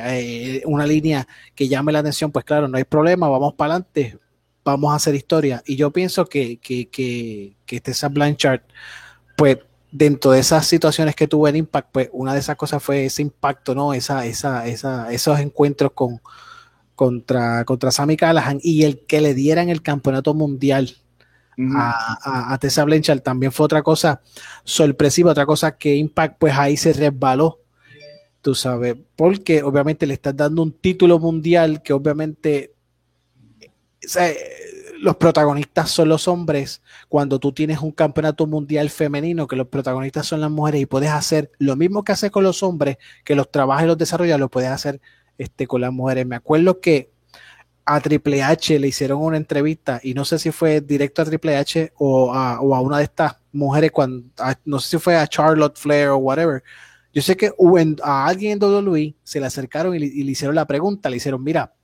[0.57, 4.17] eh, una línea que llame la atención, pues claro, no hay problema, vamos para adelante,
[4.63, 5.61] vamos a hacer historia.
[5.65, 8.61] Y yo pienso que, que, que, que Tessa Blanchard,
[9.35, 9.59] pues
[9.91, 13.21] dentro de esas situaciones que tuvo en Impact, pues una de esas cosas fue ese
[13.21, 13.93] impacto, ¿no?
[13.93, 16.21] Esa, esa, esa, esos encuentros con
[16.97, 20.97] contra, contra Sammy Callahan y el que le dieran el campeonato mundial
[21.75, 23.21] a, a, Tessa Blanchard.
[23.21, 24.21] También fue otra cosa
[24.63, 27.59] sorpresiva, otra cosa que Impact pues ahí se resbaló,
[28.41, 32.73] tú sabes, porque obviamente le estás dando un título mundial que obviamente
[34.99, 40.27] los protagonistas son los hombres, cuando tú tienes un campeonato mundial femenino, que los protagonistas
[40.27, 43.51] son las mujeres y puedes hacer lo mismo que haces con los hombres, que los
[43.51, 45.01] trabajas y los desarrollas, lo puedes hacer
[45.37, 46.25] este, con las mujeres.
[46.25, 47.11] Me acuerdo que
[47.89, 51.55] a Triple H le hicieron una entrevista y no sé si fue directo a Triple
[51.55, 54.27] H o a, una de estas mujeres, cuando,
[54.65, 56.61] no sé si fue a Charlotte Flair o whatever.
[57.13, 57.53] Yo sé que
[58.03, 61.75] a alguien en WWE se le acercaron y le, hicieron la pregunta, le hicieron, mira,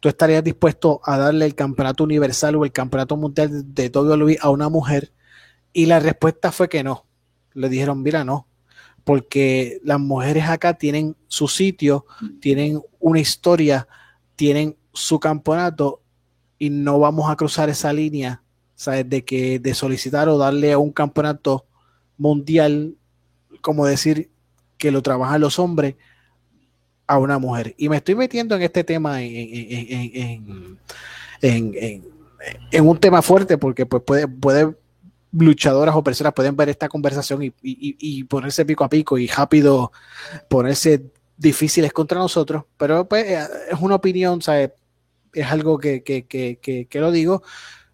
[0.00, 4.50] ¿tú estarías dispuesto a darle el campeonato universal o el campeonato mundial de WWE a
[4.50, 5.12] una mujer?
[5.72, 7.06] Y la respuesta fue que no.
[7.54, 8.48] Le dijeron, mira, no,
[9.04, 12.04] porque las mujeres acá tienen su sitio,
[12.40, 13.86] tienen una historia,
[14.34, 16.00] tienen su campeonato
[16.58, 18.42] y no vamos a cruzar esa línea,
[18.74, 19.08] ¿sabes?
[19.08, 21.64] De que de solicitar o darle a un campeonato
[22.18, 22.94] mundial,
[23.60, 24.30] como decir
[24.76, 25.96] que lo trabajan los hombres
[27.06, 27.74] a una mujer.
[27.76, 30.78] Y me estoy metiendo en este tema en,
[32.82, 34.74] un tema fuerte porque pues puede, puede
[35.32, 39.92] luchadoras o personas pueden ver esta conversación y, y, ponerse pico a pico y rápido
[40.48, 41.04] ponerse
[41.36, 44.72] difíciles contra nosotros, pero pues eh, es una opinión, ¿sabes?
[45.32, 47.42] Es algo que, que, que, que, lo digo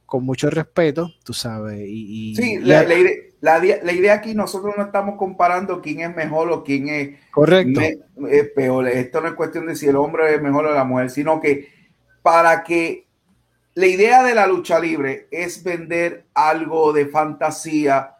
[0.05, 1.81] con mucho respeto, tú sabes.
[1.87, 2.85] Y, sí, la,
[3.41, 7.81] la, idea, aquí, nosotros no estamos comparando quién es mejor o quién es, Correcto.
[8.55, 8.89] peor.
[8.89, 11.69] Esto no es cuestión de si el hombre es mejor o la mujer, sino que
[12.23, 13.07] para que
[13.75, 18.15] la idea de la lucha libre es vender algo de fantasía,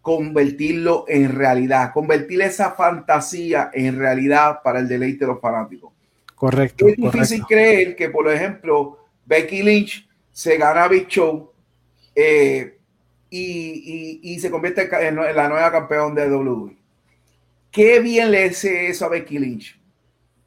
[0.00, 5.92] convertirlo en realidad, convertir esa fantasía en realidad para el deleite de los fanáticos.
[6.40, 6.88] Correcto.
[6.88, 11.52] Es difícil creer que, por ejemplo, Becky Lynch se gana Big Show
[12.14, 12.78] eh,
[13.28, 16.78] y, se convierte en, la nueva campeón de WWE.
[17.70, 19.78] Qué bien le hace eso a Becky Lynch.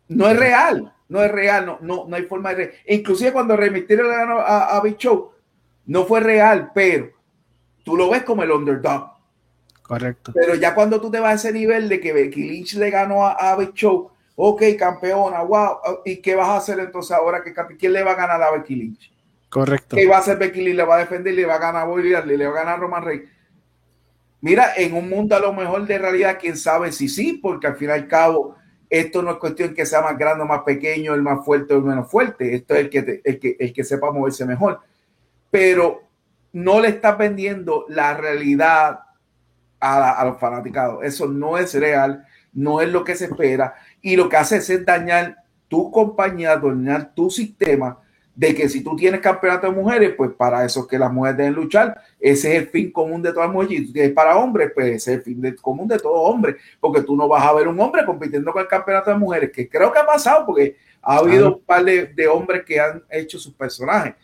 [0.08, 2.74] No es real, no es real, no, no, no hay forma de.
[2.88, 5.32] Inclusive cuando Rey le ganó a, Big Show,
[5.86, 7.12] no fue real, pero
[7.84, 9.12] tú lo ves como el underdog.
[9.84, 10.32] Correcto.
[10.34, 13.28] Pero ya cuando tú te vas a ese nivel de que Becky Lynch le ganó
[13.28, 17.44] a, a Big Show, ok, campeona, wow, ¿y qué vas a hacer entonces ahora?
[17.44, 19.14] que ¿Quién le va a ganar a Becky Lynch?
[19.50, 19.96] Correcto.
[19.96, 20.78] ¿Qué va a hacer Becky Lynch?
[20.78, 21.34] ¿Le va a defender?
[21.34, 23.30] ¿Le va a ganar a Boy ¿Le va a ganar a Roman Reigns?
[24.42, 27.78] Mira, en un mundo a lo mejor de realidad, quién sabe si sí, porque al
[27.78, 28.56] fin y al cabo,
[28.90, 31.78] esto no es cuestión que sea más grande o más pequeño, el más fuerte o
[31.78, 32.54] el menos fuerte.
[32.54, 34.82] Esto es el que, el que, el que sepa moverse mejor.
[35.50, 36.02] Pero
[36.52, 39.00] no le estás vendiendo la realidad
[39.80, 41.06] a, a los fanaticados.
[41.06, 44.86] Eso no es real, no es lo que se espera y lo que hace es
[44.86, 47.98] dañar tu compañía, dañar tu sistema
[48.36, 51.38] de que si tú tienes campeonato de mujeres, pues para eso es que las mujeres
[51.38, 52.02] deben luchar.
[52.20, 53.90] Ese es el fin común de todas las mujeres.
[53.90, 57.02] Y si es para hombres, pues ese es el fin común de todo hombre, porque
[57.02, 59.92] tú no vas a ver un hombre compitiendo con el campeonato de mujeres, que creo
[59.92, 64.16] que ha pasado, porque ha habido un par de, hombres que han hecho sus personajes.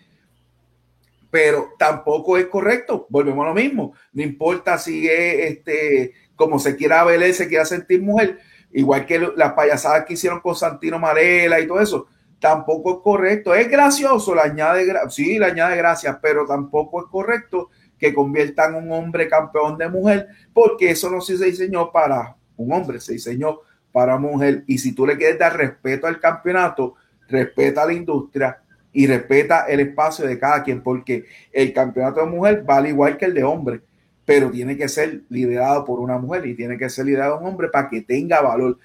[1.31, 3.93] Pero tampoco es correcto, volvemos a lo mismo.
[4.11, 8.39] No importa si es este, como se quiera ver, se quiera sentir mujer,
[8.71, 12.07] igual que las payasadas que hicieron con Santino Marela y todo eso,
[12.39, 13.53] tampoco es correcto.
[13.53, 18.91] Es gracioso, le añade, sí, le añade gracias, pero tampoco es correcto que conviertan un
[18.91, 23.59] hombre campeón de mujer, porque eso no se diseñó para un hombre, se diseñó
[23.91, 24.63] para mujer.
[24.67, 26.95] Y si tú le quieres dar respeto al campeonato,
[27.27, 28.61] respeta a la industria
[28.93, 33.25] y respeta el espacio de cada quien, porque el campeonato de mujer vale igual que
[33.25, 33.81] el de hombre
[34.29, 37.67] pero tiene que ser liderado por una mujer y tiene que ser liderado un hombre
[37.67, 38.77] para que tenga valor.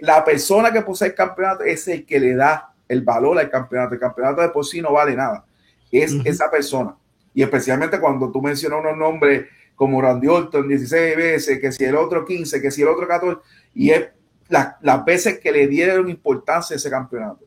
[0.00, 3.94] la persona que posee el campeonato es el que le da el valor al campeonato.
[3.94, 5.44] El campeonato de por sí no vale nada.
[5.92, 6.96] Es esa persona.
[7.32, 11.94] Y especialmente cuando tú mencionas unos nombres como Randy Orton 16 veces, que si el
[11.94, 13.40] otro 15, que si el otro 14,
[13.76, 14.08] y es
[14.48, 17.44] las veces que le dieron importancia a ese campeonato.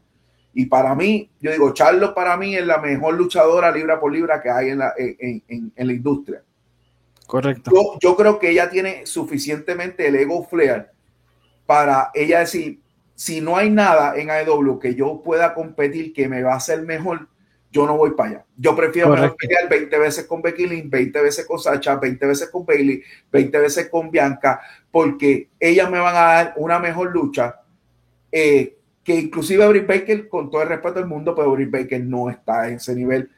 [0.54, 4.42] Y para mí, yo digo, Charlo para mí es la mejor luchadora libra por libra
[4.42, 6.42] que hay en la, en, la industria.
[7.32, 7.72] Correcto.
[8.02, 10.88] Yo, creo que ella tiene suficientemente el ego flair
[11.66, 12.82] para ella decir,
[13.16, 16.82] si no hay nada en AEW que yo pueda competir que me va a hacer
[16.82, 17.30] mejor,
[17.72, 18.46] yo no voy para allá.
[18.58, 22.66] Yo prefiero pelear 20 veces con Becky Lynn, 20 veces con Sacha, 20 veces con
[22.66, 23.02] Bailey,
[23.32, 24.60] 20 veces con Bianca,
[24.92, 27.62] porque ellas me van a dar una mejor lucha
[28.30, 28.76] eh,
[29.06, 32.68] que inclusive Britt Baker, con todo el respeto del mundo, pero Britt Baker no está
[32.68, 33.30] en ese nivel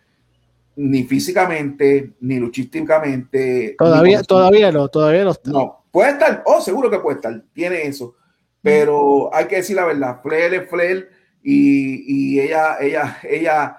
[0.76, 3.76] ni físicamente, ni luchísticamente.
[3.78, 5.52] Todavía, todavía no, todavía no está.
[5.52, 8.16] No, puede estar, oh, seguro que puede estar, tiene eso.
[8.62, 11.10] Pero hay que decir la verdad, Flair es Flair
[11.44, 13.78] y, y ella, ella, ella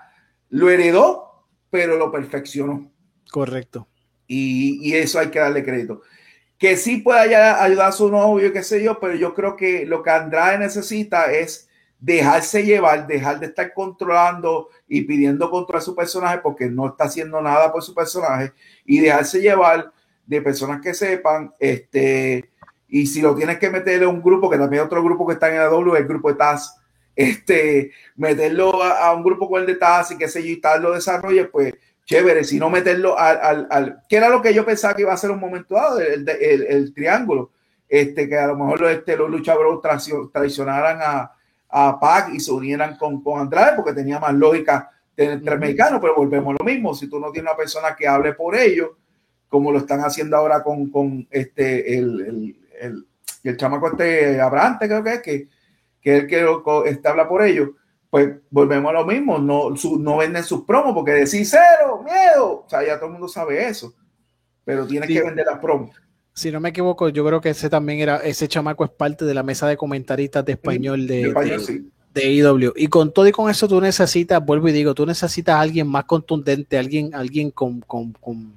[0.50, 2.90] lo heredó, pero lo perfeccionó.
[3.30, 3.88] Correcto.
[4.26, 6.02] Y, y eso hay que darle crédito
[6.58, 10.02] que sí puede ayudar a su novio, qué sé yo, pero yo creo que lo
[10.02, 11.68] que Andrade necesita es
[12.04, 17.04] dejarse llevar, dejar de estar controlando y pidiendo control a su personaje porque no está
[17.04, 18.52] haciendo nada por su personaje
[18.84, 19.90] y dejarse llevar
[20.26, 22.50] de personas que sepan, este,
[22.88, 25.32] y si lo tienes que meter en un grupo, que también hay otro grupo que
[25.32, 26.76] está en la W, el grupo de Taz,
[27.16, 30.82] este, meterlo a, un grupo con el de Taz y qué sé yo, y tal
[30.82, 31.72] lo desarrolle, pues
[32.04, 35.12] chévere, si no meterlo al, al, al, que era lo que yo pensaba que iba
[35.14, 37.52] a ser un momento dado, el, el, el triángulo,
[37.88, 39.80] este, que a lo mejor este, los luchadores
[40.32, 41.34] traicionaran a,
[41.76, 45.98] a Pac y se unieran con, con Andrade porque tenía más lógica tener tres mexicanos,
[46.00, 46.94] pero volvemos a lo mismo.
[46.94, 48.90] Si tú no tienes una persona que hable por ellos,
[49.48, 53.06] como lo están haciendo ahora con, con este, el, el, el,
[53.42, 55.48] el chamaco este Abrante, creo que es, que,
[56.00, 56.46] que el que
[56.86, 57.70] este, habla por ellos,
[58.08, 59.38] pues volvemos a lo mismo.
[59.38, 62.62] No, no venden sus promos porque decir cero, miedo.
[62.66, 63.92] O sea, ya todo el mundo sabe eso,
[64.64, 65.90] pero tienes que vender las promos
[66.34, 69.34] si no me equivoco, yo creo que ese también era, ese chamaco es parte de
[69.34, 71.32] la mesa de comentaristas de español de,
[72.12, 72.72] de, IW.
[72.74, 75.86] Y con todo y con eso tú necesitas, vuelvo y digo, tú necesitas a alguien
[75.86, 78.52] más contundente, alguien, alguien con, con, con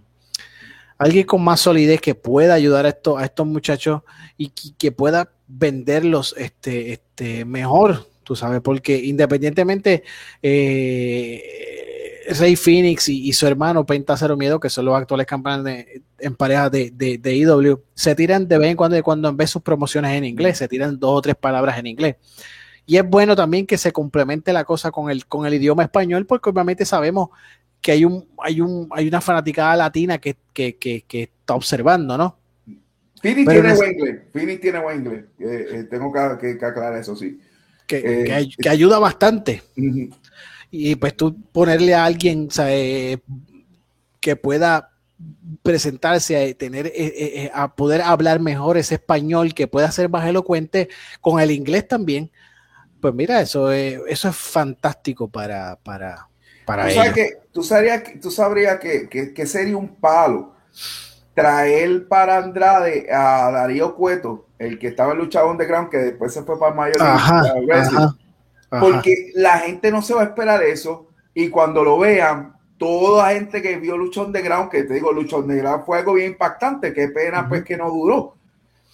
[0.98, 4.02] alguien con más solidez que pueda ayudar a, esto, a estos muchachos
[4.38, 10.04] y que, pueda venderlos este, este, mejor, tú sabes, porque independientemente
[10.42, 11.44] eh,
[12.28, 15.86] Rey Phoenix y, su hermano Penta Cero Miedo, que son los actuales campeones
[16.20, 19.62] en pareja de, de, IW, se tiran de vez en cuando, cuando en vez sus
[19.62, 22.16] promociones en inglés, se tiran dos o tres palabras en inglés.
[22.86, 26.26] Y es bueno también que se complemente la cosa con el, con el idioma español,
[26.26, 27.30] porque obviamente sabemos
[27.82, 32.38] que hay un, hay un, hay una fanaticada latina que, está observando, ¿no?
[33.22, 37.40] Phoenix tiene buen inglés, Phoenix tiene buen inglés, eh, eh, tengo que, aclarar eso, sí.
[37.88, 39.64] Que, eh, ayuda bastante
[40.70, 42.50] y pues tú ponerle a alguien
[44.20, 44.92] que pueda
[45.64, 47.14] presentarse a tener eh, eh,
[47.44, 50.90] eh, a poder hablar mejor ese español que pueda ser más elocuente
[51.22, 52.32] con el inglés también
[53.02, 56.28] pues mira eso es, eso es fantástico para para
[56.66, 60.54] para ¿Tú, que, tú sabrías, tú sabrías que, que, sería un palo
[61.34, 66.44] traer para Andrade a Darío Cueto el que estaba en lucha underground que después se
[66.44, 66.98] fue para Mayor
[68.70, 73.34] porque la gente no se va a esperar eso y cuando lo vean, toda la
[73.34, 76.32] gente que vio Luchón de Ground, que te digo, Luchón de Ground fue algo bien
[76.32, 78.36] impactante, qué pena pues que no duró,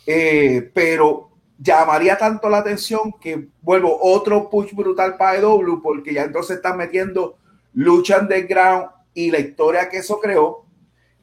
[0.05, 6.23] eh, pero llamaría tanto la atención que vuelvo otro push brutal para EW porque ya
[6.23, 7.37] entonces están metiendo
[7.73, 10.65] lucha underground y la historia que eso creó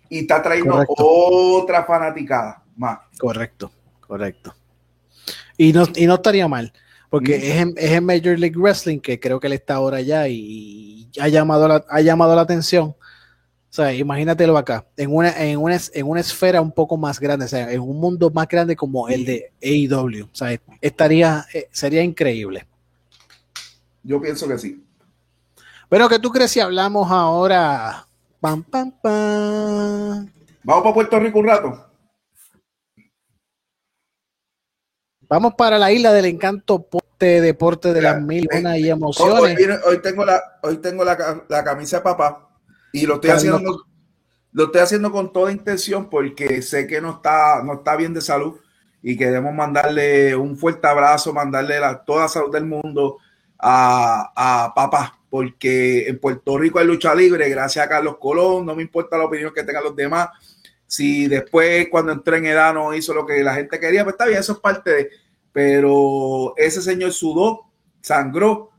[0.08, 2.98] y está trayendo otra fanaticada más.
[3.18, 3.70] Correcto,
[4.00, 4.54] correcto.
[5.56, 6.72] Y no, y no estaría mal.
[7.10, 10.28] Porque es en, es en, Major League Wrestling que creo que él está ahora ya
[10.28, 12.94] y ha llamado la, ha llamado la atención.
[13.70, 17.44] O sea, imagínatelo acá, en una, en, una, en una esfera un poco más grande,
[17.44, 20.24] o sea, en un mundo más grande como el de AEW.
[20.24, 22.66] O sea, estaría, eh, sería increíble.
[24.02, 24.84] Yo pienso que sí.
[25.88, 28.06] Pero, ¿qué tú crees si hablamos ahora?
[28.40, 30.28] Pam, pam, pam.
[30.64, 31.86] Vamos para Puerto Rico un rato.
[35.28, 36.88] Vamos para la isla del encanto
[37.26, 39.56] de deporte de las mil y emociones.
[39.84, 42.48] Hoy, tengo la, hoy tengo la, la, camisa de papá
[42.92, 43.86] y lo estoy haciendo,
[44.52, 48.22] lo estoy haciendo con toda intención porque sé que no está, no está bien de
[48.22, 48.56] salud
[49.02, 53.18] y queremos mandarle un fuerte abrazo, mandarle la, toda la salud del mundo
[53.58, 58.74] a, a papá, porque en Puerto Rico hay lucha libre, gracias a Carlos Colón, no
[58.74, 60.30] me importa la opinión que tengan los demás,
[60.86, 64.26] si después cuando entré en edad no hizo lo que la gente quería, pues está
[64.26, 65.10] bien, eso es parte de...
[65.52, 67.66] pero ese señor sudó,
[68.00, 68.70] sangró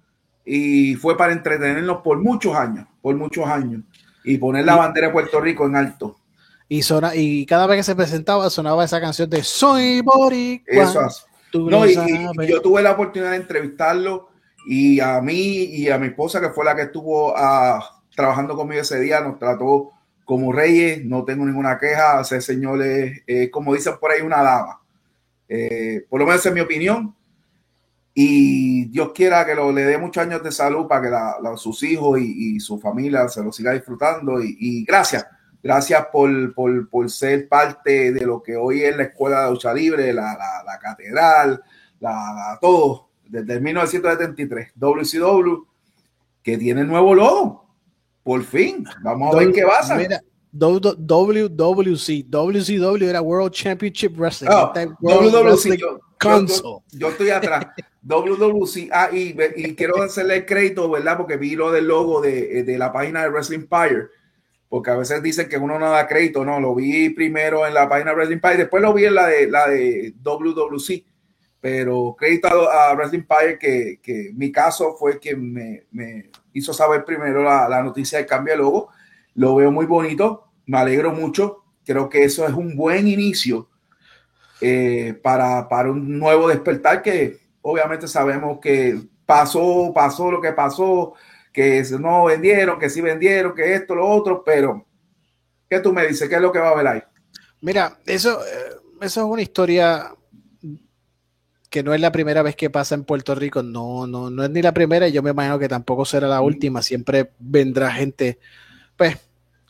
[0.46, 3.82] y fue para entretenernos por muchos años, por muchos años,
[4.24, 6.18] y poner la bandera de Puerto Rico en alto.
[6.68, 6.82] Y,
[7.16, 10.84] y cada vez que se presentaba sonaba esa canción de Soy Boricua.
[10.84, 11.02] Eso
[11.54, 11.96] no, y,
[12.48, 14.30] yo tuve la oportunidad de entrevistarlo
[14.66, 18.82] y a mí y a mi esposa, que fue la que estuvo ah, trabajando conmigo
[18.82, 19.92] ese día, nos trató
[20.24, 24.81] como reyes, no tengo ninguna queja, ese señor es, como dicen por ahí, una dama.
[25.54, 27.14] Eh, por lo menos es mi opinión.
[28.14, 32.20] Y Dios quiera que lo, le dé muchos años de salud para que sus hijos
[32.22, 34.42] y, su familia se lo siga disfrutando.
[34.42, 35.26] Y, gracias,
[35.62, 40.14] gracias por, por, ser parte de lo que hoy es la Escuela de Lucha Libre,
[40.14, 41.62] la, la catedral,
[42.00, 44.72] la, todo, desde 1973.
[44.76, 45.66] WCW,
[46.42, 47.76] que tiene nuevo logo.
[48.24, 49.96] Por fin, vamos a ver qué pasa.
[49.96, 50.22] Mira,
[50.54, 54.50] WWC, WCW era World Championship Wrestling.
[54.52, 55.78] Oh, WWC,
[56.92, 57.68] yo, estoy atrás.
[58.04, 59.34] WWC, ah, y,
[59.76, 61.18] quiero hacerle el crédito, ¿verdad?
[61.18, 64.08] Porque vi lo del logo de, de, la página de Wrestling Empire,
[64.68, 67.88] porque a veces dicen que uno no da crédito, no, lo vi primero en la
[67.88, 71.06] página de Wrestling Empire, después lo vi en la de, la de WWC,
[71.62, 77.06] pero crédito a, Wrestling Empire que, que mi caso fue quien me, me hizo saber
[77.06, 78.90] primero la, la noticia del cambio de logo
[79.36, 81.64] lo veo muy bonito, me alegro mucho.
[81.86, 83.70] Creo que eso es un buen inicio
[84.62, 91.14] eh, para, para un nuevo despertar que obviamente sabemos que pasó, pasó lo que pasó,
[91.52, 94.86] que no vendieron, que sí vendieron, que esto, lo otro, pero
[95.70, 96.30] ¿qué tú me dices?
[96.30, 97.04] ¿Qué es lo que va a haber ahí?
[97.62, 100.14] Mira, eso, eh, eso es una historia
[101.70, 104.50] que no es la primera vez que pasa en Puerto Rico, no, no, no es
[104.50, 108.40] ni la primera y yo me imagino que tampoco será la última, siempre vendrá gente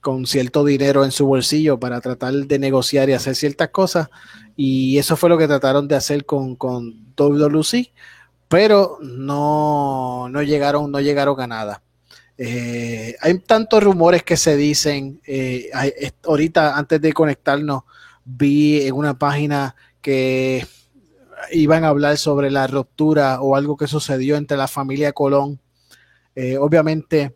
[0.01, 4.09] con cierto dinero en su bolsillo para tratar de negociar y hacer ciertas cosas.
[4.55, 7.91] Y eso fue lo que trataron de hacer con, con WWC,
[8.47, 11.81] pero no, no, llegaron, no llegaron a nada.
[12.37, 15.21] Eh, hay tantos rumores que se dicen.
[15.25, 15.69] Eh,
[16.25, 17.83] ahorita, antes de conectarnos,
[18.25, 20.65] vi en una página que
[21.51, 25.59] iban a hablar sobre la ruptura o algo que sucedió entre la familia Colón.
[26.35, 27.35] Eh, obviamente,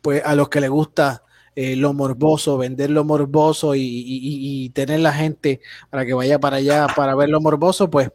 [0.00, 1.22] pues a los que les gusta
[1.60, 5.60] eh, lo morboso, vender lo morboso y, tener la gente
[5.90, 8.10] para que vaya para allá para ver lo morboso, pues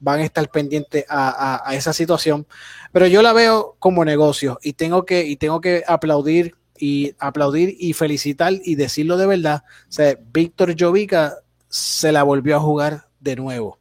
[0.00, 2.46] van a estar pendientes a, esa situación.
[2.90, 7.76] Pero yo la veo como negocio y tengo que, y tengo que aplaudir y aplaudir
[7.78, 9.62] y felicitar y decirlo de verdad.
[9.88, 11.36] O sea, Víctor Jovica
[11.68, 13.78] se la volvió a jugar de nuevo.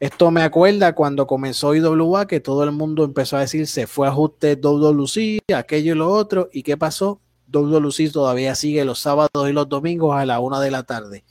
[0.00, 4.06] Esto me acuerda cuando comenzó IWA que todo el mundo empezó a decir se fue
[4.06, 6.48] ajuste WWC, aquello y lo otro.
[6.52, 7.20] ¿Y qué pasó?
[7.48, 11.24] WWC todavía sigue los sábados y los domingos a la una de la tarde.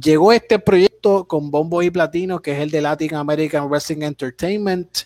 [0.00, 4.98] Llegó este proyecto con bombo y platino, que es el de Latin American Wrestling Entertainment,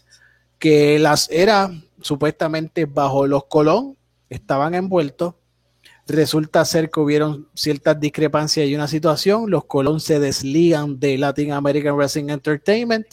[0.58, 1.70] que las era
[2.02, 3.96] supuestamente bajo los Colón,
[4.28, 5.34] estaban envueltos.
[6.06, 9.50] Resulta ser que hubieron ciertas discrepancias y una situación.
[9.50, 13.06] Los Colón se desligan de Latin American Wrestling Entertainment,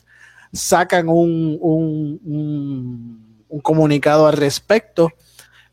[0.52, 5.14] sacan un, un, un comunicado al respecto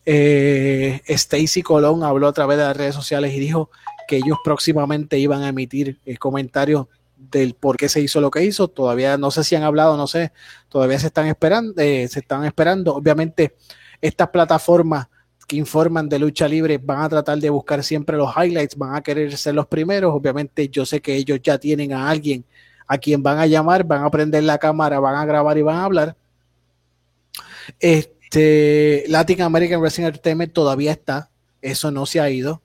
[0.09, 3.71] eh, Stacy Colón habló a través de las redes sociales y dijo
[4.07, 6.87] que ellos próximamente iban a emitir eh, comentarios
[7.17, 8.69] del por qué se hizo lo que hizo.
[8.69, 10.33] Todavía no sé si han hablado, no sé,
[10.69, 12.95] todavía se están esperando, eh, se están esperando.
[12.95, 13.57] Obviamente,
[14.01, 15.09] estas plataformas
[15.47, 19.03] que informan de lucha libre van a tratar de buscar siempre los highlights, van a
[19.03, 20.13] querer ser los primeros.
[20.15, 22.45] Obviamente, yo sé que ellos ya tienen a alguien
[22.87, 25.77] a quien van a llamar, van a prender la cámara, van a grabar y van
[25.77, 26.17] a hablar.
[27.81, 31.31] Este, Latin American Wrestling Entertainment todavía está,
[31.63, 32.63] eso no se ha ido.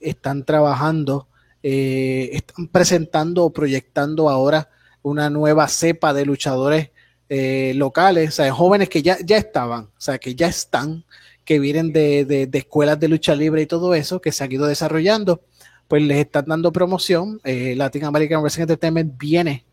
[0.00, 1.28] Están trabajando,
[1.62, 4.70] eh, están presentando o proyectando ahora
[5.02, 6.90] una nueva cepa de luchadores
[7.28, 11.04] eh, locales, o sea, jóvenes que ya, ya estaban, o sea, que ya están,
[11.48, 15.40] que vienen de, escuelas de lucha libre y todo eso, que se han ido desarrollando,
[15.88, 17.40] pues les están dando promoción.
[17.42, 19.64] Eh, Latin American Wrestling Entertainment viene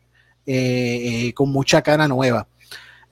[1.33, 2.47] con mucha cara nueva.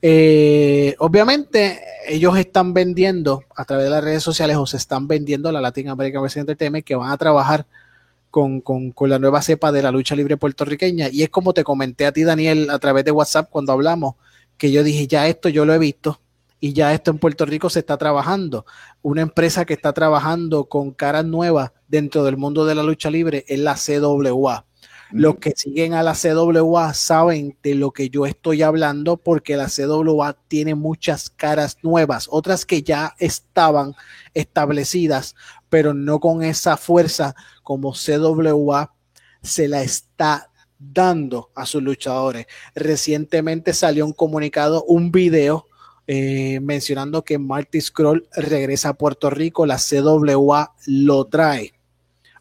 [0.00, 1.78] Eh, obviamente,
[2.08, 5.90] ellos están vendiendo a través de las redes sociales o se están vendiendo la Latin
[5.90, 7.66] American Wrestling Entertainment que van a trabajar
[8.30, 8.62] con,
[8.98, 11.10] la nueva cepa de la lucha libre puertorriqueña.
[11.12, 14.14] Y es como te comenté a ti, Daniel, a través de WhatsApp cuando hablamos,
[14.56, 16.18] que yo dije, ya esto yo lo he visto
[16.64, 18.64] y ya esto en Puerto Rico se está trabajando.
[19.02, 23.44] Una empresa que está trabajando con caras nuevas dentro del mundo de la lucha libre
[23.48, 24.64] es la CWA.
[25.12, 29.68] Los que siguen a la CWA saben de lo que yo estoy hablando porque la
[29.68, 33.94] CWA tiene muchas caras nuevas, otras que ya estaban
[34.32, 35.34] establecidas,
[35.68, 38.94] pero no con esa fuerza como CWA
[39.42, 42.46] se la está dando a sus luchadores.
[42.74, 45.66] Recientemente salió un comunicado, un video
[46.06, 51.72] eh, mencionando que Marty Scroll regresa a Puerto Rico, la CWA lo trae.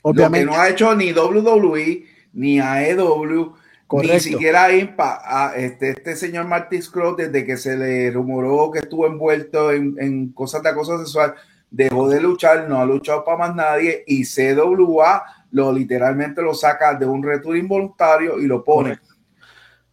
[0.02, 0.46] Obviamente.
[0.46, 3.54] no ha hecho ni WWE ni AEW,
[4.02, 9.08] ni siquiera a este, este señor Marty Scroll, desde que se le rumoró que estuvo
[9.08, 11.36] envuelto en, cosas de acoso sexual,
[11.70, 16.96] dejó de luchar, no ha luchado para más nadie y CWA lo literalmente lo saca
[16.96, 19.00] de un retiro involuntario y lo pone.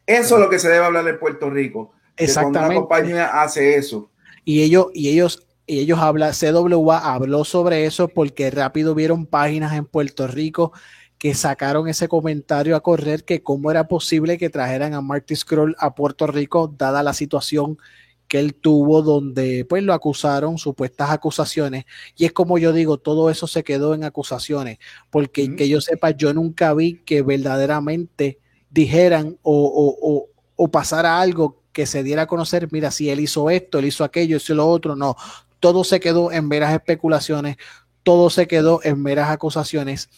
[0.06, 1.92] Eso es lo que se debe hablar en Puerto Rico.
[2.24, 2.76] Exactamente.
[2.76, 4.10] Una compañía hace eso.
[4.44, 9.74] Y ellos, y ellos, y ellos hablan, CWA habló sobre eso porque rápido vieron páginas
[9.74, 10.72] en Puerto Rico
[11.18, 15.76] que sacaron ese comentario a correr que cómo era posible que trajeran a Marty Scroll
[15.78, 17.76] a Puerto Rico dada la situación
[18.30, 21.84] que él tuvo donde pues lo acusaron, supuestas acusaciones,
[22.16, 24.78] y es como yo digo, todo eso se quedó en acusaciones,
[25.10, 28.38] porque que yo sepa, yo nunca vi que verdaderamente
[28.70, 33.50] dijeran o, o, o, pasara algo que se diera a conocer, mira, si él hizo
[33.50, 35.16] esto, él hizo aquello, hizo lo otro, no,
[35.60, 37.56] todo se quedó en veras especulaciones,
[38.02, 40.08] todo se quedó en meras acusaciones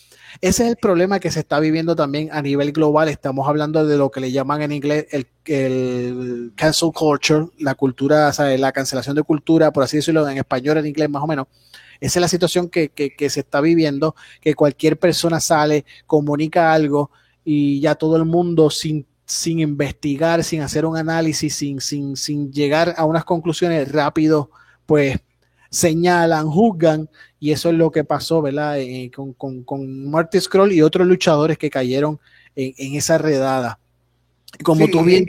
[0.40, 3.08] ese es el problema que se está viviendo también a nivel global.
[3.08, 8.32] Estamos hablando de lo que le llaman en inglés el, el cancel culture, la cultura,
[8.38, 11.48] la cancelación de cultura, por así decirlo, en español, en inglés más o menos.
[12.00, 17.10] Esa es la situación que, que, se está viviendo, que cualquier persona sale, comunica algo
[17.44, 22.52] y ya todo el mundo sin, sin investigar, sin hacer un análisis, sin, sin, sin
[22.52, 24.50] llegar a unas conclusiones rápido,
[24.86, 25.18] pues
[25.70, 27.08] señalan, juzgan,
[27.40, 28.78] y eso es lo que pasó, ¿verdad?
[28.78, 32.20] Eh, con, con, con, Marty Scroll y otros luchadores que cayeron
[32.54, 33.78] en, esa redada.
[34.62, 35.26] Como tú bien...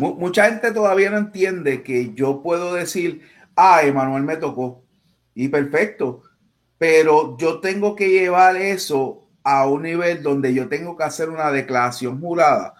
[0.00, 3.22] Mucha gente todavía no entiende que yo puedo decir,
[3.56, 4.84] ah, Emanuel me tocó,
[5.34, 6.22] y perfecto,
[6.78, 11.50] pero yo tengo que llevar eso a un nivel donde yo tengo que hacer una
[11.50, 12.74] declaración jurada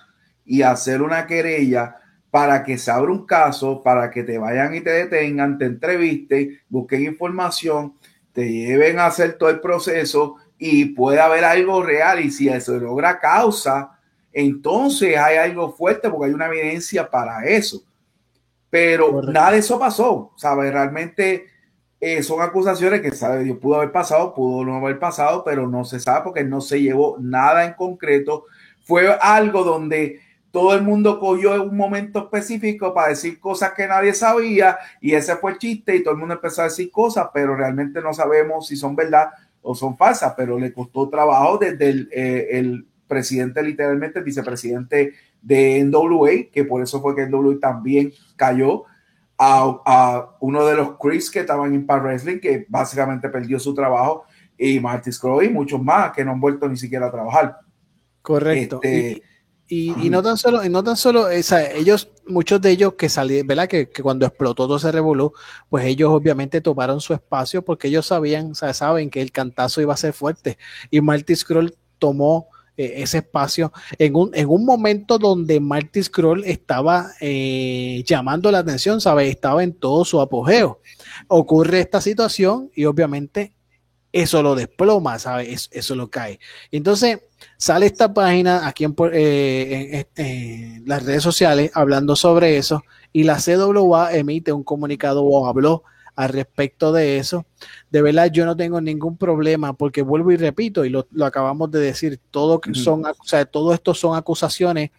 [0.44, 1.96] y hacer una querella
[2.30, 6.58] para que se abra un caso, para que te vayan y te detengan, te entrevisten,
[6.68, 7.94] busquen información,
[8.32, 12.80] te lleven a hacer todo el proceso y puede haber algo real y si se
[12.80, 14.00] logra causa,
[14.32, 17.84] entonces hay algo fuerte porque hay una evidencia para eso.
[18.68, 20.72] Pero nada de eso pasó, ¿sabes?
[20.72, 21.46] Realmente
[22.00, 23.44] eh, son acusaciones que, ¿sabe?
[23.44, 26.82] Dios pudo haber pasado, pudo no haber pasado, pero no se sabe porque no se
[26.82, 28.46] llevó nada en concreto.
[28.84, 30.20] Fue algo donde
[30.54, 35.12] todo el mundo cogió en un momento específico para decir cosas que nadie sabía y
[35.12, 38.14] ese fue el chiste y todo el mundo empezó a decir cosas, pero realmente no
[38.14, 39.30] sabemos si son verdad
[39.62, 45.82] o son falsas, pero le costó trabajo desde el, eh, presidente, literalmente el vicepresidente de
[45.82, 48.84] NWA, que por eso fue que NWA también cayó,
[49.36, 54.22] a, uno de los Chris que estaban en Impact Wrestling, que básicamente perdió su trabajo,
[54.56, 57.58] y Marty Scroll y muchos más que no han vuelto ni siquiera a trabajar.
[58.22, 58.78] Correcto.
[58.80, 59.20] Este,
[59.66, 63.66] y, no tan solo, no tan solo, ellos, muchos de ellos que salieron, ¿verdad?
[63.66, 65.32] Que, cuando explotó todo ese revolú,
[65.70, 69.80] pues ellos obviamente tomaron su espacio porque ellos sabían, o sea, saben que el cantazo
[69.80, 70.58] iba a ser fuerte.
[70.90, 76.44] Y Marty Scroll tomó eh, ese espacio en un, en un momento donde Marty Scroll
[76.44, 79.30] estaba eh, llamando la atención, ¿sabes?
[79.30, 80.80] Estaba en todo su apogeo.
[81.28, 83.54] Ocurre esta situación y obviamente
[84.14, 85.68] eso lo desploma, ¿sabes?
[85.72, 86.38] Eso, lo cae.
[86.70, 87.18] Entonces,
[87.56, 92.82] sale esta página aquí en, eh, en, las redes sociales hablando sobre eso
[93.12, 95.84] y la CWA emite un comunicado o habló
[96.16, 97.46] al respecto de eso.
[97.90, 101.80] De verdad, yo no tengo ningún problema porque vuelvo y repito, y lo, acabamos de
[101.80, 104.90] decir, todo, son, o sea, todo esto son acusaciones.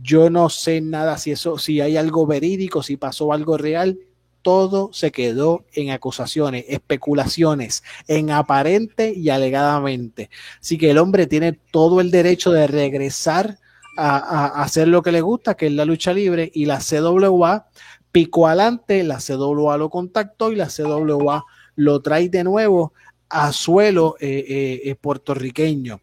[0.00, 3.98] Yo no sé nada si eso, si hay algo verídico, si pasó algo real
[4.42, 10.30] todo se quedó en acusaciones, especulaciones, en aparente y alegadamente.
[10.60, 13.58] Así que el hombre tiene todo el derecho de regresar
[13.96, 17.66] a, hacer lo que le gusta, que es la lucha libre, y la CWA
[18.10, 21.44] picó adelante, la CWA lo contactó y la CWA
[21.76, 22.92] lo trae de nuevo
[23.28, 26.00] a suelo eh, eh, eh, puertorriqueño.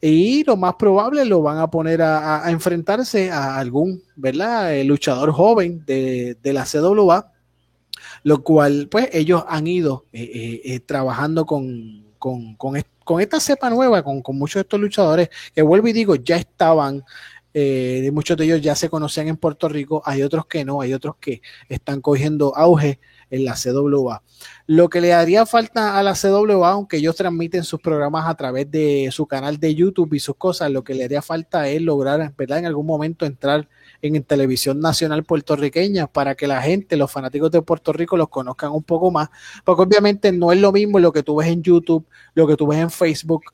[0.00, 4.82] Y lo más probable lo van a poner a, enfrentarse a algún, ¿verdad?
[4.84, 7.29] luchador joven de, de la CWA
[8.22, 13.70] lo cual pues ellos han ido eh, eh, eh, trabajando con, con, con, esta cepa
[13.70, 17.02] nueva, con, muchos de estos luchadores, que vuelvo y digo, ya estaban,
[18.12, 21.16] muchos de ellos ya se conocían en Puerto Rico, hay otros que no, hay otros
[21.18, 24.22] que están cogiendo auge en la CWA.
[24.66, 28.70] Lo que le haría falta a la CWA, aunque ellos transmiten sus programas a través
[28.70, 32.34] de su canal de YouTube y sus cosas, lo que le haría falta es lograr,
[32.36, 32.58] ¿verdad?
[32.58, 33.68] En algún momento entrar
[34.02, 38.72] en televisión nacional puertorriqueña para que la gente, los fanáticos de Puerto Rico los conozcan
[38.72, 39.28] un poco más,
[39.64, 42.66] porque obviamente no es lo mismo lo que tú ves en YouTube, lo que tú
[42.66, 43.44] ves en Facebook,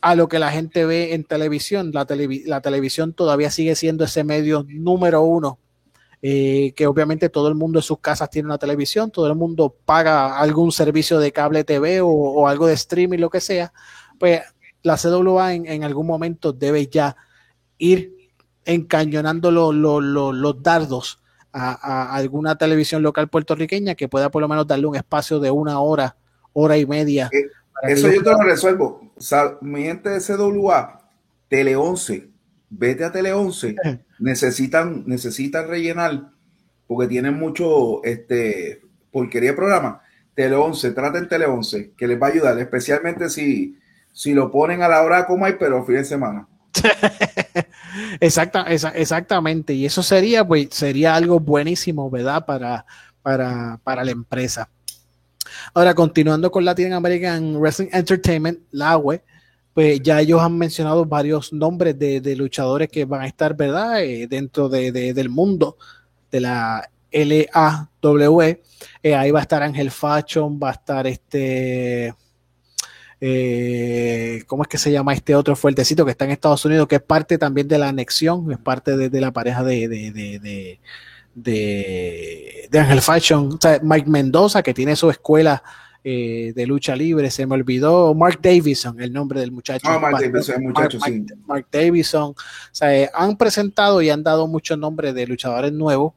[0.00, 1.90] a lo que la gente ve en televisión.
[1.92, 2.06] La,
[2.46, 5.58] la televisión todavía sigue siendo ese medio número uno,
[6.22, 9.76] eh, que obviamente todo el mundo en sus casas tiene una televisión, todo el mundo
[9.84, 13.72] paga algún servicio de cable TV o, algo de streaming, lo que sea.
[14.18, 14.40] Pues
[14.82, 17.16] la CWA en, algún momento debe ya
[17.78, 18.12] ir
[18.66, 21.20] encañonando los dardos
[21.52, 25.80] a, alguna televisión local puertorriqueña que pueda por lo menos darle un espacio de una
[25.80, 26.16] hora,
[26.52, 27.30] hora y media.
[27.32, 27.46] Eh,
[27.84, 29.10] eso yo te lo resuelvo.
[29.16, 31.00] O sea, mi gente de CWA,
[31.48, 32.28] Tele 11,
[32.68, 33.76] vete a Tele 11,
[34.18, 36.30] necesitan, necesitan rellenar
[36.86, 40.02] porque tienen mucho este, porquería de programa.
[40.34, 43.78] Tele 11, traten Tele 11, que les va a ayudar, especialmente si,
[44.12, 46.46] si lo ponen a la hora como hay, pero fin de semana.
[48.20, 52.44] Exacta, exactamente, y eso sería, pues, sería algo buenísimo, ¿verdad?
[52.44, 52.84] Para,
[53.22, 54.68] para, para la empresa.
[55.74, 59.22] Ahora, continuando con Latin American Wrestling Entertainment, la web,
[59.76, 64.02] pues ya ellos han mencionado varios nombres de, luchadores que van a estar, ¿verdad?
[64.02, 65.76] Eh, dentro de, del mundo
[66.30, 68.40] de la LAW.
[69.02, 72.14] Eh, ahí va a estar Ángel Fashion, va a estar este.
[73.20, 76.86] Eh, ¿Cómo es que se llama este otro fuertecito que está en Estados Unidos?
[76.86, 80.78] Que es parte también de la anexión, es parte de, la pareja de, de
[81.36, 85.62] de, de Ángel Fashion, Mike Mendoza, que tiene su escuela
[86.02, 89.86] eh, de lucha libre, se me olvidó Mark Davison, el nombre del muchacho.
[89.88, 91.26] Ah, Mark Davison, muchacho, sí.
[91.46, 92.34] Mark, Davison,
[92.80, 96.14] eh, han presentado y han dado muchos nombres de luchadores nuevos.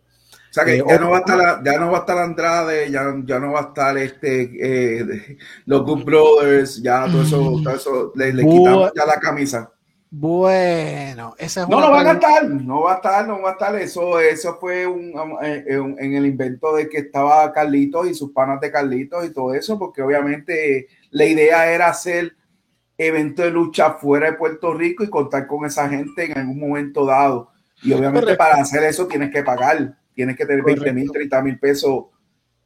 [0.50, 2.90] O sea que eh, ya, no va a estar ya no va a estar Andrade,
[2.90, 8.12] ya, ya no va a estar este los Good Brothers, ya todo eso, todo eso
[8.16, 9.72] le, le quitamos ya la camisa.
[10.12, 13.76] Bueno, esa no, no va a estar, no va a estar, no va a estar.
[13.76, 15.14] Eso, eso fue un,
[15.44, 19.32] eh, eh, en el invento de que estaba Carlitos y sus panas de Carlitos y
[19.32, 22.36] todo eso, porque obviamente la idea era hacer
[22.98, 27.06] evento de lucha fuera de Puerto Rico y contar con esa gente en algún momento
[27.06, 27.52] dado.
[27.84, 31.58] Y obviamente para hacer eso tienes que pagar, tienes que tener 20 mil, 30 mil
[31.58, 32.08] pesos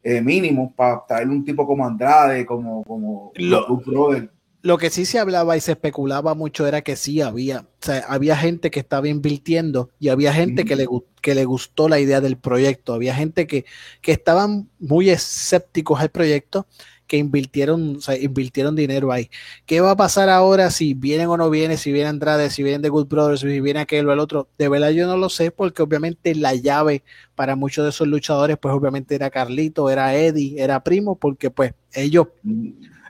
[0.01, 4.31] eh, mínimos para traer un tipo como Andrade, como, como los Brother.
[4.63, 7.99] Lo que sí se hablaba y se especulaba mucho era que sí había, o sea,
[8.07, 10.88] había gente que estaba invirtiendo y había gente que, le,
[11.21, 13.65] que le gustó la idea del proyecto, había gente que,
[14.01, 16.65] que estaban muy escépticos al proyecto,
[17.07, 19.30] que invirtieron, invirtieron dinero ahí.
[19.65, 22.81] ¿Qué va a pasar ahora si vienen o no vienen, si viene Andrade, si vienen
[22.81, 24.49] The Good Brothers, si viene aquel o el otro?
[24.57, 27.03] De verdad yo no lo sé porque obviamente la llave
[27.35, 31.73] para muchos de esos luchadores pues obviamente era Carlito, era Eddie, era Primo, porque pues
[31.93, 32.27] ellos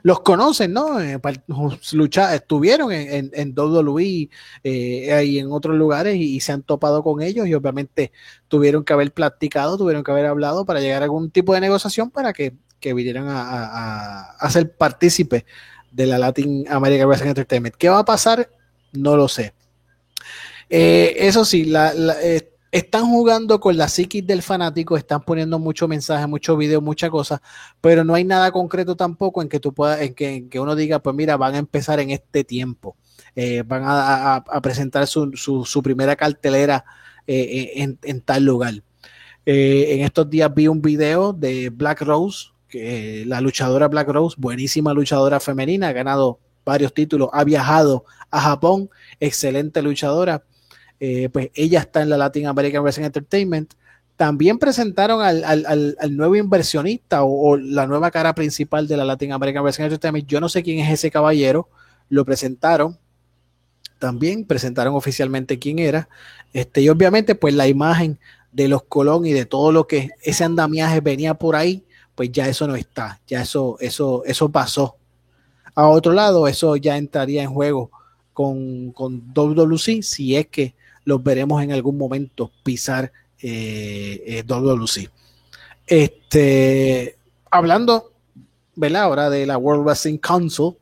[0.04, 1.00] los conocen, ¿no?
[1.00, 1.18] Eh,
[1.92, 4.28] lucha, estuvieron en, en, WWE
[4.62, 8.12] eh, y en otros lugares y, se han topado con ellos y obviamente
[8.46, 12.10] tuvieron que haber platicado, tuvieron que haber hablado para llegar a algún tipo de negociación
[12.10, 12.52] para que,
[12.92, 15.44] vinieran a, a, ser partícipes
[15.90, 17.76] de la Latin American Wrestling Entertainment.
[17.76, 18.50] ¿Qué va a pasar?
[18.92, 19.54] No lo sé.
[20.68, 21.92] Eh, eso sí, la,
[22.74, 27.40] están jugando con la psiquis del fanático, están poniendo mucho mensaje, mucho video, muchas cosas,
[27.80, 30.98] pero no hay nada concreto tampoco en que tú puedas, en que, que uno diga,
[30.98, 32.96] pues mira, van a empezar en este tiempo,
[33.36, 36.84] eh, van a, presentar su, su, primera cartelera
[37.28, 38.74] eh, eh, en, tal lugar.
[39.46, 42.48] en estos días vi un video de Black Rose,
[43.26, 48.90] la luchadora Black Rose, buenísima luchadora femenina, ha ganado varios títulos, ha viajado a Japón,
[49.20, 50.42] excelente luchadora
[51.00, 53.74] eh, pues ella está en la Latin American Wrestling Entertainment.
[54.16, 59.84] También presentaron al, nuevo inversionista o, la nueva cara principal de la Latin American Wrestling
[59.84, 60.26] Entertainment.
[60.26, 61.68] Yo no sé quién es ese caballero.
[62.08, 62.98] Lo presentaron.
[63.98, 66.08] También presentaron oficialmente quién era.
[66.52, 68.18] Este, y obviamente, pues la imagen
[68.52, 71.84] de los Colón y de todo lo que ese andamiaje venía por ahí,
[72.14, 73.20] pues ya eso no está.
[73.26, 74.96] Ya eso, eso, eso pasó.
[75.74, 77.90] A otro lado, eso ya entraría en juego
[78.32, 80.74] con, con WWC si es que
[81.04, 85.08] los veremos en algún momento pisar eh, eh.
[85.86, 87.18] Este,
[87.50, 88.12] hablando,
[88.74, 89.02] ¿verdad?
[89.02, 90.76] Ahora de la World Wrestling Council,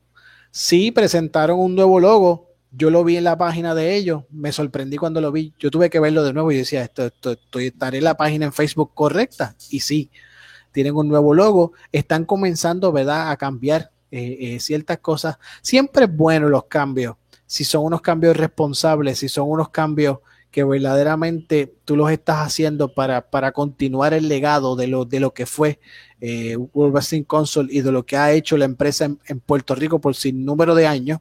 [0.51, 2.49] sí presentaron un nuevo logo.
[2.71, 5.53] Yo lo vi en la página de ellos, me sorprendí cuando lo vi.
[5.59, 8.53] Yo tuve que verlo de nuevo y decía, esto, esto, estaré en la página en
[8.53, 9.57] Facebook correcta.
[9.71, 10.11] Y sí,
[10.73, 15.39] tienen un nuevo logo, están comenzando, ¿verdad?, a cambiar eh, eh, ciertas cosas.
[15.63, 17.17] Siempre es bueno los cambios
[17.53, 20.21] si son unos cambios responsables, si son unos cambios
[20.51, 25.35] que verdaderamente tú los estás haciendo para, para continuar el legado de lo, de lo
[25.35, 25.79] que fue
[26.23, 30.01] eh, World Wrestling Console y de lo que ha hecho la empresa en, Puerto Rico
[30.01, 31.21] por sin número de años,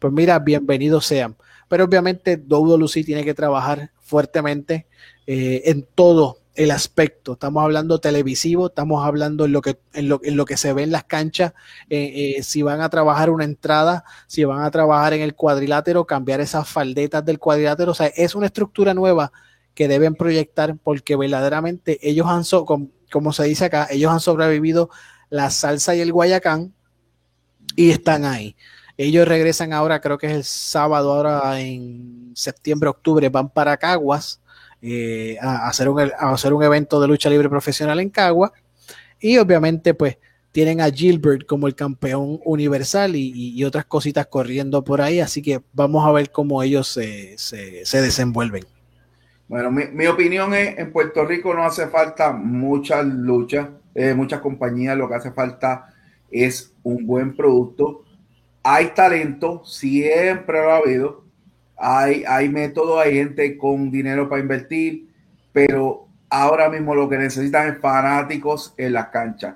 [0.00, 1.36] pues mira, bienvenidos sean.
[1.68, 4.88] Pero obviamente WWC tiene que trabajar fuertemente
[5.24, 10.36] en todo el aspecto, estamos hablando televisivo, estamos hablando en lo que, en lo, en
[10.36, 11.54] lo que se ve en las canchas,
[11.88, 16.04] eh, eh, si van a trabajar una entrada, si van a trabajar en el cuadrilátero,
[16.04, 19.32] cambiar esas faldetas del cuadrilátero, o sea, es una estructura nueva
[19.74, 24.90] que deben proyectar porque verdaderamente ellos han, como, como se dice acá, ellos han sobrevivido
[25.30, 26.74] la salsa y el guayacán
[27.74, 28.54] y están ahí.
[28.98, 34.42] Ellos regresan ahora, creo que es el sábado, ahora en septiembre, octubre, van para Caguas
[34.82, 38.52] eh, a, hacer un, a hacer un evento de lucha libre profesional en Caguas.
[39.20, 40.18] Y obviamente, pues,
[40.52, 45.20] tienen a Gilbert como el campeón universal y, otras cositas corriendo por ahí.
[45.20, 48.64] Así que vamos a ver cómo ellos se, se, desenvuelven.
[49.48, 54.40] Bueno, mi, mi, opinión es, en Puerto Rico no hace falta muchas luchas, eh, muchas
[54.40, 55.92] compañías, lo que hace falta
[56.30, 58.04] es un buen producto.
[58.62, 61.24] Hay talento, siempre lo ha habido.
[61.80, 65.08] Hay, métodos, hay gente con dinero para invertir,
[65.52, 69.54] pero ahora mismo lo que necesitan es fanáticos en las canchas.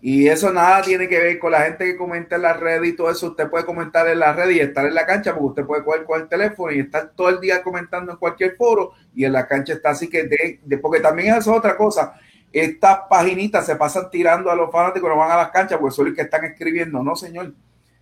[0.00, 2.94] Y eso nada tiene que ver con la gente que comenta en la red y
[2.94, 3.28] todo eso.
[3.28, 6.04] Usted puede comentar en la red y estar en la cancha, porque usted puede coger
[6.04, 9.46] con el teléfono y estar todo el día comentando en cualquier foro y en la
[9.46, 12.14] cancha está así que, de, porque también es otra cosa
[12.54, 16.06] estas paginitas se pasan tirando a los fanáticos, no van a las canchas, porque son
[16.06, 17.02] los que están escribiendo.
[17.02, 17.52] No, señor.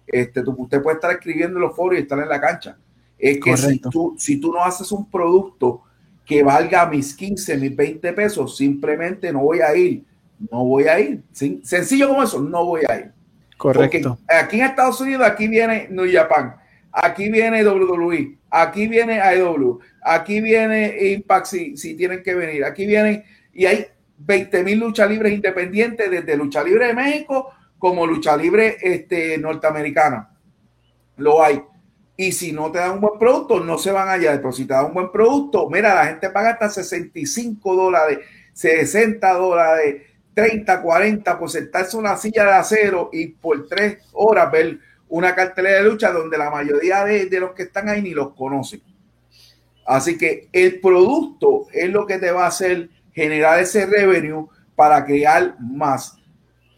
[0.06, 2.76] Este, usted puede estar escribiendo en los foros y estar en la cancha.
[3.22, 5.82] Es que si tú, si tú no haces un producto
[6.26, 10.04] que valga mis 15, mis 20 pesos, simplemente no voy a ir.
[10.50, 11.22] No voy a ir.
[11.30, 13.12] Sencillo como eso, no voy a ir.
[13.56, 14.18] Correcto.
[14.26, 16.56] aquí en Estados Unidos, aquí viene New Japan,
[16.90, 22.86] aquí viene WWE, aquí viene IW, aquí viene Impact si, si tienen que venir, aquí
[22.86, 23.22] vienen,
[23.52, 23.86] y hay
[24.18, 30.28] 20 mil lucha libres independientes, desde lucha libre de México como lucha libre este, norteamericana.
[31.18, 31.62] Lo hay.
[32.16, 34.36] Y si no te dan un buen producto, no se van allá.
[34.36, 38.18] Pero si te dan un buen producto, mira, la gente paga hasta 65 dólares,
[38.52, 40.02] 60 dólares,
[40.34, 44.78] 30, 40 por sentarse en una silla de acero y por tres horas ver
[45.09, 48.34] una cartelera de lucha donde la mayoría de, de los que están ahí ni los
[48.34, 48.82] conocen.
[49.86, 55.05] Así que el producto es lo que te va a hacer generar ese revenue para
[55.05, 56.16] crear más.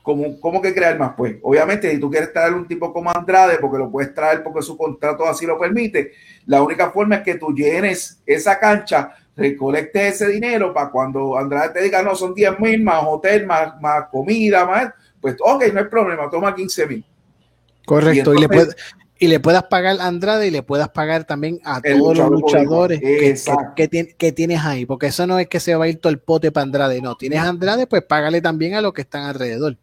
[0.05, 1.15] ¿Cómo, ¿Cómo, que crear más?
[1.17, 4.61] Pues obviamente si tú quieres traer un tipo como Andrade, porque lo puedes traer porque
[4.61, 6.13] su contrato así lo permite,
[6.45, 11.71] la única forma es que tú llenes esa cancha, recolectes ese dinero para cuando Andrade
[11.71, 15.81] te diga, no, son 10 mil más hotel, más, más comida, más, pues ok, no
[15.81, 17.05] hay problema, toma 15 mil.
[17.87, 18.77] Correcto, y, le puedes
[19.19, 23.01] y le puedas pagar a Andrade y le puedas pagar también a todos los luchadores
[23.01, 26.19] que, que, tienes ahí, porque eso no es que se va a ir todo el
[26.19, 29.79] pote para Andrade, no, tienes a Andrade, pues págale también a los que están alrededor.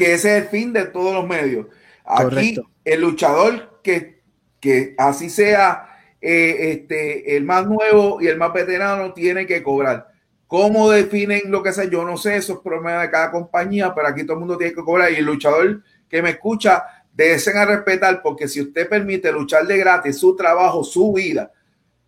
[0.00, 1.66] Que ese es el fin de todos los medios.
[2.04, 4.22] Aquí el luchador que,
[4.58, 5.88] que así sea
[6.20, 10.08] eh, este, el más nuevo y el más veterano tiene que cobrar.
[10.46, 11.84] ¿Cómo definen lo que sea?
[11.84, 14.82] Yo no sé, esos problemas de cada compañía, pero aquí todo el mundo tiene que
[14.82, 16.82] cobrar y el luchador que me escucha
[17.12, 21.52] Desen a respetar porque si usted permite luchar de gratis su trabajo, su vida,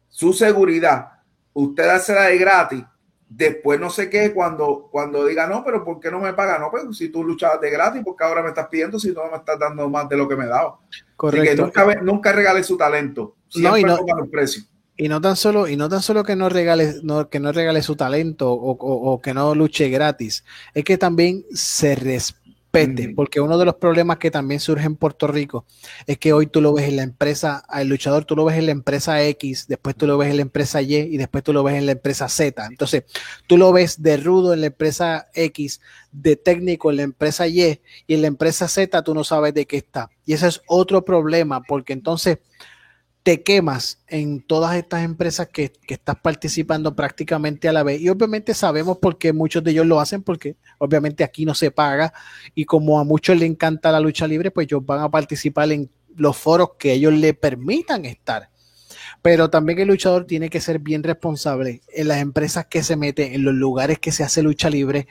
[0.09, 1.09] su seguridad,
[1.53, 2.85] usted dársela de gratis,
[3.35, 6.59] después no sé qué, cuando, cuando diga, no, pero ¿por qué no me paga?
[6.59, 9.39] No, pues si tú luchabas de gratis, porque ahora me estás pidiendo si no me
[9.39, 10.79] estás dando más de lo que me daba.
[11.17, 11.63] Correcto.
[11.63, 13.37] nunca, nunca regale su talento.
[13.57, 13.99] no, y no,
[14.97, 17.83] Y no tan solo, y no tan solo que no regale, no, que no regale
[17.83, 20.45] su talento o, o, o, que no luche gratis,
[20.75, 22.42] es que también se respeta
[23.15, 25.67] porque uno de los problemas que también surge en Puerto Rico
[26.07, 28.65] es que hoy tú lo ves en la empresa, el luchador tú lo ves en
[28.67, 31.63] la empresa X, después tú lo ves en la empresa Y y después tú lo
[31.63, 32.65] ves en la empresa Z.
[32.65, 33.05] Entonces,
[33.47, 35.83] tú lo ves de rudo en la empresa X,
[36.13, 39.67] de técnico en la empresa Y y en la empresa Z tú no sabes de
[39.67, 40.11] qué está.
[40.25, 42.39] Y ese es otro problema, porque entonces
[43.23, 48.01] te quemas en todas estas empresas que, estás participando prácticamente a la vez.
[48.01, 51.71] Y obviamente sabemos por qué muchos de ellos lo hacen, porque obviamente aquí no se
[51.71, 52.13] paga
[52.55, 55.91] y como a muchos les encanta la lucha libre, pues ellos van a participar en
[56.17, 58.51] los foros que ellos le permitan estar.
[59.21, 63.35] Pero también el luchador tiene que ser bien responsable en las empresas que se mete,
[63.35, 65.07] en los lugares que se hace lucha libre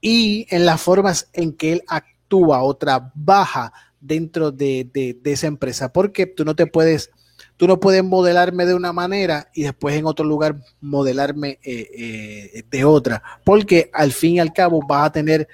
[0.00, 4.88] y en las formas en que él actúa o trabaja dentro de,
[5.24, 7.10] esa empresa, porque tú no te puedes,
[7.56, 11.88] tú no puedes modelarme de una manera y después en otro lugar modelarme eh,
[12.54, 15.48] eh, de otra, porque al fin y al cabo vas a tener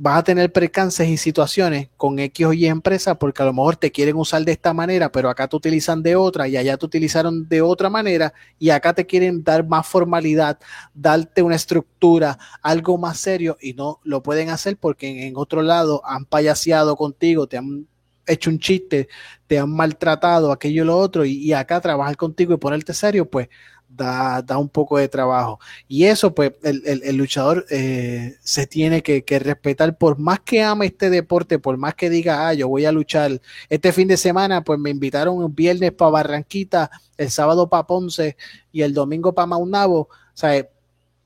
[0.00, 3.74] vas a tener percances y situaciones con X o Y empresa porque a lo mejor
[3.74, 6.86] te quieren usar de esta manera, pero acá te utilizan de otra y allá te
[6.86, 10.60] utilizaron de otra manera y acá te quieren dar más formalidad,
[10.94, 16.00] darte una estructura, algo más serio y no lo pueden hacer porque en, otro lado
[16.04, 17.88] han payaseado contigo, te han
[18.24, 19.08] hecho un chiste,
[19.48, 23.48] te han maltratado, aquello y lo otro, y, acá trabajar contigo y ponerte serio, pues
[23.88, 25.58] da, da un poco de trabajo.
[25.88, 31.10] Y eso, pues, el, luchador eh, se tiene que, respetar, por más que ama este
[31.10, 34.78] deporte, por más que diga, ah, yo voy a luchar este fin de semana, pues
[34.78, 38.36] me invitaron un viernes para Barranquita, el sábado para Ponce
[38.72, 40.68] y el domingo para Maunabo, o sea,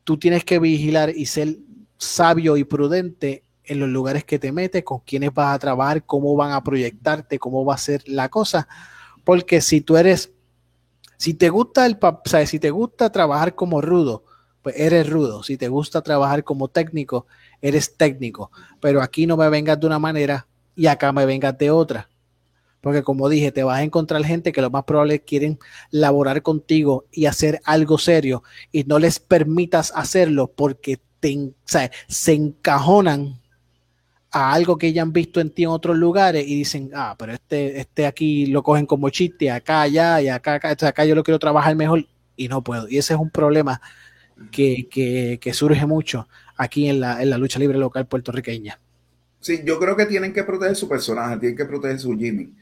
[0.05, 1.59] tú tienes que vigilar y ser
[1.99, 6.35] sabio y prudente en los lugares que te metes, con quiénes vas a trabajar, cómo
[6.35, 8.67] van a proyectarte, cómo va a ser la cosa.
[9.25, 10.33] Porque si tú eres,
[11.23, 11.99] si te gusta el,
[12.49, 14.25] si te gusta trabajar como rudo,
[14.61, 15.45] pues eres rudo.
[15.45, 17.29] Si te gusta trabajar como técnico,
[17.61, 18.51] eres técnico.
[18.81, 22.09] Pero aquí no me vengas de una manera y acá me vengas de otra.
[22.81, 25.61] Porque como dije, te vas a encontrar gente que lo más probable quieren
[25.93, 28.43] laborar contigo y hacer algo serio
[28.73, 31.55] y no les permitas hacerlo porque te,
[32.09, 33.41] se encajonan
[34.33, 37.35] a algo que ya han visto en ti en otros lugares y dicen, ah, pero
[37.35, 41.23] este, este aquí lo cogen como chiste, acá, allá, y acá, acá, acá yo lo
[41.23, 42.89] quiero trabajar mejor y no puedo.
[42.89, 43.81] Y ese es un problema
[44.51, 48.81] que, que, que surge mucho aquí en la, en la, lucha libre local puertorriqueña.
[49.41, 52.55] Sí, yo creo que tienen que proteger su personaje, tienen que proteger su Jimmy.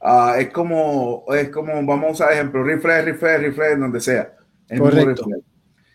[0.00, 4.34] Uh, es como, es como, vamos a usar ejemplo, rifle, rifle, rifle, donde sea.
[4.78, 5.26] Correcto.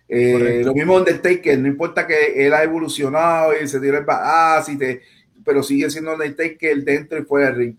[0.07, 4.61] Eh, Lo mismo Undertaker, no importa que él ha evolucionado y se dio el ah,
[4.63, 5.01] si te,
[5.43, 7.75] pero sigue siendo Undertaker dentro y fuera del ring.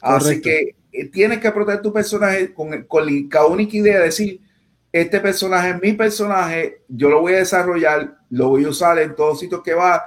[0.00, 4.40] Así que eh, tienes que proteger tu personaje con, con la única idea de decir,
[4.92, 9.14] este personaje es mi personaje, yo lo voy a desarrollar, lo voy a usar en
[9.14, 10.02] todos sitios que va.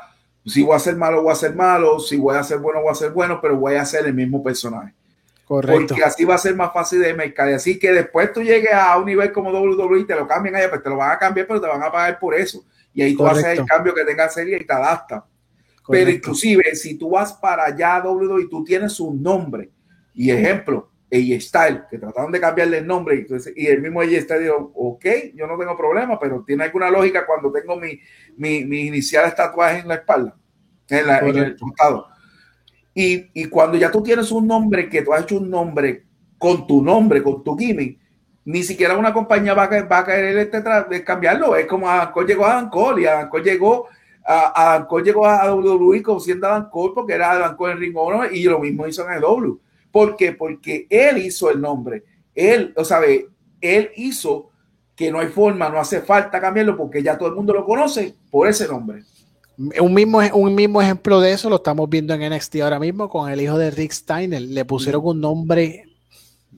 [0.45, 1.99] Si voy a ser malo, voy a ser malo.
[1.99, 4.41] Si voy a ser bueno, voy a ser bueno, pero voy a ser el mismo
[4.41, 4.93] personaje.
[5.45, 5.88] Correcto.
[5.89, 7.49] Porque así va a ser más fácil de mercar.
[7.49, 10.69] Así que después tú llegues a un nivel como WWE y te lo cambian allá,
[10.69, 12.63] pues te lo van a cambiar, pero te van a pagar por eso.
[12.93, 15.26] Y ahí tú haces el cambio que tenga serie y te adapta.
[15.90, 19.72] Pero inclusive si tú vas para allá WWE y tú tienes un nombre,
[20.14, 24.02] y ejemplo, AJ Style, que trataron de cambiarle el nombre, y, entonces, y el mismo
[24.02, 27.99] AJ Style dijo, ok, yo no tengo problema, pero tiene alguna lógica cuando tengo mi,
[28.38, 30.36] mi, mi inicial tatuaje en la espalda,
[30.90, 32.07] en, la, en el costado.
[32.94, 36.06] Y, y, cuando ya tú tienes un nombre, que tú has hecho un nombre
[36.38, 37.99] con tu nombre, con tu gimmick,
[38.45, 41.56] ni siquiera una compañía va a, va a caer este de cambiarlo.
[41.56, 43.88] Es como Ancor llegó a Ancor y Ancor llegó
[44.31, 47.97] a, a llegó a WWE como siendo Adam Cole porque era Adam Cole en Ring
[47.97, 49.56] Honor y lo mismo hizo en el W.
[49.91, 50.34] ¿Por qué?
[50.34, 52.03] Porque él hizo el nombre.
[52.35, 52.99] Él, o sea,
[53.60, 54.51] él hizo
[54.95, 58.14] que no hay forma, no hace falta cambiarlo porque ya todo el mundo lo conoce
[58.30, 59.03] por ese nombre.
[59.57, 63.31] Un mismo, un mismo ejemplo de eso lo estamos viendo en NXT ahora mismo con
[63.31, 64.41] el hijo de Rick Steiner.
[64.41, 65.85] Le pusieron un nombre,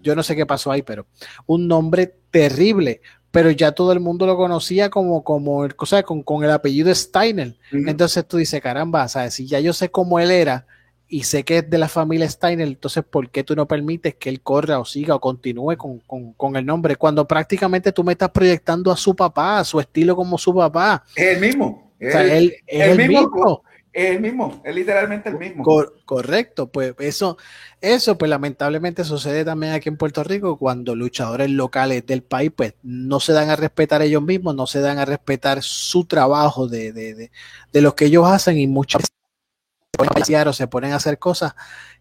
[0.01, 1.07] yo no sé qué pasó ahí, pero
[1.45, 3.01] un nombre terrible
[3.31, 5.69] pero ya todo el mundo lo conocía como, como o
[6.05, 7.55] con, con el apellido Steiner.
[7.71, 9.33] Entonces tú dices, caramba, ¿sabes?
[9.33, 10.67] si ya yo sé cómo él era
[11.07, 14.29] y sé que es de la familia Steiner, entonces ¿por qué tú no permites que
[14.29, 16.97] él corra o siga o continúe con, el nombre?
[16.97, 21.03] Cuando prácticamente tú me estás proyectando a su papá, a su estilo como su papá.
[21.15, 21.93] Es el mismo.
[22.01, 23.63] O sea, él, es el, mismo.
[23.93, 25.63] Es el mismo, es literalmente el mismo.
[26.05, 27.37] correcto, pues eso,
[27.81, 32.73] eso pues lamentablemente sucede también aquí en Puerto Rico cuando luchadores locales del país pues
[32.83, 36.93] no se dan a respetar ellos mismos, no se dan a respetar su trabajo de,
[36.93, 37.31] de, de,
[37.73, 41.53] de los que ellos hacen y muchas veces o se ponen a hacer cosas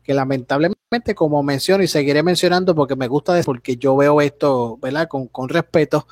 [0.02, 5.08] que lamentablemente como menciono y seguiré mencionando porque me gusta porque yo veo esto, ¿verdad?
[5.08, 6.06] Con, con respeto,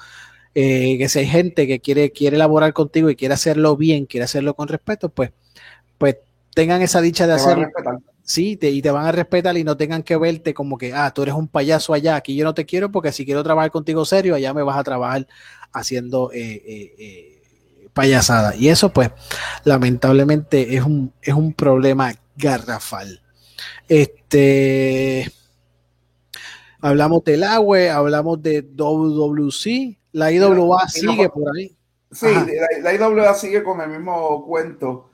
[0.54, 4.24] eh, que si hay gente que quiere, quiere elaborar contigo y quiere hacerlo bien, quiere
[4.24, 5.32] hacerlo con respeto, pues
[5.98, 6.16] pues
[6.54, 7.68] tengan esa dicha de hacerlo.
[8.28, 11.12] Sí, te, y te van a respetar y no tengan que verte como que, ah,
[11.14, 14.04] tú eres un payaso allá, aquí yo no te quiero porque si quiero trabajar contigo
[14.04, 15.26] serio, allá me vas a trabajar
[15.72, 18.54] haciendo eh, eh, eh, payasada.
[18.54, 19.10] Y eso pues
[19.64, 23.22] lamentablemente es un, es un problema garrafal.
[23.88, 25.32] Este,
[26.80, 31.74] hablamos del agua, hablamos de WWC, la IWA sigue por ahí.
[32.12, 35.08] Sí, la, la, IWA sigue con el mismo cuento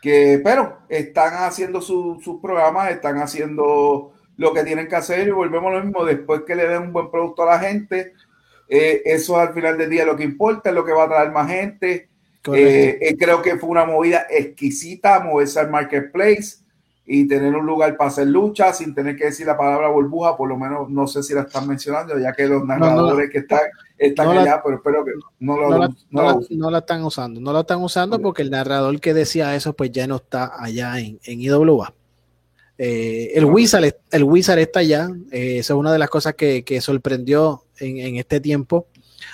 [0.00, 5.72] que, pero están haciendo sus programas, están haciendo lo que tienen que hacer y volvemos
[5.72, 8.12] a lo mismo, después que le den un buen producto a la gente,
[8.68, 11.32] eh, eso al final del día lo que importa, es lo que va a traer
[11.32, 12.08] más gente.
[12.54, 16.58] Eh, eh, creo que fue una movida exquisita moverse al marketplace
[17.10, 20.46] y tener un lugar para hacer lucha sin tener que decir la palabra burbuja, por
[20.46, 23.60] lo menos no sé si la están mencionando, ya que los narradores que están,
[23.96, 27.82] están allá, pero espero que no, lo, la, no, la, están usando, no la están
[27.82, 31.94] usando porque el narrador que decía eso pues ya no está allá en, en IWA.
[32.76, 36.62] Eh, el, Wizard, el Wizard está allá, eh, esa es una de las cosas que,
[36.62, 38.86] que sorprendió en, en, este tiempo.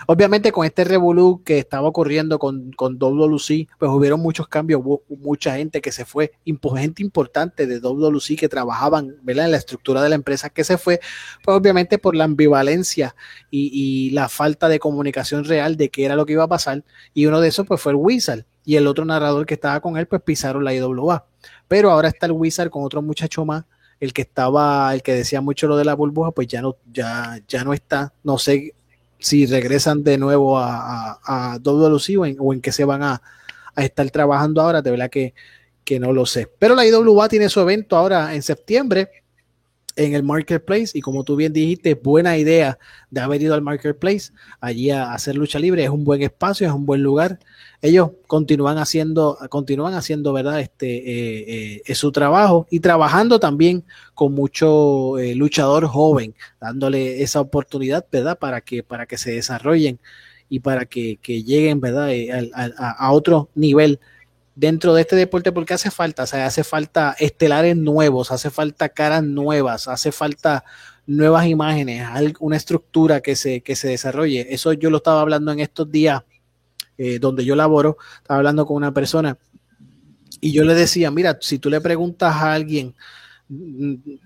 [0.06, 5.02] Obviamente con este revolú que estaba ocurriendo con, con WC, pues hubieron muchos cambios, hubo
[5.08, 6.32] mucha gente que se fue,
[6.76, 11.00] gente importante de WC que trabajaban en la estructura de la empresa que se fue,
[11.42, 13.14] pues obviamente por la ambivalencia
[13.50, 16.84] y, y, la falta de comunicación real de qué era lo que iba a pasar.
[17.12, 19.96] Y uno de esos pues fue el Wizard y el otro narrador que estaba con
[19.96, 21.26] él pues pisaron la IWA.
[21.68, 23.64] Pero ahora está el Wizard con otro muchacho más
[24.00, 27.40] el que estaba, el que decía mucho lo de la burbuja, pues ya no, ya,
[27.48, 28.12] ya no está.
[28.22, 28.74] No sé
[29.24, 33.22] si regresan de nuevo a, a, WC o en, qué se van a,
[33.74, 35.32] a, estar trabajando ahora, de verdad que,
[35.82, 36.46] que no lo sé.
[36.58, 39.08] Pero la IWA tiene su evento ahora en septiembre
[39.96, 42.78] en el marketplace y como tú bien dijiste, buena idea
[43.08, 44.30] de haber ido al marketplace
[44.60, 47.38] allí a hacer lucha libre, es un buen espacio, es un buen lugar.
[47.84, 50.58] Ellos continúan haciendo, continúan haciendo, ¿verdad?
[50.58, 53.84] Este eh, eh, su trabajo y trabajando también
[54.14, 58.38] con mucho eh, luchador joven, dándole esa oportunidad, ¿verdad?
[58.38, 60.00] Para que, para que se desarrollen
[60.48, 62.10] y para que, que lleguen, ¿verdad?
[62.10, 64.00] Eh, a, otro nivel
[64.54, 69.22] dentro de este deporte porque hace falta, o hace falta estelares nuevos, hace falta caras
[69.22, 70.64] nuevas, hace falta
[71.06, 72.08] nuevas imágenes,
[72.40, 74.46] una estructura que se, que se desarrolle.
[74.54, 76.22] Eso yo lo estaba hablando en estos días
[76.98, 79.38] eh, donde yo laboro, estaba hablando con una persona
[80.40, 82.94] y yo le decía, mira, si tú le preguntas a alguien,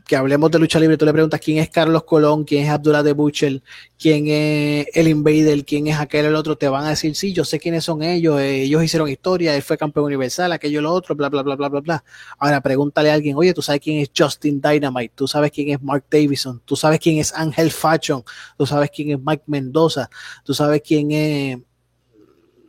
[0.06, 3.02] que hablemos de lucha libre, tú le preguntas quién es Carlos Colón, quién es Abdullah
[3.02, 3.62] de Butcher,
[3.98, 7.44] quién es el Invader, quién es aquel el otro, te van a decir, sí, yo
[7.44, 11.16] sé quiénes son ellos, eh, ellos hicieron historia, él fue campeón universal, aquello, lo otro,
[11.16, 12.04] bla, bla, bla, bla, bla, bla.
[12.38, 15.82] Ahora pregúntale a alguien, oye, tú sabes quién es Justin Dynamite, tú sabes quién es
[15.82, 18.22] Mark Davison, tú sabes quién es Ángel Fashion,
[18.56, 20.08] tú sabes quién es Mike Mendoza,
[20.44, 21.58] tú sabes quién es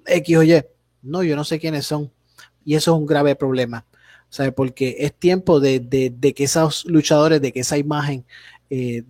[0.10, 0.64] X o Y.
[1.02, 2.12] No, yo no sé quiénes son.
[2.66, 3.86] Y eso es un grave problema.
[4.30, 4.52] ¿sabe?
[4.52, 8.26] Porque es tiempo de, de, que esos luchadores, de que esa imagen
[8.70, 9.04] eh,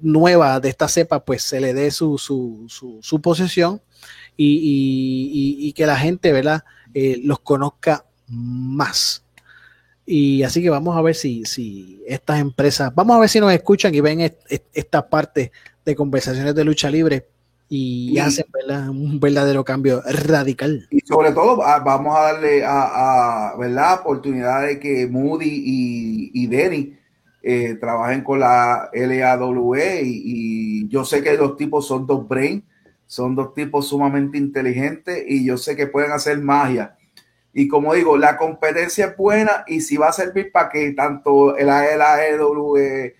[0.00, 2.66] nueva de esta cepa, pues se le dé su, su,
[3.00, 3.80] su, posesión
[4.36, 6.62] y, y, que la gente, ¿verdad?
[6.94, 9.24] Eh, los conozca más.
[10.06, 13.52] Y así que vamos a ver si, si estas empresas, vamos a ver si nos
[13.52, 15.52] escuchan y ven est, est, esta parte
[15.84, 17.28] de conversaciones de lucha libre
[17.68, 18.88] y, y hacen ¿verdad?
[18.88, 20.86] un verdadero cambio radical.
[20.90, 24.00] Y sobre todo ah, vamos a darle a, a ¿verdad?
[24.00, 26.98] oportunidad de que Moody y, y Denny
[27.42, 32.64] eh, trabajen con la LAWE y, y, yo sé que los tipos son dos brain,
[33.06, 36.96] son dos tipos sumamente inteligentes y yo sé que pueden hacer magia.
[37.52, 41.56] Y como digo, la competencia es buena y si va a servir para que tanto
[41.56, 43.14] la LAWE,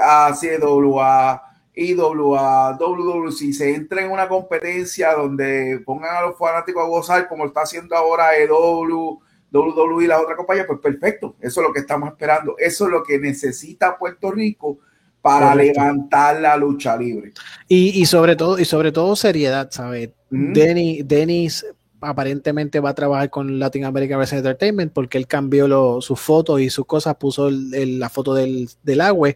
[0.00, 1.49] ACWA,
[1.80, 7.46] IWA, WWC se entra en una competencia donde pongan a los fanáticos a gozar como
[7.46, 9.18] está haciendo ahora EW,
[9.50, 12.92] WWE y la otra compañía, pues perfecto, eso es lo que estamos esperando, eso es
[12.92, 14.78] lo que necesita Puerto Rico
[15.22, 15.80] para Correcto.
[15.80, 17.32] levantar la lucha libre.
[17.66, 20.10] Y, y, sobre todo, y sobre todo seriedad, ¿sabes?
[20.30, 20.52] Mm.
[20.52, 21.66] Denny, Dennis
[22.00, 26.60] aparentemente va a trabajar con Latin American Wrestling Entertainment porque él cambió lo, sus fotos
[26.60, 29.30] y sus cosas, puso el, el, la foto del, del agua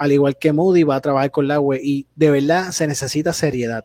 [0.00, 3.34] al igual que Moody, va a trabajar con la web y de verdad se necesita
[3.34, 3.84] seriedad.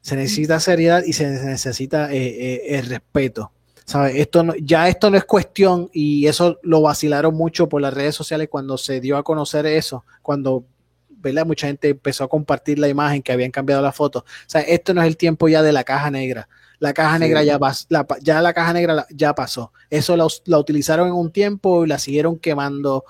[0.00, 3.50] Se necesita seriedad y se necesita eh, eh, el respeto.
[3.84, 4.14] ¿Sabes?
[4.14, 8.14] Esto no, ya esto no es cuestión y eso lo vacilaron mucho por las redes
[8.14, 10.66] sociales cuando se dio a conocer eso, cuando
[11.08, 11.44] ¿verdad?
[11.44, 14.20] mucha gente empezó a compartir la imagen que habían cambiado la foto.
[14.20, 16.48] O sea, esto no es el tiempo ya de la caja negra.
[16.78, 17.24] La caja sí.
[17.24, 17.58] negra ya,
[17.88, 19.72] la, ya la caja negra ya pasó.
[19.90, 23.04] Eso la, la utilizaron en un tiempo y la siguieron quemando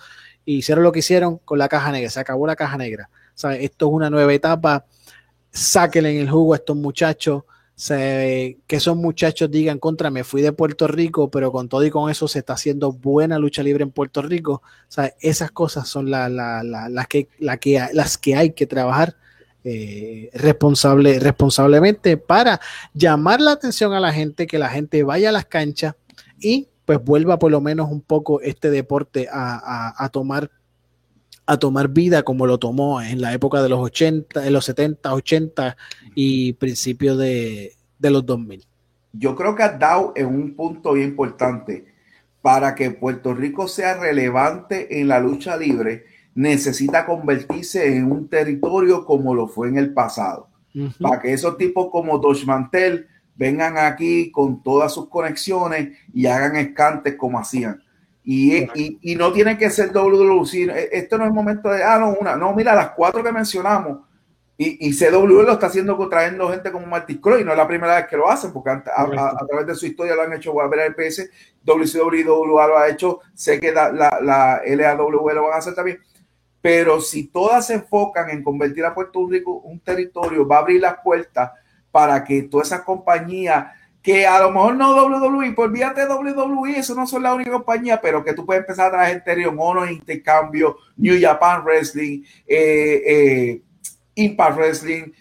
[0.44, 3.10] hicieron lo que hicieron con la caja negra, se acabó la caja negra.
[3.34, 4.84] Esto es una nueva etapa,
[5.50, 7.44] sáquenle en el jugo a estos muchachos,
[7.88, 12.10] que esos muchachos digan contra, me fui de Puerto Rico, pero con todo y con
[12.10, 14.62] eso se está haciendo buena lucha libre en Puerto Rico.
[15.20, 19.16] Esas cosas son la, la, la, las, que, la que, las que hay que trabajar.
[19.62, 22.62] Eh, responsable, responsablemente para
[22.94, 25.96] llamar la atención a la gente, que la gente vaya a las canchas
[26.40, 30.50] y pues vuelva por lo menos un poco este deporte a, a, a, tomar
[31.46, 35.14] a tomar vida como lo tomó en la época de los 80, en los 70,
[35.14, 35.76] 80
[36.16, 38.66] y principios de, de los 2000.
[39.12, 41.86] Yo creo que has dado en un punto bien importante.
[42.42, 49.04] Para que Puerto Rico sea relevante en la lucha libre, necesita convertirse en un territorio
[49.04, 50.48] como lo fue en el pasado.
[50.74, 50.98] Uh -huh.
[50.98, 53.06] Para que esos tipos como Dosh Mantel
[53.40, 57.82] vengan aquí con todas sus conexiones y hagan escantes como hacían.
[58.22, 60.68] Y, y, y, no tiene que ser WWC.
[60.92, 62.36] Esto no es momento de, ah, no, una.
[62.36, 64.00] No, mira, las cuatro que mencionamos.
[64.58, 67.42] Y, y CW lo está haciendo trayendo gente como Marty Croy.
[67.42, 69.86] No es la primera vez que lo hacen, porque a, a, a, través de su
[69.86, 70.60] historia lo han hecho.
[70.60, 71.30] a ver el PS,
[71.64, 73.20] WCW lo ha hecho.
[73.32, 75.98] Sé que la, la, la LAW lo van a hacer también.
[76.60, 80.82] pero si todas se enfocan en convertir a Puerto Rico un territorio, va a abrir
[80.82, 81.52] las puertas
[81.90, 83.66] para que todas esas compañías
[84.02, 87.50] que a lo mejor no WWE, por olvídate de WWE, eso no son la única
[87.50, 93.02] compañía, pero que tú puedes empezar a traer gente Mono, Intercambio, New Japan Wrestling, eh,
[93.06, 93.62] eh,
[94.14, 95.12] Impact Wrestling,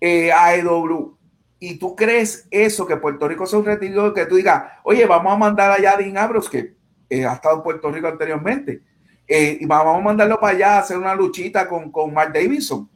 [0.00, 1.16] eh, AEW,
[1.58, 5.32] y tú crees eso, que Puerto Rico es un retiro, que tú digas, oye, vamos
[5.32, 6.74] a mandar allá a Dean Ambrose, que
[7.10, 8.82] eh, ha estado en Puerto Rico anteriormente,
[9.26, 12.88] y vamos a mandarlo para allá a hacer una luchita con, con Mark Davidson.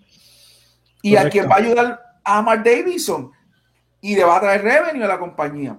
[1.01, 3.31] Y a quien va a ayudar a Mark Davidson
[4.01, 5.79] y le va a traer revenue a la compañía.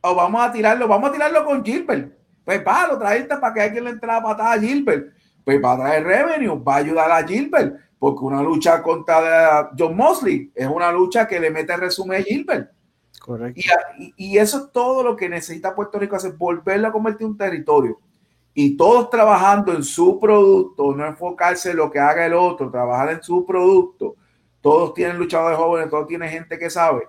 [0.00, 2.12] O vamos a tirarlo, vamos a tirarlo con Gilbert.
[2.44, 5.12] Pues va, lo traerte para que alguien le entre la patada a Gilbert.
[5.44, 9.94] Pues va a traer revenue, va a ayudar a Gilbert porque una lucha contra John
[9.94, 12.70] Mosley es una lucha que le mete el resumen a Gilbert.
[13.20, 13.60] Correcto.
[14.16, 17.36] Y, eso es todo lo que necesita Puerto Rico hacer, volverlo a convertir en un
[17.36, 18.00] territorio.
[18.54, 23.10] Y todos trabajando en su producto, no enfocarse en lo que haga el otro, trabajar
[23.10, 24.16] en su producto.
[24.60, 27.02] Todos tienen luchadores jóvenes, todos tienen gente que sabe.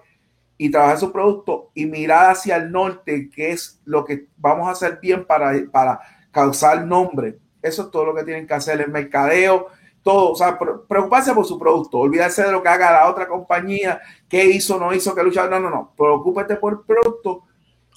[0.57, 4.71] Y trabajar su producto y mirar hacia el norte, que es lo que vamos a
[4.71, 5.99] hacer bien para, para
[6.31, 7.39] causar nombre.
[7.61, 8.79] Eso es todo lo que tienen que hacer.
[8.79, 9.67] El mercadeo,
[10.03, 14.01] todo, o sea, preocuparse por su producto, olvidarse de lo que haga la otra compañía,
[14.27, 17.43] qué hizo, no hizo, qué luchar, no, no, no, preocúpate por el producto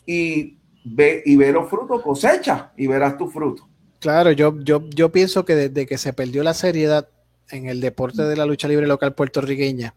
[0.06, 3.66] y ve, y ve los frutos, cosecha y verás tu fruto.
[4.00, 7.08] Claro, yo, yo, yo pienso que desde que se perdió la seriedad
[7.50, 9.94] en el deporte de la lucha libre local puertorriqueña,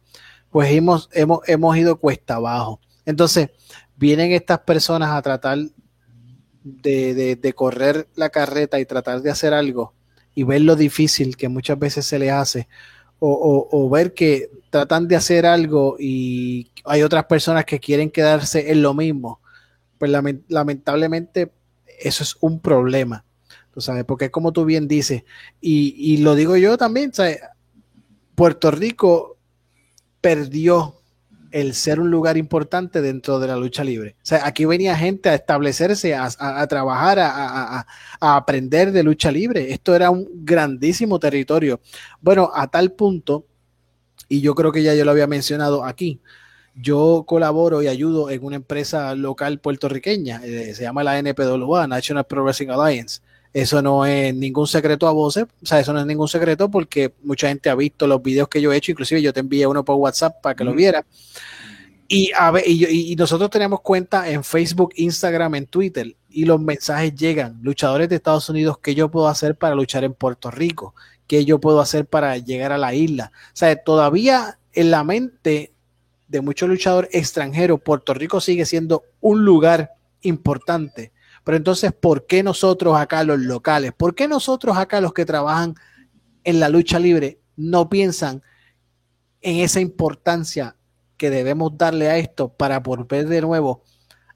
[0.50, 2.80] pues hemos, hemos, hemos ido cuesta abajo.
[3.06, 3.50] Entonces,
[3.96, 5.60] vienen estas personas a tratar
[6.64, 9.94] de, de, de correr la carreta y tratar de hacer algo
[10.38, 12.68] y ver lo difícil que muchas veces se le hace,
[13.20, 18.84] o, ver que tratan de hacer algo y hay otras personas que quieren quedarse en
[18.84, 19.42] lo mismo,
[19.98, 20.12] pues
[20.48, 21.52] lamentablemente
[22.00, 23.26] eso es un problema,
[23.78, 24.06] ¿tú sabes?
[24.06, 25.24] Porque como tú bien dices,
[25.62, 27.12] y, y lo digo yo también.
[28.34, 29.38] Puerto Rico
[30.20, 30.96] perdió
[31.52, 34.16] el ser un lugar importante dentro de la lucha libre.
[34.18, 37.86] O sea, aquí venía gente a establecerse, a, trabajar, a,
[38.20, 39.72] aprender de lucha libre.
[39.72, 41.80] Esto era un grandísimo territorio.
[42.20, 43.46] Bueno, a tal punto,
[44.28, 46.20] y yo creo que ya yo lo había mencionado aquí,
[46.74, 52.26] yo colaboro y ayudo en una empresa local puertorriqueña, eh, se llama la NPWA, National
[52.26, 53.22] Progressing Alliance.
[53.54, 57.14] Eso no es ningún secreto a voces, o sea, eso no es ningún secreto porque
[57.24, 59.84] mucha gente ha visto los videos que yo he hecho, inclusive yo te envié uno
[59.84, 61.06] por WhatsApp para que lo viera.
[62.08, 67.14] Y, a ver, y, nosotros tenemos cuenta en Facebook, Instagram, en Twitter, y los mensajes
[67.16, 67.60] llegan.
[67.62, 70.96] Luchadores de Estados Unidos, ¿qué yo puedo hacer para luchar en Puerto Rico?
[71.26, 73.32] ¿Qué yo puedo hacer para llegar a la isla?
[73.48, 75.74] O sea, todavía en la mente
[76.28, 79.92] de muchos luchadores extranjeros, Puerto Rico sigue siendo un lugar
[80.22, 81.12] importante.
[81.48, 83.94] Pero entonces, ¿por qué nosotros acá los locales?
[83.96, 85.76] ¿Por qué nosotros acá los que trabajan
[86.44, 88.44] en la lucha libre no piensan
[89.40, 90.76] en esa importancia
[91.16, 93.82] que debemos darle a esto para volver de nuevo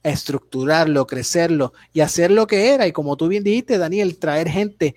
[0.02, 2.88] a estructurarlo, crecerlo y hacer lo que era.
[2.88, 4.96] Y como tú bien dijiste, Daniel, traer gente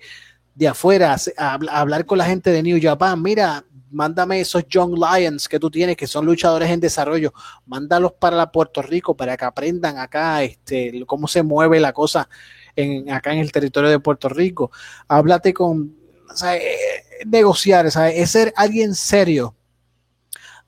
[0.53, 3.21] de afuera, hablar con la gente de New Japan.
[3.21, 7.33] Mira, mándame esos Young Lions que tú tienes, que son luchadores en desarrollo,
[7.65, 12.27] mándalos para Puerto Rico para que aprendan acá este, cómo se mueve la cosa
[12.75, 14.71] en, acá en el territorio de Puerto Rico.
[15.07, 15.95] Háblate con,
[16.45, 16.75] eh,
[17.25, 19.55] negociar, es ser alguien serio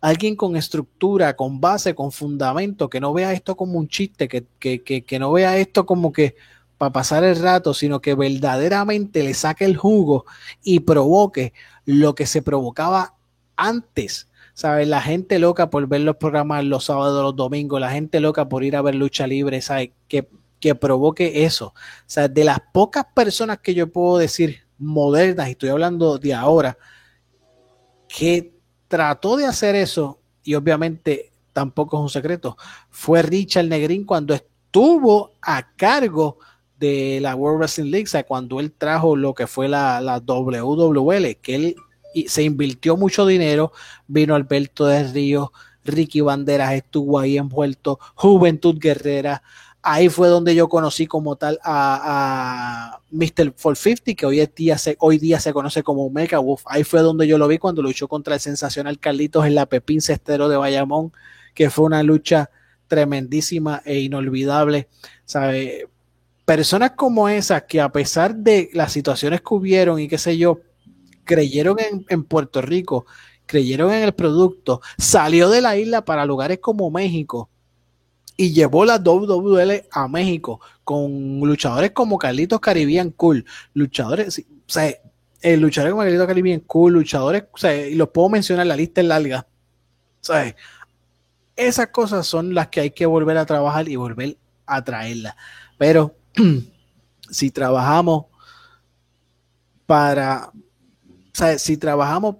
[0.01, 4.45] alguien con estructura, con base, con fundamento, que no vea esto como un chiste, que,
[4.59, 6.35] que, no vea esto como que
[6.77, 10.25] para pasar el rato, sino que verdaderamente le saque el jugo
[10.63, 11.53] y provoque
[11.87, 13.15] lo que se provocaba
[13.55, 14.27] antes.
[14.53, 14.87] ¿Sabes?
[14.87, 18.63] La gente loca por ver los programas los sábados, los domingos, la gente loca por
[18.63, 19.91] ir a ver lucha libre, ¿sabes?
[20.07, 20.27] Que,
[20.59, 21.67] que provoque eso.
[21.67, 21.73] O
[22.07, 26.77] sea, de las pocas personas que yo puedo decir modernas, y estoy hablando de ahora,
[28.07, 28.53] que
[28.87, 32.57] trató de hacer eso, y obviamente tampoco es un secreto,
[32.89, 36.39] fue Richard Negrín cuando estuvo a cargo
[36.79, 40.19] de la World Wrestling League, o sea, cuando él trajo lo que fue la, la
[40.19, 41.75] WWL, que él
[42.27, 43.71] se invirtió mucho dinero,
[44.07, 45.51] vino Alberto de Río,
[45.83, 49.41] Ricky Banderas estuvo ahí envuelto, Juventud Guerrera,
[49.81, 53.53] ahí fue donde yo conocí como tal a, Mr.
[53.53, 56.63] 450, que hoy día, se, hoy día se conoce como Mega Wolf.
[56.65, 60.01] Ahí fue donde yo lo vi cuando luchó contra el sensacional Carlitos en la Pepín
[60.01, 61.13] Cestero de Bayamón,
[61.53, 62.49] que fue una lucha
[62.87, 64.89] tremendísima e inolvidable.
[65.25, 65.87] ¿sabe?
[66.47, 70.61] Personas como esas que a pesar de las situaciones que hubieron y qué sé yo,
[71.25, 71.75] creyeron
[72.07, 73.05] en, Puerto Rico,
[73.45, 77.49] creyeron en el producto, salió de la isla para lugares como México
[78.37, 83.43] y llevó la WWL a México con luchadores como Carlitos Caribbean Cool,
[83.73, 84.95] luchadores, o sea,
[85.41, 89.01] el luchador como Cali bien cool, luchadores, o sea, y los puedo mencionar, la lista
[89.01, 89.47] es larga.
[90.21, 90.55] ¿Sabes?
[91.57, 95.35] Esas cosas son las que hay que volver a trabajar y volver a traerlas.
[95.77, 96.15] Pero
[97.29, 98.25] si trabajamos
[99.85, 100.51] para,
[101.57, 102.37] si trabajamos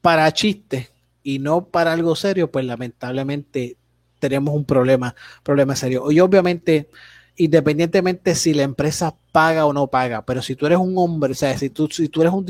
[0.00, 0.90] para chistes
[1.22, 3.76] y no para algo serio, pues lamentablemente
[4.18, 6.10] tenemos un problema, problema serio.
[6.10, 6.88] Y obviamente,
[7.36, 11.34] independientemente si la empresa paga o no paga, pero si tú eres un hombre, o
[11.34, 12.46] sea, si tú, si tú eres un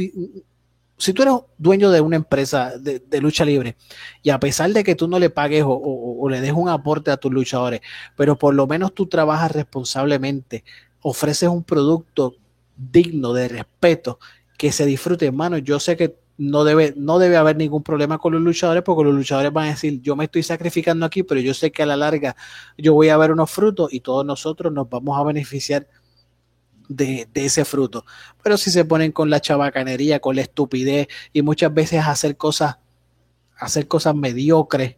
[0.99, 3.77] si tú eres dueño de una empresa de, lucha libre
[4.23, 7.17] y a pesar de que tú no le pagues o, le des un aporte a
[7.17, 7.81] tus luchadores,
[8.17, 10.65] pero por lo menos tú trabajas responsablemente,
[11.03, 12.37] ofreces un producto
[12.77, 14.19] digno de respeto,
[14.57, 18.33] que se disfrute, hermano, yo sé que no debe, no debe haber ningún problema con
[18.33, 21.55] los luchadores porque los luchadores van a decir, yo me estoy sacrificando aquí, pero yo
[21.55, 22.37] sé que a la larga
[22.77, 25.87] yo voy a ver unos frutos y todos nosotros nos vamos a beneficiar
[26.89, 28.05] de, ese fruto.
[28.43, 32.79] Pero si se ponen con la chabacanería, con la estupidez y muchas veces hacer cosas,
[33.57, 34.97] hacer cosas mediocres,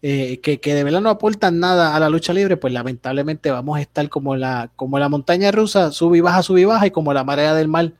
[0.00, 3.80] eh, que, de verdad no aportan nada a la lucha libre, pues lamentablemente vamos a
[3.80, 7.12] estar como la, como la montaña rusa, sube y baja, sube y baja, y como
[7.12, 7.96] la marea del mal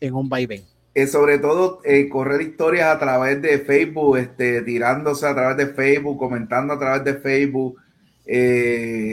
[0.00, 0.62] en un vaivén.
[0.94, 5.66] Eh, sobre todo eh, correr historias a través de Facebook, este, tirándose a través de
[5.74, 7.78] Facebook, comentando a través de Facebook,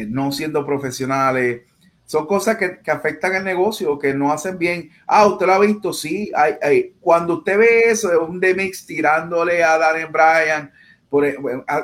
[0.09, 1.61] no siendo profesionales,
[2.09, 4.89] son cosas que, afectan el negocio, que no hacen bien.
[5.05, 6.31] Ah, usted lo ha visto, sí.
[6.35, 10.71] Hay, Cuando usted ve eso, un demix tirándole a Daniel Bryan,
[11.07, 11.37] por e,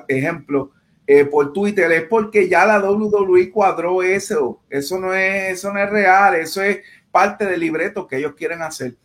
[0.08, 0.72] ejemplo,
[1.06, 4.64] eh, por Twitter, es porque ya la WWE cuadró eso.
[4.68, 6.80] Eso no es, eso no es real, eso es
[7.12, 8.96] parte del libreto que ellos quieren hacer.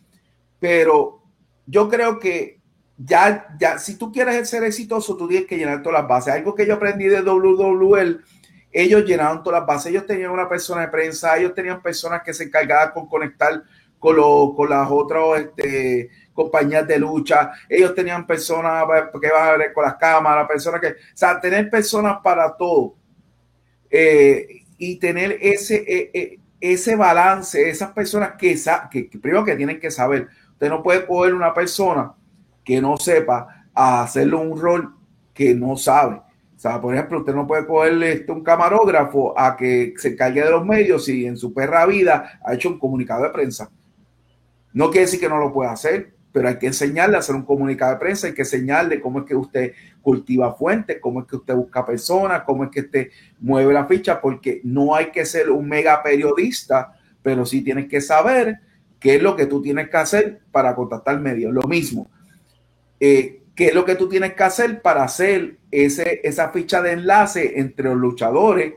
[0.59, 1.21] Pero
[1.67, 2.59] yo creo que
[2.97, 6.33] ya, ya, si tú quieres ser exitoso, tú tienes que llenar todas las bases.
[6.33, 8.21] Algo que yo aprendí de WWE
[8.71, 12.33] ellos llenaron todas las bases, ellos tenían una persona de prensa, ellos tenían personas que
[12.33, 13.63] se encargaban con conectar
[13.99, 14.15] con,
[14.55, 18.85] con las otras este, compañías de lucha, ellos tenían personas
[19.21, 22.95] que van a ver con las cámaras, personas que, o sea, tener personas para todo.
[23.89, 28.57] Eh, y tener ese, eh, eh, ese balance, esas personas que,
[28.89, 32.13] que, que primero que tienen que saber, usted no puede poner una persona
[32.63, 34.95] que no sepa hacerle un rol
[35.33, 36.21] que no sabe
[36.61, 40.43] o sea, por ejemplo, usted no puede cogerle este, un camarógrafo a que se encargue
[40.43, 43.71] de los medios y en su perra vida ha hecho un comunicado de prensa.
[44.71, 47.45] No quiere decir que no lo pueda hacer, pero hay que enseñarle a hacer un
[47.45, 49.73] comunicado de prensa, hay que enseñarle cómo es que usted
[50.03, 53.07] cultiva fuentes, cómo es que usted busca personas, cómo es que usted
[53.39, 56.93] mueve la ficha, porque no hay que ser un mega periodista,
[57.23, 58.59] pero sí tienes que saber
[58.99, 61.51] qué es lo que tú tienes que hacer para contactar medios.
[61.51, 62.07] Lo mismo.
[62.99, 66.93] Eh, qué es lo que tú tienes que hacer para hacer ese, esa ficha de
[66.93, 68.73] enlace entre los luchadores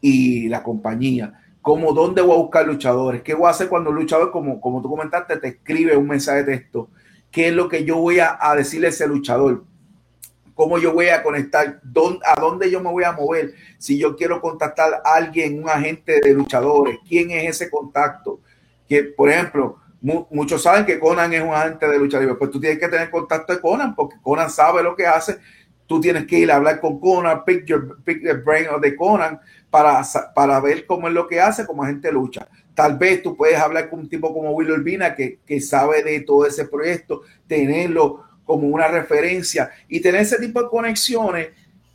[0.00, 1.40] y la compañía.
[1.60, 4.80] Como dónde voy a buscar luchadores, qué voy a hacer cuando el luchador, como, como
[4.80, 6.90] tú comentaste, te escribe un mensaje de texto,
[7.30, 9.64] qué es lo que yo voy a, decirle a ese luchador,
[10.54, 11.80] cómo yo voy a conectar,
[12.24, 16.20] a dónde yo me voy a mover, si yo quiero contactar a alguien, un agente
[16.20, 18.40] de luchadores, quién es ese contacto.
[18.88, 19.80] Que, por ejemplo,
[20.30, 23.10] muchos saben que Conan es un agente de lucha libre, pues tú tienes que tener
[23.10, 25.38] contacto con Conan porque Conan sabe lo que hace.
[25.86, 29.40] Tú tienes que ir a hablar con Conan, pick, your, the brain of the Conan
[29.70, 30.02] para,
[30.34, 32.46] para ver cómo es lo que hace como agente de lucha.
[32.74, 36.20] Tal vez tú puedes hablar con un tipo como Will Urbina que, que sabe de
[36.20, 41.48] todo ese proyecto, tenerlo como una referencia y tener ese tipo de conexiones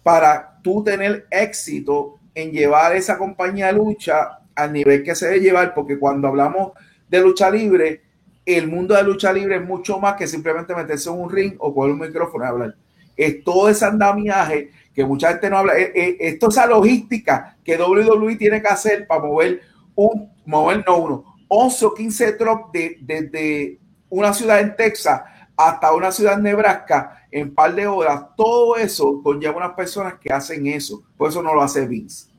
[0.03, 5.39] para tú tener éxito en llevar esa compañía de lucha al nivel que se debe
[5.39, 6.73] llevar, porque cuando hablamos
[7.11, 8.01] de lucha libre,
[8.45, 11.75] el mundo de lucha libre es mucho más que simplemente meterse en un ring o
[11.75, 12.75] coger un micrófono y hablar.
[13.17, 15.77] Es todo ese andamiaje que mucha gente no habla.
[15.77, 19.61] Eh, eh, esto es esa logística que WWE tiene que hacer para mover
[19.93, 23.79] un, mover no uno, 11 o 15 trucks desde de,
[24.09, 25.21] una ciudad en Texas
[25.55, 28.23] hasta una ciudad en Nebraska en par de horas.
[28.37, 31.03] Todo eso conlleva unas personas que hacen eso.
[31.17, 32.31] Por eso no lo hace Vince.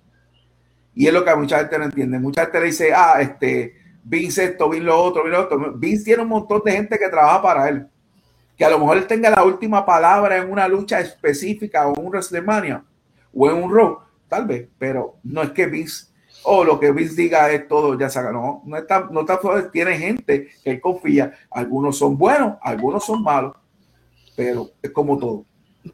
[0.95, 2.19] Y es lo que mucha gente no entiende.
[2.19, 5.73] Mucha gente le dice, ah, este, Vince esto, Vince lo otro, Vince lo otro.
[5.75, 7.87] Vince tiene un montón de gente que trabaja para él.
[8.57, 12.05] Que a lo mejor él tenga la última palabra en una lucha específica o en
[12.05, 12.85] un WrestleMania
[13.35, 13.99] o en un Raw,
[14.29, 16.13] tal vez, pero no es que Vince
[16.45, 19.39] o lo que Vince diga es todo, ya se No, no está, no está,
[19.71, 21.33] tiene gente que él confía.
[21.51, 23.55] Algunos son buenos, algunos son malos,
[24.35, 25.45] pero es como todo.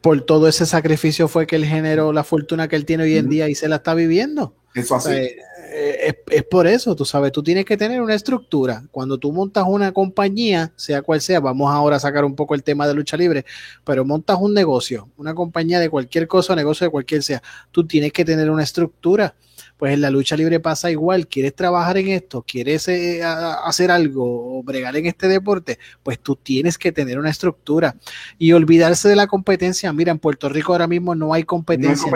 [0.01, 3.29] Por todo ese sacrificio fue que él generó la fortuna que él tiene hoy en
[3.29, 4.55] día y se la está viviendo.
[4.75, 5.29] Eso así.
[5.71, 8.83] Es, por eso, tú sabes, tú tienes que tener una estructura.
[8.91, 12.63] Cuando tú montas una compañía, sea cual sea, vamos ahora a sacar un poco el
[12.63, 13.45] tema de lucha libre,
[13.83, 17.41] pero montas un negocio, una compañía de cualquier cosa, negocio de cualquier sea,
[17.71, 19.35] tú tienes que tener una estructura,
[19.79, 21.25] Pues en la lucha libre pasa igual.
[21.25, 22.43] ¿Quieres trabajar en esto?
[22.45, 25.79] ¿Quieres eh, hacer algo o bregar en este deporte?
[26.03, 27.95] Pues tú tienes que tener una estructura
[28.37, 29.93] y olvidarse de la competencia.
[29.93, 32.11] Mira, en Puerto Rico ahora mismo no hay competencia.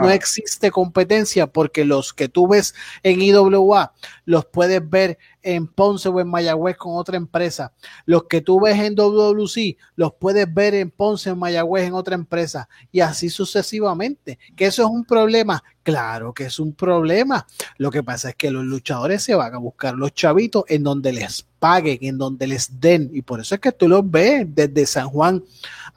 [0.00, 3.92] No, existe, competencia porque los que tú ves en IWA
[4.28, 7.72] los puedes ver en Ponce o en Mayagüez con otra empresa.
[8.04, 11.94] Los que tú ves en WWC los puedes ver en Ponce, o en Mayagüez en
[11.94, 14.38] otra empresa y así sucesivamente.
[14.54, 15.64] Que eso es un problema.
[15.82, 17.46] Claro que es un problema.
[17.78, 21.10] Lo que pasa es que los luchadores se van a buscar los chavitos en donde
[21.14, 23.08] les paguen, en donde les den.
[23.14, 25.42] Y por eso es que tú los ves desde San Juan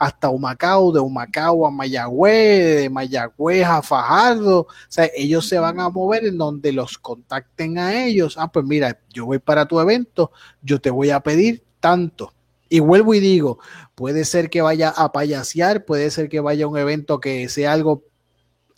[0.02, 4.62] hasta Humacao, de Humacao a Mayagüez, de Mayagüez a Fajardo.
[4.62, 8.36] O sea, ellos se van a mover en donde los contacten a ellos.
[8.40, 10.32] Ah, pues mira, yo voy para tu evento,
[10.64, 12.34] yo te voy a pedir tanto.
[12.68, 13.60] Y vuelvo y digo,
[13.94, 17.72] puede ser que vaya a payasear, puede ser que vaya a un evento que sea
[17.72, 18.04] algo,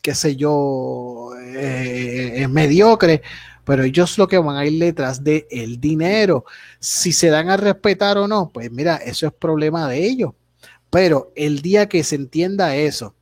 [0.01, 3.21] qué sé yo, eh, es mediocre,
[3.63, 6.43] pero ellos lo que van a ir detrás de el dinero.
[6.81, 10.33] Si se dan a respetar o no, pues mira, eso es problema de ellos.
[10.93, 13.15] Pero el día que se entienda eso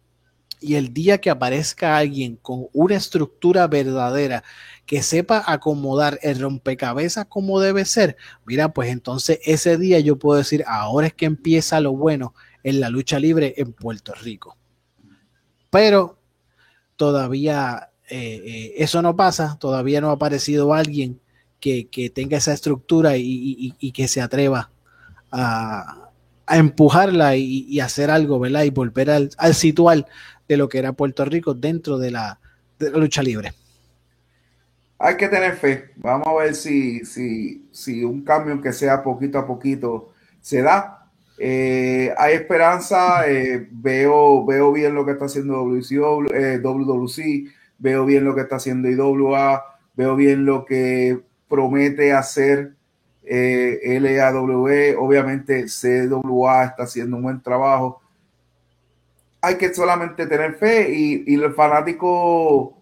[0.59, 4.43] y el día que aparezca alguien con una estructura verdadera
[4.85, 10.37] que sepa acomodar el rompecabezas como debe ser, mira, pues entonces ese día yo puedo
[10.37, 14.57] decir, ahora es que empieza lo bueno en la lucha libre en Puerto Rico.
[15.69, 16.19] Pero
[16.97, 21.21] todavía eh, eh, eso no pasa, todavía no ha aparecido alguien
[21.61, 24.71] que, tenga esa estructura y, que se atreva
[25.31, 26.10] a,
[26.57, 28.63] empujarla y, hacer algo, ¿verdad?
[28.63, 30.05] Y volver al, al situar
[30.47, 32.39] de lo que era Puerto Rico dentro de la,
[32.93, 33.53] lucha libre.
[34.99, 35.91] Hay que tener fe.
[35.95, 40.11] Vamos a ver si, si, si un cambio que sea poquito a poquito
[40.41, 41.07] se da.
[41.37, 43.23] Eh, hay esperanza,
[43.71, 47.45] veo, veo bien lo que está haciendo WC,
[47.79, 49.63] veo bien lo que está haciendo IWA,
[49.95, 52.73] veo bien lo que promete hacer
[53.33, 58.01] eh, LAW, obviamente CWA está haciendo un buen trabajo.
[59.41, 62.77] Hay que solamente tener fe y, y el fanático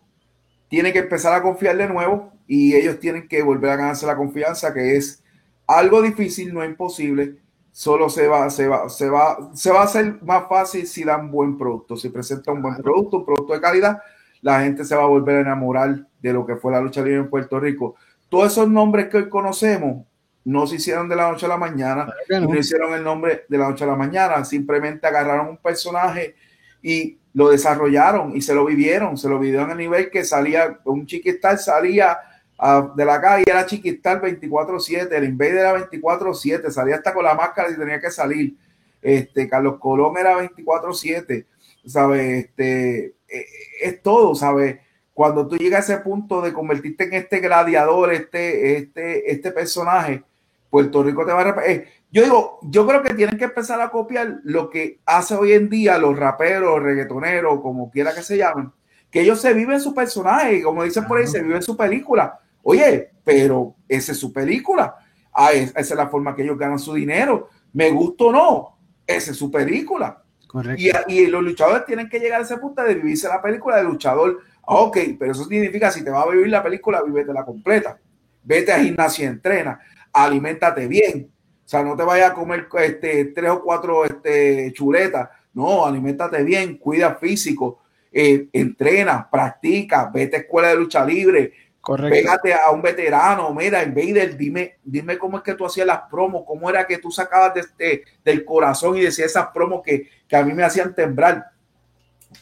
[0.67, 4.15] tiene que empezar a confiar de nuevo y ellos tienen que volver a ganarse la
[4.15, 5.23] confianza, que es
[5.67, 7.37] algo difícil, no imposible.
[7.71, 11.31] Solo se va, se va, se va, se va a hacer más fácil si dan
[11.31, 13.99] buen producto, si presenta un buen producto, un producto de calidad
[14.41, 17.19] la gente se va a volver a enamorar de lo que fue la lucha libre
[17.19, 17.95] en Puerto Rico.
[18.29, 20.05] Todos esos nombres que hoy conocemos
[20.45, 22.55] no se hicieron de la noche a la mañana, no.
[22.55, 26.35] hicieron el nombre de la noche a la mañana, simplemente agarraron un personaje
[26.81, 31.05] y lo desarrollaron y se lo vivieron, se lo vivieron a nivel que salía, un
[31.05, 32.17] chiquistal salía
[32.57, 37.35] ah, de la calle, era chiquistal 24-7, el Invader era 24-7, salía hasta con la
[37.35, 38.55] máscara y tenía que salir.
[39.01, 41.45] Este, Carlos Colón era 24-7,
[41.85, 42.45] ¿sabes?
[42.45, 43.45] Este, eh,
[43.81, 44.79] es todo, ¿sabes?
[45.13, 50.23] Cuando tú llegas a ese punto de convertirte en este gladiador, este, este, este personaje,
[50.69, 53.89] Puerto Rico te va a eh, yo digo, yo creo que tienen que empezar a
[53.89, 58.71] copiar lo que hace hoy en día los raperos, reggaetoneros, como quiera que se llamen,
[59.11, 62.39] que ellos se viven su personaje, como dicen por ahí, se viven su película.
[62.63, 64.95] Oye, pero esa es su película.
[65.33, 67.49] Ah, esa es la forma que ellos ganan su dinero.
[67.73, 70.23] Me gusta o no, esa es su película.
[71.07, 74.39] Y, los luchadores tienen que llegar a ese punto de vivirse la película de luchador.
[74.65, 77.99] Ok, pero eso significa si te va a vivir la película, vívete la completa.
[78.43, 79.79] Vete a gimnasia y entrena.
[80.23, 81.31] Aliméntate bien.
[81.65, 85.29] O sea, no te vayas a comer este, tres o cuatro este, chuletas.
[85.53, 87.79] No, aliméntate bien, cuida físico,
[88.11, 92.13] eh, entrena, practica, vete a escuela de lucha libre, Correcto.
[92.13, 96.43] Pégate a un veterano, mira, Invader, dime, dime cómo es que tú hacías las promos,
[96.45, 100.43] cómo era que tú sacabas de este, del corazón y decías esas promos que, a
[100.43, 101.51] mí me hacían temblar.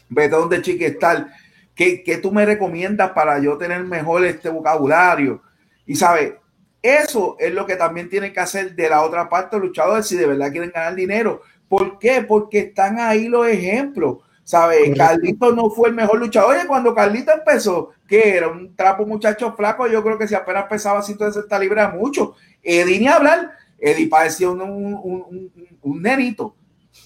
[0.09, 1.31] Vete a donde chiquestal.
[1.75, 5.41] ¿Qué, ¿Qué tú me recomiendas para yo tener mejor este vocabulario?
[5.85, 6.33] Y sabes,
[6.81, 10.27] eso es lo que también tienen que hacer de la otra parte luchadores si de
[10.27, 11.41] verdad quieren ganar dinero.
[11.67, 12.21] ¿Por qué?
[12.21, 14.17] Porque están ahí los ejemplos.
[14.43, 14.95] ¿Sabes?
[14.95, 16.55] Carlito no fue el mejor luchador.
[16.55, 20.67] Oye, cuando Carlito empezó, que era un trapo muchacho flaco, yo creo que si apenas
[20.69, 22.35] pesaba 160 libras, mucho.
[22.63, 23.51] Eddie ni hablar.
[23.77, 25.51] Eddie parecía un, un,
[25.81, 26.55] un, nenito.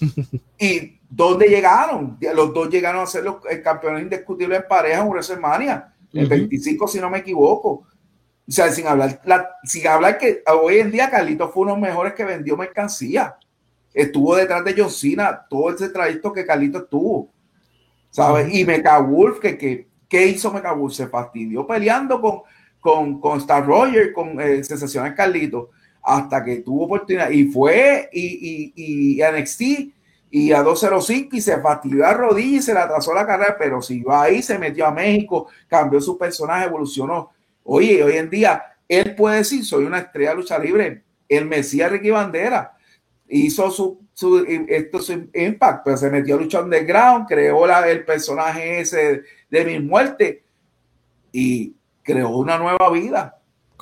[0.58, 2.16] ¿Y dónde llegaron?
[2.32, 7.00] Los dos llegaron a ser los campeones indiscutibles en pareja en WrestleMania, el 25, si
[7.00, 7.88] no me equivoco.
[8.48, 9.20] O sea, sin hablar,
[9.64, 13.36] sin hablar que hoy en día Carlito fue uno de los mejores que vendió mercancía.
[13.94, 17.30] Estuvo detrás de John Cena todo ese trayecto que Carlito estuvo.
[18.10, 18.52] ¿Sabes?
[18.52, 20.94] Y Mecha Wolf, que, que, ¿qué hizo Mecha Wolf?
[20.94, 22.42] Se fastidió peleando con,
[22.80, 25.70] con, con Star Roger, con eh, Sensaciones Carlito,
[26.02, 27.30] hasta que tuvo oportunidad.
[27.30, 29.62] Y fue, y, y, y NXT,
[30.34, 33.82] y a 205 y se fastidió la rodilla y se le atrasó la carrera, pero
[33.82, 37.30] siguió ahí, se metió a México, cambió su personaje, evolucionó.
[37.64, 41.90] Oye, hoy en día él puede decir, soy una estrella de lucha libre, el Mesías
[41.90, 42.76] Ricky Bandera,
[43.28, 48.04] hizo su, su, esto, su impact, pero se metió a lucha underground, creó la, el
[48.04, 50.44] personaje ese de mi muerte
[51.32, 53.38] y creó una nueva vida.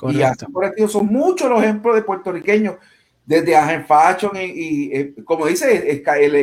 [0.09, 2.75] Y así por aquí son muchos los ejemplos de puertorriqueños,
[3.25, 5.67] desde Agen Fashion y, eh, como dice
[5.99, 6.35] Sky, el,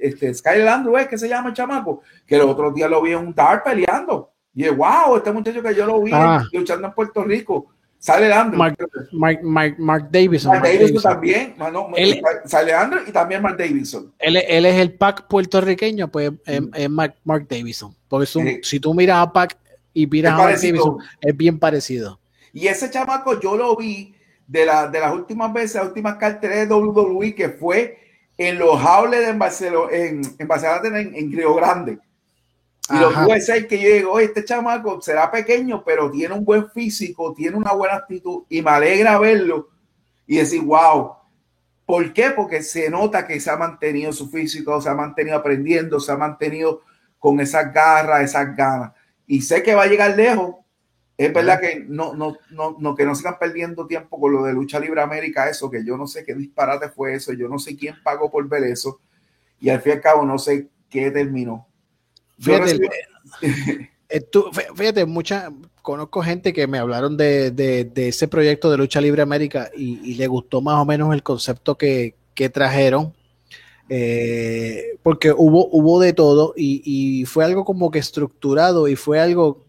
[0.00, 3.34] este, es que se llama el chamaco, que el otro día lo vi en un
[3.64, 4.32] peleando.
[4.56, 6.42] Y es wow, este muchacho que yo lo vi ah.
[6.50, 7.66] luchando en Puerto Rico.
[7.98, 8.58] Sale Andrew.
[8.58, 8.76] Mark,
[9.42, 10.52] Mark, Mark, Davidson.
[10.52, 11.54] Mark, Davidson, también.
[12.46, 14.14] sale Andrew y también Mark Davidson.
[14.18, 17.94] Él, él, es el pack puertorriqueño, pues es, Mark, Mark, Davidson.
[18.08, 19.58] Porque si tú miras a Pac
[19.92, 22.18] y miras a Mark Davidson, es bien parecido.
[22.54, 24.14] Y ese chamaco yo lo vi
[24.46, 27.98] de, la, de las últimas veces, las últimas carteras de WWE, que fue
[28.38, 31.98] en los Howlers en Barcelona, en, en, Barcelona, en, en Río Grande.
[32.90, 37.34] Y los USA que yo digo, este chamaco será pequeño, pero tiene un buen físico,
[37.34, 39.68] tiene una buena actitud y me alegra verlo
[40.26, 41.14] y decir, wow.
[41.84, 42.30] ¿Por qué?
[42.30, 46.16] Porque se nota que se ha mantenido su físico, se ha mantenido aprendiendo, se ha
[46.16, 46.82] mantenido
[47.18, 48.92] con esas garras, esas ganas.
[49.26, 50.56] Y sé que va a llegar lejos
[51.18, 54.52] es verdad que no, no, no, no, que no sigan perdiendo tiempo con lo de
[54.52, 57.74] Lucha Libre América, eso, que yo no sé qué disparate fue eso, yo no sé
[57.74, 59.00] quién pagó por ver eso,
[59.58, 61.66] y al fin y al cabo no sé qué terminó.
[62.38, 62.78] Fíjate,
[64.08, 64.26] eh,
[64.74, 65.50] fíjate mucha,
[65.82, 70.26] conozco gente que me hablaron de, de, ese proyecto de Lucha Libre América y, le
[70.26, 73.14] gustó más o menos el concepto que, que trajeron.
[73.88, 79.20] Eh, porque hubo, hubo de todo y, y fue algo como que estructurado y fue
[79.20, 79.66] algo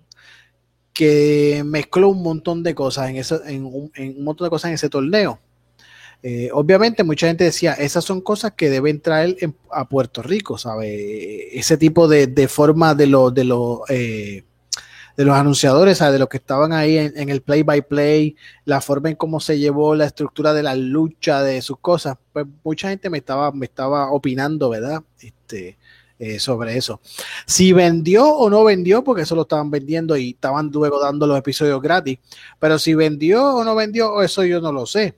[0.97, 3.91] que mezcló un montón de cosas en, eso, en, un,
[4.23, 5.39] montón de cosas en ese torneo.
[6.23, 9.37] Eh, obviamente mucha gente decía, esas son cosas que deben traer
[9.71, 11.57] a Puerto Rico, ¿sabe?
[11.57, 14.43] Ese tipo de, forma de, los de, los eh,
[15.15, 18.35] de los anunciadores, de los que estaban ahí en, el play by play,
[18.65, 22.45] la forma en cómo se llevó la estructura de la lucha, de sus cosas, pues
[22.63, 25.03] mucha gente me estaba, me estaba opinando, ¿verdad?
[25.19, 25.77] Este,
[26.19, 26.99] eh, sobre eso.
[27.45, 31.37] Si vendió o no vendió, porque eso lo estaban vendiendo y estaban luego dando los
[31.37, 32.19] episodios gratis,
[32.59, 35.15] pero si vendió o no vendió, eso yo no lo sé.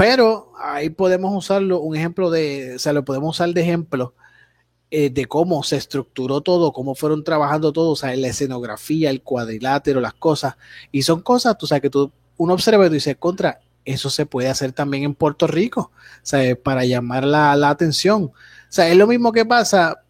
[0.00, 4.14] Pero ahí podemos usarlo, un ejemplo de, o sea, lo podemos usar de ejemplo
[4.90, 9.20] eh, de cómo se estructuró todo, cómo fueron trabajando todos, o sea, la escenografía, el
[9.20, 10.56] cuadrilátero, las cosas.
[10.90, 14.48] Y son cosas, tú sabes, que tú, uno observa y dice, contra, eso se puede
[14.48, 18.22] hacer también en Puerto Rico, o sea, para llamar la, la atención.
[18.22, 18.32] O
[18.70, 20.00] sea, es lo mismo que pasa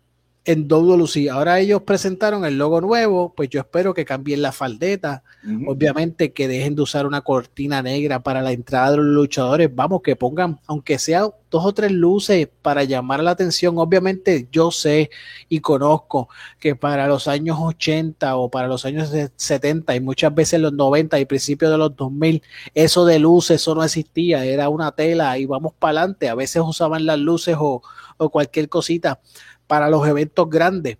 [0.50, 1.28] en WLC.
[1.30, 5.22] Ahora ellos presentaron el logo nuevo, pues yo espero que cambien la faldeta.
[5.66, 9.74] Obviamente que dejen de usar una cortina negra para la entrada de los luchadores.
[9.74, 13.78] Vamos, que pongan, aunque sea dos o tres luces para llamar la atención.
[13.78, 15.10] Obviamente yo sé
[15.48, 16.28] y conozco
[16.58, 21.18] que para los años 80 o para los años 70 y muchas veces los 90
[21.18, 22.42] y principios de los 2000,
[22.74, 24.44] eso de luces, eso no existía.
[24.44, 26.28] Era una tela y vamos para adelante.
[26.28, 27.82] A veces usaban las luces o
[28.20, 29.20] o cualquier cosita
[29.70, 30.98] para los eventos grandes.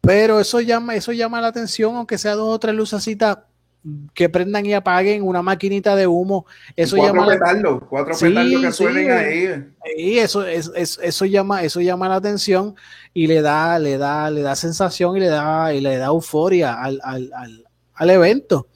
[0.00, 3.38] Pero eso llama, eso llama la atención, aunque sea dos o tres lucecitas
[4.14, 6.46] que prendan y apaguen una maquinita de humo.
[6.76, 9.64] Eso cuatro llama petardos, cuatro petardos que suenen ahí.
[9.96, 12.76] Y eso, eso, llama, eso llama la atención
[13.12, 16.80] y le da, le da, le da sensación y le da, y le da euforia
[16.80, 18.68] al, evento.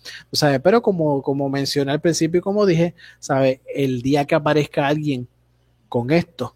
[0.61, 3.61] Pero como, como mencioné al principio y como dije, ¿sabe?
[3.73, 5.29] El día que aparezca alguien
[5.89, 6.56] con esto,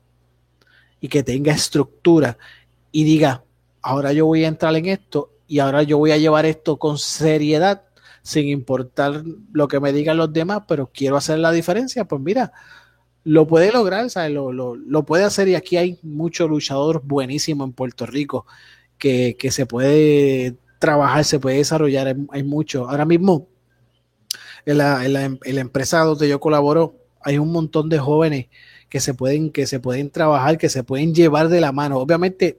[1.00, 2.38] y que tenga estructura
[2.92, 3.44] y diga,
[3.82, 6.98] ahora yo voy a entrar en esto y ahora yo voy a llevar esto con
[6.98, 7.82] seriedad,
[8.22, 12.52] sin importar lo que me digan los demás, pero quiero hacer la diferencia, pues mira,
[13.24, 18.06] lo puede lograr, Lo, lo, puede hacer y aquí hay muchos luchadores buenísimos en Puerto
[18.06, 18.46] Rico
[18.98, 22.88] que, se puede trabajar, se puede desarrollar, hay, hay mucho.
[22.88, 23.48] Ahora mismo,
[24.66, 28.46] en la, en, la, en la empresa donde yo colaboro, hay un montón de jóvenes
[28.90, 31.98] que se pueden, que se pueden trabajar, que se pueden llevar de la mano.
[31.98, 32.58] Obviamente,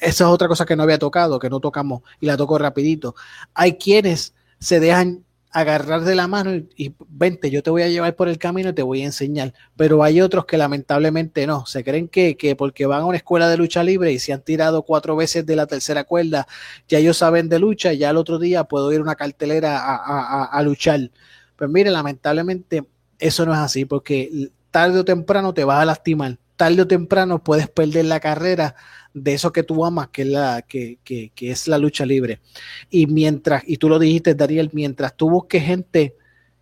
[0.00, 3.16] esa es otra cosa que no había tocado, que no tocamos y la toco rapidito.
[3.52, 8.14] Hay quienes se dejan agarrar de la mano y, vente, yo te voy a llevar
[8.14, 9.52] por el camino y te voy a enseñar.
[9.76, 13.48] Pero hay otros que lamentablemente no, se creen que, que, porque van a una escuela
[13.48, 16.46] de lucha libre y se han tirado cuatro veces de la tercera cuerda,
[16.86, 19.96] ya ellos saben de lucha, ya el otro día puedo ir a una cartelera a,
[19.96, 21.10] a, a luchar.
[21.56, 22.84] Pues mire, lamentablemente
[23.18, 27.42] eso no es así, porque tarde o temprano te vas a lastimar, tarde o temprano
[27.42, 28.76] puedes perder la carrera
[29.12, 31.00] de eso que tú amas, que es la, que,
[31.36, 32.40] es la lucha libre.
[32.88, 36.14] Y mientras, y tú lo dijiste, Dariel, mientras tú busques gente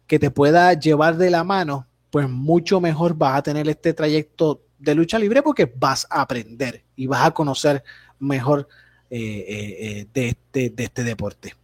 [0.07, 4.63] que te pueda llevar de la mano, pues mucho mejor vas a tener este trayecto
[4.79, 7.85] de lucha libre porque vas a aprender y vas a conocer
[8.19, 8.67] mejor
[9.11, 11.55] de, este, de este deporte.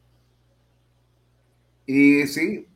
[1.87, 2.69] Y sí,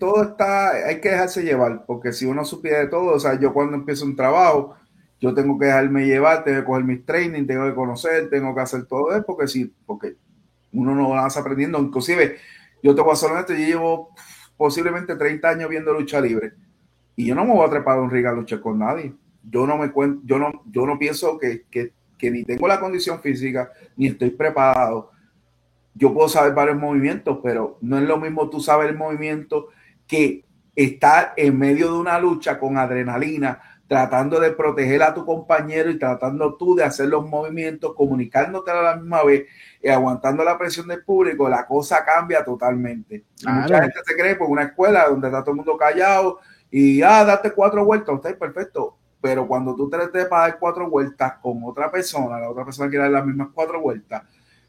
[0.00, 3.52] todo está, hay que dejarse llevar, porque si uno supiera de todo, o sea, yo
[3.52, 4.74] cuando empiezo un trabajo,
[5.20, 8.60] yo tengo que dejarme llevar, tengo que coger mis training, tengo que conocer, tengo que
[8.60, 10.16] hacer todo eso, porque sí, porque
[10.72, 11.78] uno no va aprendiendo.
[11.78, 12.36] Inclusive,
[12.82, 14.10] yo te voy a ser honesto, yo llevo
[14.56, 16.52] posiblemente 30 años viendo lucha libre
[17.16, 19.14] y yo no me voy a trepar a un ring a luchar con nadie.
[19.42, 22.80] Yo no me cuento, yo no, yo no pienso que, que, que ni tengo la
[22.80, 25.10] condición física, ni estoy preparado.
[25.94, 29.68] Yo puedo saber varios movimientos, pero no es lo mismo tú saber el movimiento
[30.06, 30.44] que
[30.74, 35.98] estar en medio de una lucha con adrenalina, tratando de proteger a tu compañero y
[35.98, 39.46] tratando tú de hacer los movimientos, comunicándote a la misma vez
[39.82, 43.24] y aguantando la presión del público, la cosa cambia totalmente.
[43.46, 46.40] Mucha gente se cree por una escuela donde está todo el mundo callado
[46.70, 48.96] y, ah, date cuatro vueltas, usted es perfecto.
[49.20, 53.04] Pero cuando tú te para dar cuatro vueltas con otra persona, la otra persona quiere
[53.04, 54.22] dar las mismas cuatro vueltas,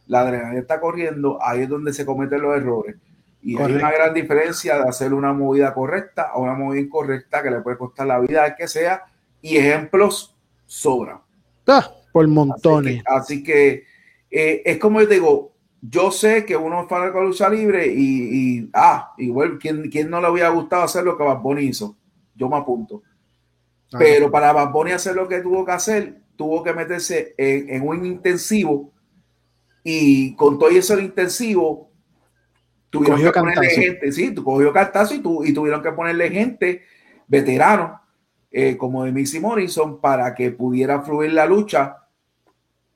[0.07, 2.95] la adrenalina está corriendo, ahí es donde se cometen los errores.
[3.41, 7.51] Y hay una gran diferencia de hacer una movida correcta a una movida incorrecta que
[7.51, 9.03] le puede costar la vida al que sea.
[9.39, 11.19] Y ejemplos sobran.
[11.67, 13.03] Ah, por montones.
[13.05, 13.83] Así que,
[14.31, 18.67] eh, es como yo digo, yo sé que uno es fan de lucha libre y,
[18.73, 21.95] ah, igual, ¿quién, ¿quién, no le hubiera gustado hacer lo que Bad Bunny hizo?
[22.33, 23.03] Yo me apunto.
[23.91, 27.87] Pero para Bad Bunny hacer lo que tuvo que hacer, tuvo que meterse en, en
[27.87, 28.91] un intensivo
[29.85, 31.85] y con todo eso el intensivo
[32.95, 36.83] Tuvieron que ponerle gente, sí, cogió cartazo y, tu, y tuvieron que ponerle gente
[37.27, 38.01] veterano
[38.51, 41.97] eh, como de Missy Morrison para que pudiera fluir la lucha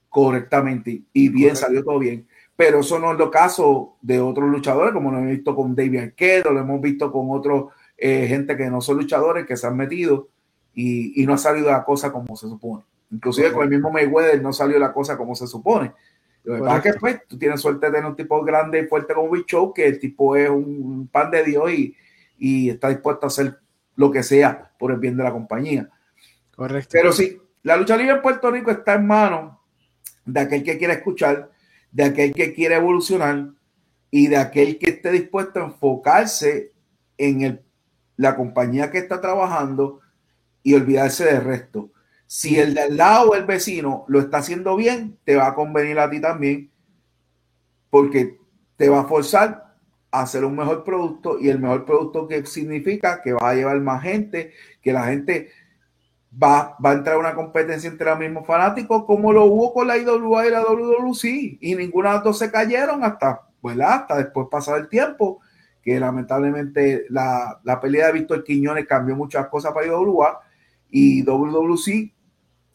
[0.07, 2.27] correctamente y bien, salió todo bien.
[2.55, 5.99] Pero eso no es lo caso de otros luchadores, como lo hemos visto con David
[5.99, 9.75] Arquette, lo hemos visto con otros eh, gente que no son luchadores que se han
[9.75, 10.29] metido
[10.73, 12.83] y, y, no ha salido la cosa como se supone.
[13.11, 15.91] Inclusive con el mismo Mayweather no salió la cosa como se supone.
[16.43, 18.87] Lo que pasa es que pues, tú tienes suerte de tener un tipo grande y
[18.87, 21.95] fuerte como Big Show, que el tipo es un pan de Dios y,
[22.37, 23.59] y, está dispuesto a hacer
[23.95, 25.89] lo que sea por el bien de la compañía.
[26.55, 26.89] Correcto.
[26.91, 29.57] Pero sí, la lucha libre en Puerto Rico está en manos
[30.25, 31.51] de aquel que quiere escuchar,
[31.91, 33.49] de aquel que quiere evolucionar
[34.11, 36.71] y de aquel que esté dispuesto a enfocarse
[37.17, 37.61] en el,
[38.15, 39.99] la compañía que está trabajando
[40.63, 41.91] y olvidarse del resto.
[42.31, 45.97] Si el de al lado, el vecino, lo está haciendo bien, te va a convenir
[45.97, 46.69] a ti también,
[47.89, 48.37] porque
[48.75, 49.73] te va a forzar
[50.11, 53.79] a hacer un mejor producto y el mejor producto que significa que va a llevar
[53.79, 55.49] más gente, que la gente
[56.31, 59.97] va, va a entrar una competencia entre los mismos fanáticos, como lo hubo con la
[59.97, 63.41] IWA y la WWC, y ninguna de las dos se cayeron hasta,
[63.83, 65.39] hasta después pasado el tiempo,
[65.81, 70.41] que lamentablemente la, la pelea de Víctor Quiñones cambió muchas cosas para IWA
[70.91, 72.18] y WWC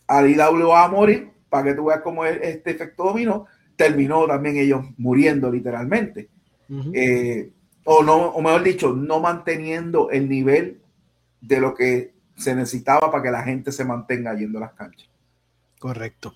[0.06, 4.84] al IWA a morir, para que tú veas cómo este efecto dominó, terminó también ellos
[4.96, 6.28] muriendo literalmente.
[6.92, 7.52] Eh,
[7.84, 10.80] o, no, o mejor dicho, no manteniendo el nivel
[11.40, 15.08] de lo que se necesitaba para que la gente se mantenga yendo a las canchas.
[15.78, 16.34] Correcto.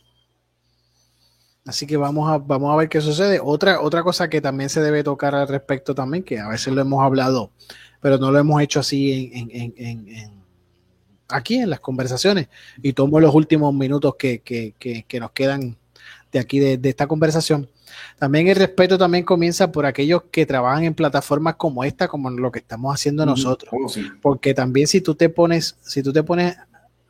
[1.66, 3.40] Así que vamos a, vamos a ver qué sucede.
[3.42, 6.80] Otra, otra cosa que también se debe tocar al respecto también, que a veces lo
[6.80, 7.50] hemos hablado,
[8.00, 10.37] pero no lo hemos hecho así en, en
[11.28, 12.48] aquí en las conversaciones
[12.82, 15.76] y tomo los últimos minutos que, que, que, nos quedan
[16.32, 17.68] de aquí de, esta conversación.
[18.18, 22.50] También el respeto también comienza por aquellos que trabajan en plataformas como esta, como lo
[22.50, 23.72] que estamos haciendo nosotros.
[23.72, 23.88] Oh,
[24.20, 26.56] Porque también si tú te pones, si tú te pones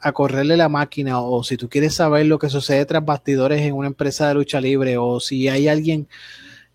[0.00, 3.74] a correrle la máquina o si tú quieres saber lo que sucede tras bastidores en
[3.74, 6.08] una empresa de lucha libre o si hay alguien